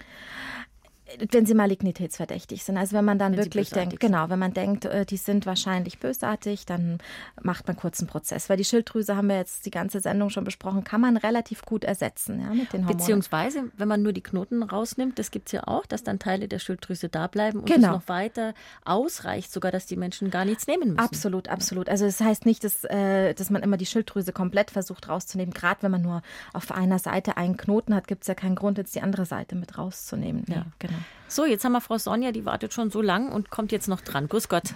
Wenn 1.30 1.46
sie 1.46 1.54
malignitätsverdächtig 1.54 2.64
sind. 2.64 2.76
Also 2.76 2.96
wenn 2.96 3.04
man 3.04 3.18
dann 3.18 3.32
wenn 3.32 3.44
wirklich 3.44 3.70
denkt, 3.70 4.00
genau, 4.00 4.28
wenn 4.28 4.38
man 4.38 4.52
denkt, 4.52 4.84
äh, 4.84 5.04
die 5.04 5.16
sind 5.16 5.46
wahrscheinlich 5.46 5.98
bösartig, 5.98 6.66
dann 6.66 6.98
macht 7.40 7.66
man 7.66 7.76
kurz 7.76 8.00
einen 8.00 8.08
Prozess. 8.08 8.48
Weil 8.48 8.56
die 8.56 8.64
Schilddrüse 8.64 9.16
haben 9.16 9.28
wir 9.28 9.36
jetzt 9.36 9.66
die 9.66 9.70
ganze 9.70 10.00
Sendung 10.00 10.30
schon 10.30 10.44
besprochen, 10.44 10.84
kann 10.84 11.00
man 11.00 11.16
relativ 11.16 11.62
gut 11.62 11.84
ersetzen 11.84 12.40
ja, 12.40 12.50
mit 12.50 12.72
den 12.72 12.82
Hormonen. 12.82 12.96
Beziehungsweise, 12.96 13.64
wenn 13.76 13.88
man 13.88 14.02
nur 14.02 14.12
die 14.12 14.22
Knoten 14.22 14.62
rausnimmt, 14.62 15.18
das 15.18 15.30
gibt 15.30 15.48
es 15.48 15.52
ja 15.52 15.66
auch, 15.66 15.86
dass 15.86 16.02
dann 16.02 16.18
Teile 16.18 16.48
der 16.48 16.58
Schilddrüse 16.58 17.08
da 17.08 17.26
bleiben 17.26 17.60
und 17.60 17.66
genau. 17.66 17.88
es 17.88 17.94
noch 17.94 18.08
weiter 18.08 18.54
ausreicht, 18.84 19.52
sogar, 19.52 19.72
dass 19.72 19.86
die 19.86 19.96
Menschen 19.96 20.30
gar 20.30 20.44
nichts 20.44 20.66
nehmen 20.66 20.90
müssen. 20.90 20.98
Absolut, 20.98 21.48
absolut. 21.48 21.88
Also 21.88 22.06
das 22.06 22.20
heißt 22.20 22.46
nicht, 22.46 22.64
dass, 22.64 22.84
äh, 22.84 23.34
dass 23.34 23.50
man 23.50 23.62
immer 23.62 23.76
die 23.76 23.86
Schilddrüse 23.86 24.32
komplett 24.32 24.70
versucht 24.70 25.08
rauszunehmen. 25.08 25.52
Gerade 25.52 25.82
wenn 25.82 25.90
man 25.90 26.02
nur 26.02 26.22
auf 26.52 26.70
einer 26.72 26.98
Seite 26.98 27.36
einen 27.36 27.56
Knoten 27.56 27.94
hat, 27.94 28.06
gibt 28.06 28.22
es 28.22 28.28
ja 28.28 28.34
keinen 28.34 28.54
Grund, 28.54 28.78
jetzt 28.78 28.94
die 28.94 29.02
andere 29.02 29.26
Seite 29.26 29.54
mit 29.54 29.78
rauszunehmen. 29.78 30.44
Ja, 30.48 30.66
genau. 30.78 30.94
So, 31.32 31.46
jetzt 31.46 31.64
haben 31.64 31.72
wir 31.72 31.80
Frau 31.80 31.96
Sonja, 31.96 32.30
die 32.30 32.44
wartet 32.44 32.74
schon 32.74 32.90
so 32.90 33.00
lang 33.00 33.32
und 33.32 33.48
kommt 33.48 33.72
jetzt 33.72 33.88
noch 33.88 34.02
dran. 34.02 34.28
Grüß 34.28 34.50
Gott. 34.50 34.74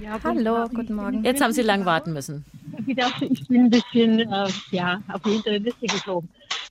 Ja, 0.00 0.16
Hallo, 0.22 0.68
guten 0.68 0.94
Morgen. 0.94 1.24
Jetzt 1.24 1.42
haben 1.42 1.52
Sie 1.52 1.62
lang 1.62 1.84
warten 1.84 2.12
müssen. 2.12 2.44
Ich 2.86 2.94
dachte, 2.94 3.24
ich 3.24 3.48
bin 3.48 3.64
ein 3.64 3.70
bisschen 3.70 4.20
äh, 4.20 4.48
ja, 4.70 5.02
auf 5.12 5.20
die 5.22 5.30
hintere 5.30 5.58
Liste 5.58 5.86
geschoben. 5.88 6.28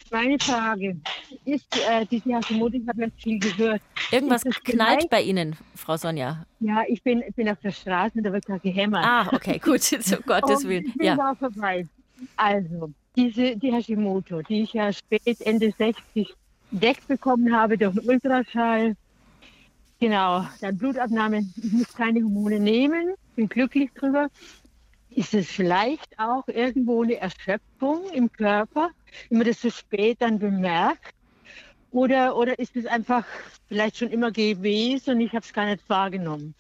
Meine 0.10 0.40
Frage 0.40 0.96
ist, 1.44 1.68
äh, 1.90 2.06
diese 2.10 2.30
Hashimoto, 2.30 2.78
ich 2.78 2.88
habe 2.88 3.02
jetzt 3.02 3.22
viel 3.22 3.38
gehört. 3.40 3.82
Irgendwas 4.10 4.44
knallt 4.64 5.10
bei 5.10 5.22
Ihnen, 5.22 5.58
Frau 5.76 5.98
Sonja. 5.98 6.46
Ja, 6.62 6.84
ich 6.88 7.04
bin, 7.04 7.26
bin 7.36 7.50
auf 7.50 7.60
der 7.60 7.72
Straße 7.72 8.14
und 8.16 8.24
da 8.24 8.32
wird 8.32 8.48
da 8.48 8.58
gehämmert. 8.58 9.04
Ah, 9.06 9.28
okay, 9.34 9.60
gut, 9.60 9.82
zu 9.84 9.98
Gottes 10.26 10.66
Willen. 10.66 10.86
Ich 10.86 10.94
bin 10.94 11.08
ja. 11.08 11.18
da 11.18 11.36
vorbei. 11.36 11.86
Also, 12.38 12.94
diese, 13.18 13.58
die 13.58 13.74
Hashimoto, 13.74 14.44
die 14.44 14.62
ich 14.62 14.72
ja 14.72 14.94
spät 14.94 15.42
Ende 15.42 15.74
60 15.78 16.34
entdeckt 16.72 17.08
bekommen 17.08 17.56
habe 17.56 17.78
durch 17.78 17.98
einen 17.98 18.10
Ultraschall. 18.10 18.96
Genau, 20.00 20.46
dann 20.62 20.78
Blutabnahme. 20.78 21.46
Ich 21.56 21.72
muss 21.72 21.94
keine 21.94 22.24
Hormone 22.24 22.60
nehmen, 22.60 23.16
bin 23.36 23.50
glücklich 23.50 23.92
drüber. 23.94 24.28
Ist 25.10 25.34
es 25.34 25.48
vielleicht 25.48 26.20
auch 26.20 26.48
irgendwo 26.48 27.02
eine 27.02 27.18
Erschöpfung 27.18 28.10
im 28.14 28.32
Körper, 28.32 28.92
wenn 29.30 29.40
man 29.40 29.48
das 29.48 29.62
so 29.62 29.72
spät 29.72 30.22
dann 30.22 30.38
bemerkt? 30.38 31.14
Oder, 31.92 32.36
oder 32.36 32.60
ist 32.60 32.76
es 32.76 32.86
einfach 32.86 33.26
vielleicht 33.68 33.98
schon 33.98 34.10
immer 34.10 34.32
gewesen 34.32 35.16
und 35.16 35.22
ich 35.22 35.32
habe 35.32 35.44
es 35.44 35.54
gar 35.54 35.66
nicht 35.66 35.88
wahrgenommen? 35.90 36.54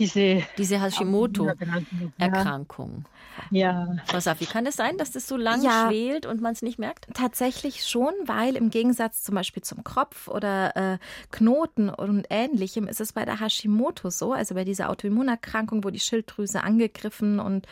Diese, 0.00 0.42
diese 0.56 0.80
Hashimoto-Erkrankung. 0.80 3.04
Ja. 3.50 3.86
Frau 4.06 4.18
Safi, 4.18 4.46
kann 4.46 4.64
es 4.64 4.76
sein, 4.76 4.96
dass 4.96 5.12
das 5.12 5.28
so 5.28 5.36
lang 5.36 5.62
ja, 5.62 5.88
schwelt 5.88 6.24
und 6.24 6.40
man 6.40 6.54
es 6.54 6.62
nicht 6.62 6.78
merkt? 6.78 7.08
Tatsächlich 7.12 7.84
schon, 7.84 8.14
weil 8.24 8.56
im 8.56 8.70
Gegensatz 8.70 9.22
zum 9.22 9.34
Beispiel 9.34 9.62
zum 9.62 9.84
Kropf 9.84 10.28
oder 10.28 10.74
äh, 10.74 10.96
Knoten 11.30 11.90
und 11.90 12.26
ähnlichem 12.30 12.88
ist 12.88 13.02
es 13.02 13.12
bei 13.12 13.26
der 13.26 13.40
Hashimoto 13.40 14.08
so, 14.08 14.32
also 14.32 14.54
bei 14.54 14.64
dieser 14.64 14.88
Autoimmunerkrankung, 14.88 15.84
wo 15.84 15.90
die 15.90 16.00
Schilddrüse 16.00 16.64
angegriffen 16.64 17.38
und 17.38 17.66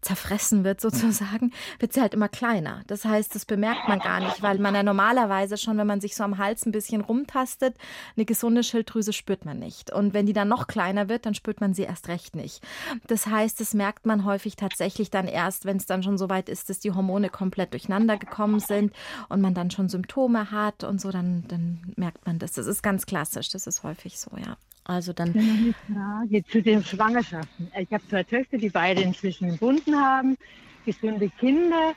zerfressen 0.00 0.64
wird 0.64 0.80
sozusagen, 0.80 1.52
wird 1.78 1.92
sie 1.92 2.00
halt 2.00 2.14
immer 2.14 2.28
kleiner. 2.28 2.82
Das 2.86 3.04
heißt, 3.04 3.34
das 3.34 3.44
bemerkt 3.44 3.88
man 3.88 3.98
gar 3.98 4.20
nicht, 4.20 4.42
weil 4.42 4.58
man 4.58 4.74
ja 4.74 4.82
normalerweise 4.82 5.56
schon, 5.56 5.78
wenn 5.78 5.86
man 5.86 6.00
sich 6.00 6.16
so 6.16 6.24
am 6.24 6.38
Hals 6.38 6.66
ein 6.66 6.72
bisschen 6.72 7.00
rumtastet, 7.00 7.76
eine 8.16 8.24
gesunde 8.24 8.62
Schilddrüse 8.62 9.12
spürt 9.12 9.44
man 9.44 9.58
nicht. 9.58 9.92
Und 9.92 10.14
wenn 10.14 10.26
die 10.26 10.32
dann 10.32 10.48
noch 10.48 10.66
kleiner 10.66 11.08
wird, 11.08 11.26
dann 11.26 11.34
spürt 11.34 11.60
man 11.60 11.74
sie 11.74 11.82
erst 11.82 12.08
recht 12.08 12.36
nicht. 12.36 12.62
Das 13.06 13.26
heißt, 13.26 13.60
das 13.60 13.74
merkt 13.74 14.06
man 14.06 14.24
häufig 14.24 14.56
tatsächlich 14.56 15.10
dann 15.10 15.28
erst, 15.28 15.64
wenn 15.64 15.76
es 15.76 15.86
dann 15.86 16.02
schon 16.02 16.18
so 16.18 16.28
weit 16.28 16.48
ist, 16.48 16.70
dass 16.70 16.80
die 16.80 16.92
Hormone 16.92 17.28
komplett 17.28 17.72
durcheinander 17.72 18.16
gekommen 18.16 18.60
sind 18.60 18.92
und 19.28 19.40
man 19.40 19.54
dann 19.54 19.70
schon 19.70 19.88
Symptome 19.88 20.50
hat 20.50 20.84
und 20.84 21.00
so, 21.00 21.10
dann, 21.10 21.44
dann 21.48 21.92
merkt 21.96 22.26
man 22.26 22.38
das. 22.38 22.52
Das 22.52 22.66
ist 22.66 22.82
ganz 22.82 23.06
klassisch, 23.06 23.48
das 23.50 23.66
ist 23.66 23.82
häufig 23.82 24.18
so, 24.18 24.30
ja. 24.36 24.56
Also 24.88 25.12
dann. 25.12 25.34
Eine 25.34 25.74
Frage 25.92 26.44
zu 26.44 26.62
den 26.62 26.84
Schwangerschaften. 26.84 27.70
Ich 27.76 27.92
habe 27.92 28.06
zwei 28.08 28.22
Töchter, 28.22 28.58
die 28.58 28.70
beide 28.70 29.02
inzwischen 29.02 29.50
gebunden 29.50 29.96
haben, 29.96 30.36
gesunde 30.84 31.28
Kinder. 31.30 31.92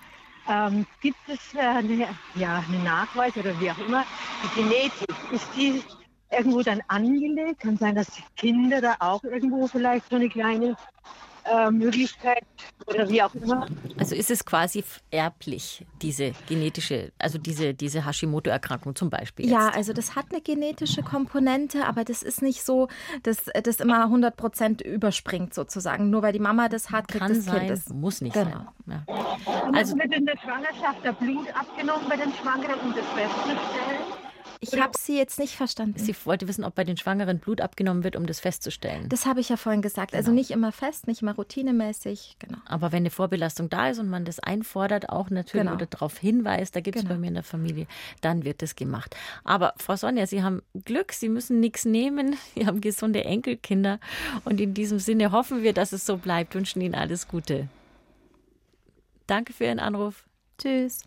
Ähm, 0.47 0.85
gibt 1.01 1.17
es 1.27 1.53
äh, 1.53 1.59
eine, 1.59 2.07
ja, 2.35 2.63
einen 2.67 2.83
Nachweis 2.83 3.37
oder 3.37 3.59
wie 3.59 3.69
auch 3.69 3.77
immer, 3.87 4.03
die 4.43 4.61
Genetik, 4.61 5.15
ist 5.31 5.47
die 5.55 5.83
irgendwo 6.31 6.63
dann 6.63 6.81
angelegt? 6.87 7.59
Kann 7.59 7.77
sein, 7.77 7.93
dass 7.93 8.07
die 8.07 8.23
Kinder 8.35 8.81
da 8.81 8.95
auch 8.99 9.23
irgendwo 9.23 9.67
vielleicht 9.67 10.09
so 10.09 10.15
eine 10.15 10.29
kleine 10.29 10.75
äh, 11.49 11.71
Möglichkeit 11.71 12.43
oder 12.87 13.09
wie 13.09 13.21
auch 13.21 13.33
immer. 13.35 13.67
Also 13.97 14.15
ist 14.15 14.31
es 14.31 14.45
quasi 14.45 14.83
erblich, 15.11 15.85
diese 16.01 16.33
genetische, 16.47 17.11
also 17.19 17.37
diese, 17.37 17.73
diese 17.73 18.05
Hashimoto-Erkrankung 18.05 18.95
zum 18.95 19.09
Beispiel? 19.09 19.45
Jetzt? 19.45 19.53
Ja, 19.53 19.69
also 19.69 19.93
das 19.93 20.15
hat 20.15 20.27
eine 20.31 20.41
genetische 20.41 21.03
Komponente, 21.03 21.85
aber 21.85 22.03
das 22.03 22.23
ist 22.23 22.41
nicht 22.41 22.63
so, 22.63 22.87
dass 23.23 23.45
das 23.63 23.79
immer 23.79 24.03
100 24.03 24.35
Prozent 24.35 24.81
überspringt 24.81 25.53
sozusagen. 25.53 26.09
Nur 26.09 26.21
weil 26.21 26.33
die 26.33 26.39
Mama 26.39 26.69
das 26.69 26.91
hat, 26.91 27.07
kriegt 27.07 27.25
Kann 27.25 27.33
das 27.33 27.45
sein, 27.45 27.59
Kind 27.59 27.71
es. 27.71 27.89
Muss 27.89 28.21
nicht 28.21 28.33
genau. 28.33 28.67
sein. 28.85 29.03
Ja. 29.07 29.71
Also 29.73 29.97
wird 29.97 30.13
in 30.13 30.25
der 30.25 30.37
Schwangerschaft 30.37 31.03
der 31.03 31.13
Blut 31.13 31.47
abgenommen 31.53 32.07
bei 32.09 32.17
den 32.17 32.31
Schwangeren, 32.33 32.79
um 32.81 32.93
das 32.95 33.05
festzustellen? 33.15 34.28
Ich 34.61 34.77
habe 34.77 34.91
Sie 34.97 35.17
jetzt 35.17 35.39
nicht 35.39 35.55
verstanden. 35.55 35.97
Sie 35.97 36.13
wollte 36.25 36.47
wissen, 36.49 36.65
ob 36.65 36.75
bei 36.75 36.83
den 36.83 36.97
Schwangeren 36.97 37.39
Blut 37.39 37.61
abgenommen 37.61 38.03
wird, 38.03 38.17
um 38.17 38.25
das 38.25 38.41
festzustellen. 38.41 39.07
Das 39.07 39.25
habe 39.25 39.39
ich 39.39 39.47
ja 39.47 39.55
vorhin 39.55 39.81
gesagt. 39.81 40.13
Also 40.13 40.31
genau. 40.31 40.39
Also 40.39 40.49
nicht 40.49 40.51
immer 40.51 40.71
fest, 40.73 41.07
nicht 41.07 41.21
immer 41.21 41.33
routinemäßig. 41.33 42.35
Genau. 42.39 42.57
Aber 42.65 42.91
wenn 42.91 43.03
eine 43.03 43.09
Vorbelastung 43.09 43.69
da 43.69 43.89
ist 43.89 43.99
und 43.99 44.09
man 44.09 44.25
das 44.25 44.39
einfordert, 44.39 45.09
auch 45.09 45.29
natürlich 45.29 45.63
genau. 45.63 45.75
oder 45.75 45.85
darauf 45.85 46.17
hinweist, 46.17 46.75
da 46.75 46.81
gibt 46.81 46.97
es 46.97 47.03
genau. 47.03 47.15
bei 47.15 47.19
mir 47.19 47.27
in 47.27 47.35
der 47.35 47.43
Familie, 47.43 47.87
dann 48.19 48.43
wird 48.43 48.61
das 48.61 48.75
gemacht. 48.75 49.15
Aber 49.45 49.73
Frau 49.77 49.95
Sonja, 49.95 50.27
Sie 50.27 50.43
haben 50.43 50.61
Glück, 50.83 51.13
Sie 51.13 51.29
müssen 51.29 51.61
nichts 51.61 51.85
nehmen. 51.85 52.35
Sie 52.55 52.67
haben 52.67 52.81
gesunde 52.81 53.23
Enkelkinder. 53.23 53.99
Und 54.43 54.59
in 54.59 54.73
diesem 54.73 54.99
Sinne 54.99 55.31
hoffen 55.31 55.63
wir, 55.63 55.71
dass 55.73 55.93
es 55.93 56.05
so 56.05 56.17
bleibt. 56.17 56.53
Wünschen 56.53 56.81
Ihnen 56.81 56.95
alles 56.95 57.29
Gute. 57.29 57.69
Danke 59.25 59.53
für 59.53 59.65
Ihren 59.65 59.79
Anruf. 59.79 60.25
Tschüss. 60.57 61.03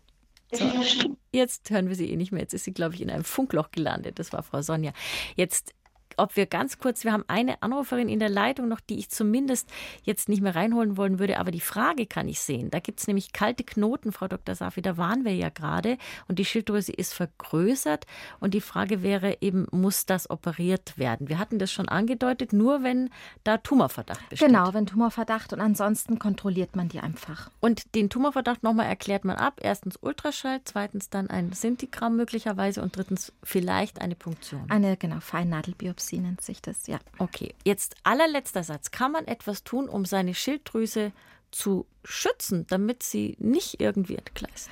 So, 0.52 1.16
jetzt 1.32 1.70
hören 1.70 1.88
wir 1.88 1.96
sie 1.96 2.10
eh 2.10 2.16
nicht 2.16 2.32
mehr. 2.32 2.42
Jetzt 2.42 2.54
ist 2.54 2.64
sie, 2.64 2.72
glaube 2.72 2.94
ich, 2.94 3.00
in 3.00 3.10
einem 3.10 3.24
Funkloch 3.24 3.70
gelandet. 3.70 4.18
Das 4.18 4.32
war 4.32 4.42
Frau 4.42 4.62
Sonja. 4.62 4.92
Jetzt 5.36 5.74
ob 6.16 6.36
wir 6.36 6.46
ganz 6.46 6.78
kurz, 6.78 7.04
wir 7.04 7.12
haben 7.12 7.24
eine 7.28 7.62
Anruferin 7.62 8.08
in 8.08 8.18
der 8.18 8.28
Leitung 8.28 8.68
noch, 8.68 8.80
die 8.80 8.98
ich 8.98 9.10
zumindest 9.10 9.68
jetzt 10.02 10.28
nicht 10.28 10.42
mehr 10.42 10.54
reinholen 10.54 10.96
wollen 10.96 11.18
würde, 11.18 11.38
aber 11.38 11.50
die 11.50 11.60
Frage 11.60 12.06
kann 12.06 12.28
ich 12.28 12.40
sehen. 12.40 12.70
Da 12.70 12.80
gibt 12.80 13.00
es 13.00 13.06
nämlich 13.06 13.32
kalte 13.32 13.64
Knoten, 13.64 14.12
Frau 14.12 14.28
Dr. 14.28 14.54
Safi, 14.54 14.82
da 14.82 14.96
waren 14.96 15.24
wir 15.24 15.34
ja 15.34 15.48
gerade 15.48 15.98
und 16.28 16.38
die 16.38 16.44
Schilddrüse 16.44 16.92
ist 16.92 17.14
vergrößert 17.14 18.06
und 18.40 18.54
die 18.54 18.60
Frage 18.60 19.02
wäre 19.02 19.38
eben, 19.40 19.66
muss 19.70 20.06
das 20.06 20.30
operiert 20.30 20.98
werden? 20.98 21.28
Wir 21.28 21.38
hatten 21.38 21.58
das 21.58 21.72
schon 21.72 21.88
angedeutet, 21.88 22.52
nur 22.52 22.82
wenn 22.82 23.10
da 23.44 23.58
Tumorverdacht 23.58 24.28
besteht. 24.28 24.48
Genau, 24.48 24.74
wenn 24.74 24.86
Tumorverdacht 24.86 25.52
und 25.52 25.60
ansonsten 25.60 26.18
kontrolliert 26.18 26.76
man 26.76 26.88
die 26.88 27.00
einfach. 27.00 27.50
Und 27.60 27.94
den 27.94 28.10
Tumorverdacht 28.10 28.62
nochmal 28.62 28.86
erklärt 28.86 29.24
man 29.24 29.36
ab. 29.36 29.60
Erstens 29.62 29.98
Ultraschall, 30.00 30.60
zweitens 30.64 31.10
dann 31.10 31.30
ein 31.30 31.52
Sintigramm 31.52 32.16
möglicherweise 32.16 32.82
und 32.82 32.96
drittens 32.96 33.32
vielleicht 33.42 34.00
eine 34.00 34.14
Punktion. 34.14 34.64
Eine, 34.68 34.96
genau, 34.96 35.20
Feinnadelbiopsie. 35.20 36.01
Biopsie 36.02 36.18
nennt 36.18 36.40
sich 36.40 36.60
das, 36.60 36.86
ja. 36.86 36.98
Okay, 37.18 37.54
jetzt 37.64 37.96
allerletzter 38.02 38.64
Satz. 38.64 38.90
Kann 38.90 39.12
man 39.12 39.26
etwas 39.26 39.64
tun, 39.64 39.88
um 39.88 40.04
seine 40.04 40.34
Schilddrüse 40.34 41.12
zu 41.50 41.86
schützen, 42.04 42.66
damit 42.68 43.02
sie 43.02 43.36
nicht 43.38 43.80
irgendwie 43.80 44.16
entgleist? 44.16 44.70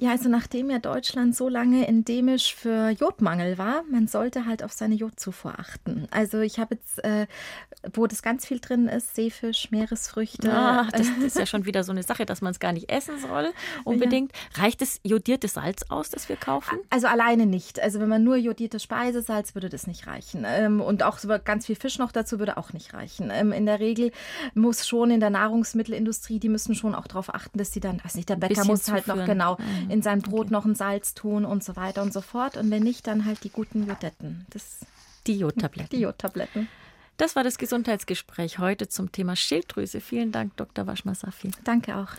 Ja, 0.00 0.12
also 0.12 0.30
nachdem 0.30 0.70
ja 0.70 0.78
Deutschland 0.78 1.36
so 1.36 1.50
lange 1.50 1.86
endemisch 1.86 2.54
für 2.54 2.88
Jodmangel 2.88 3.58
war, 3.58 3.82
man 3.90 4.06
sollte 4.06 4.46
halt 4.46 4.62
auf 4.62 4.72
seine 4.72 4.94
Jodzufuhr 4.94 5.58
achten. 5.58 6.08
Also 6.10 6.40
ich 6.40 6.58
habe 6.58 6.76
jetzt, 6.76 7.04
äh, 7.04 7.26
wo 7.92 8.06
das 8.06 8.22
ganz 8.22 8.46
viel 8.46 8.60
drin 8.60 8.88
ist, 8.88 9.14
Seefisch, 9.14 9.70
Meeresfrüchte. 9.70 10.50
Ah, 10.50 10.88
das 10.90 11.06
ist 11.22 11.36
ja 11.36 11.44
schon 11.44 11.66
wieder 11.66 11.84
so 11.84 11.92
eine 11.92 12.02
Sache, 12.02 12.24
dass 12.24 12.40
man 12.40 12.52
es 12.52 12.60
gar 12.60 12.72
nicht 12.72 12.90
essen 12.90 13.18
soll 13.18 13.52
unbedingt. 13.84 14.32
Ja. 14.56 14.62
Reicht 14.62 14.80
das 14.80 15.00
jodierte 15.02 15.48
Salz 15.48 15.84
aus, 15.90 16.08
das 16.08 16.30
wir 16.30 16.36
kaufen? 16.36 16.78
Also 16.88 17.06
alleine 17.06 17.44
nicht. 17.44 17.78
Also 17.78 18.00
wenn 18.00 18.08
man 18.08 18.24
nur 18.24 18.36
jodiertes 18.36 18.82
Speisesalz, 18.82 19.54
würde 19.54 19.68
das 19.68 19.86
nicht 19.86 20.06
reichen. 20.06 20.46
Ähm, 20.46 20.80
und 20.80 21.02
auch 21.02 21.18
ganz 21.44 21.66
viel 21.66 21.76
Fisch 21.76 21.98
noch 21.98 22.12
dazu 22.12 22.38
würde 22.38 22.56
auch 22.56 22.72
nicht 22.72 22.94
reichen. 22.94 23.30
Ähm, 23.30 23.52
in 23.52 23.66
der 23.66 23.80
Regel 23.80 24.12
muss 24.54 24.88
schon 24.88 25.10
in 25.10 25.20
der 25.20 25.30
Nahrungsmittelindustrie, 25.30 26.38
die 26.38 26.48
müssen 26.48 26.69
schon 26.74 26.94
auch 26.94 27.06
darauf 27.06 27.34
achten, 27.34 27.58
dass 27.58 27.72
sie 27.72 27.80
dann, 27.80 28.02
weiß 28.02 28.14
nicht, 28.14 28.28
der 28.28 28.36
Bäcker 28.36 28.64
muss 28.64 28.90
halt 28.90 29.06
noch 29.06 29.24
genau 29.26 29.56
mhm. 29.58 29.90
in 29.90 30.02
sein 30.02 30.22
Brot 30.22 30.46
okay. 30.46 30.52
noch 30.52 30.64
ein 30.64 30.74
Salz 30.74 31.14
tun 31.14 31.44
und 31.44 31.64
so 31.64 31.76
weiter 31.76 32.02
und 32.02 32.12
so 32.12 32.20
fort. 32.20 32.56
Und 32.56 32.70
wenn 32.70 32.82
nicht, 32.82 33.06
dann 33.06 33.24
halt 33.24 33.44
die 33.44 33.50
guten 33.50 33.86
Jodetten. 33.86 34.46
Das, 34.50 34.80
die 35.26 35.38
Jodtabletten. 35.38 35.96
Die 35.96 36.02
Jodtabletten. 36.02 36.68
Das 37.16 37.36
war 37.36 37.44
das 37.44 37.58
Gesundheitsgespräch 37.58 38.58
heute 38.58 38.88
zum 38.88 39.12
Thema 39.12 39.36
Schilddrüse. 39.36 40.00
Vielen 40.00 40.32
Dank, 40.32 40.56
Dr. 40.56 40.86
Waschmasafi. 40.86 41.50
Danke 41.64 41.96
auch. 41.96 42.18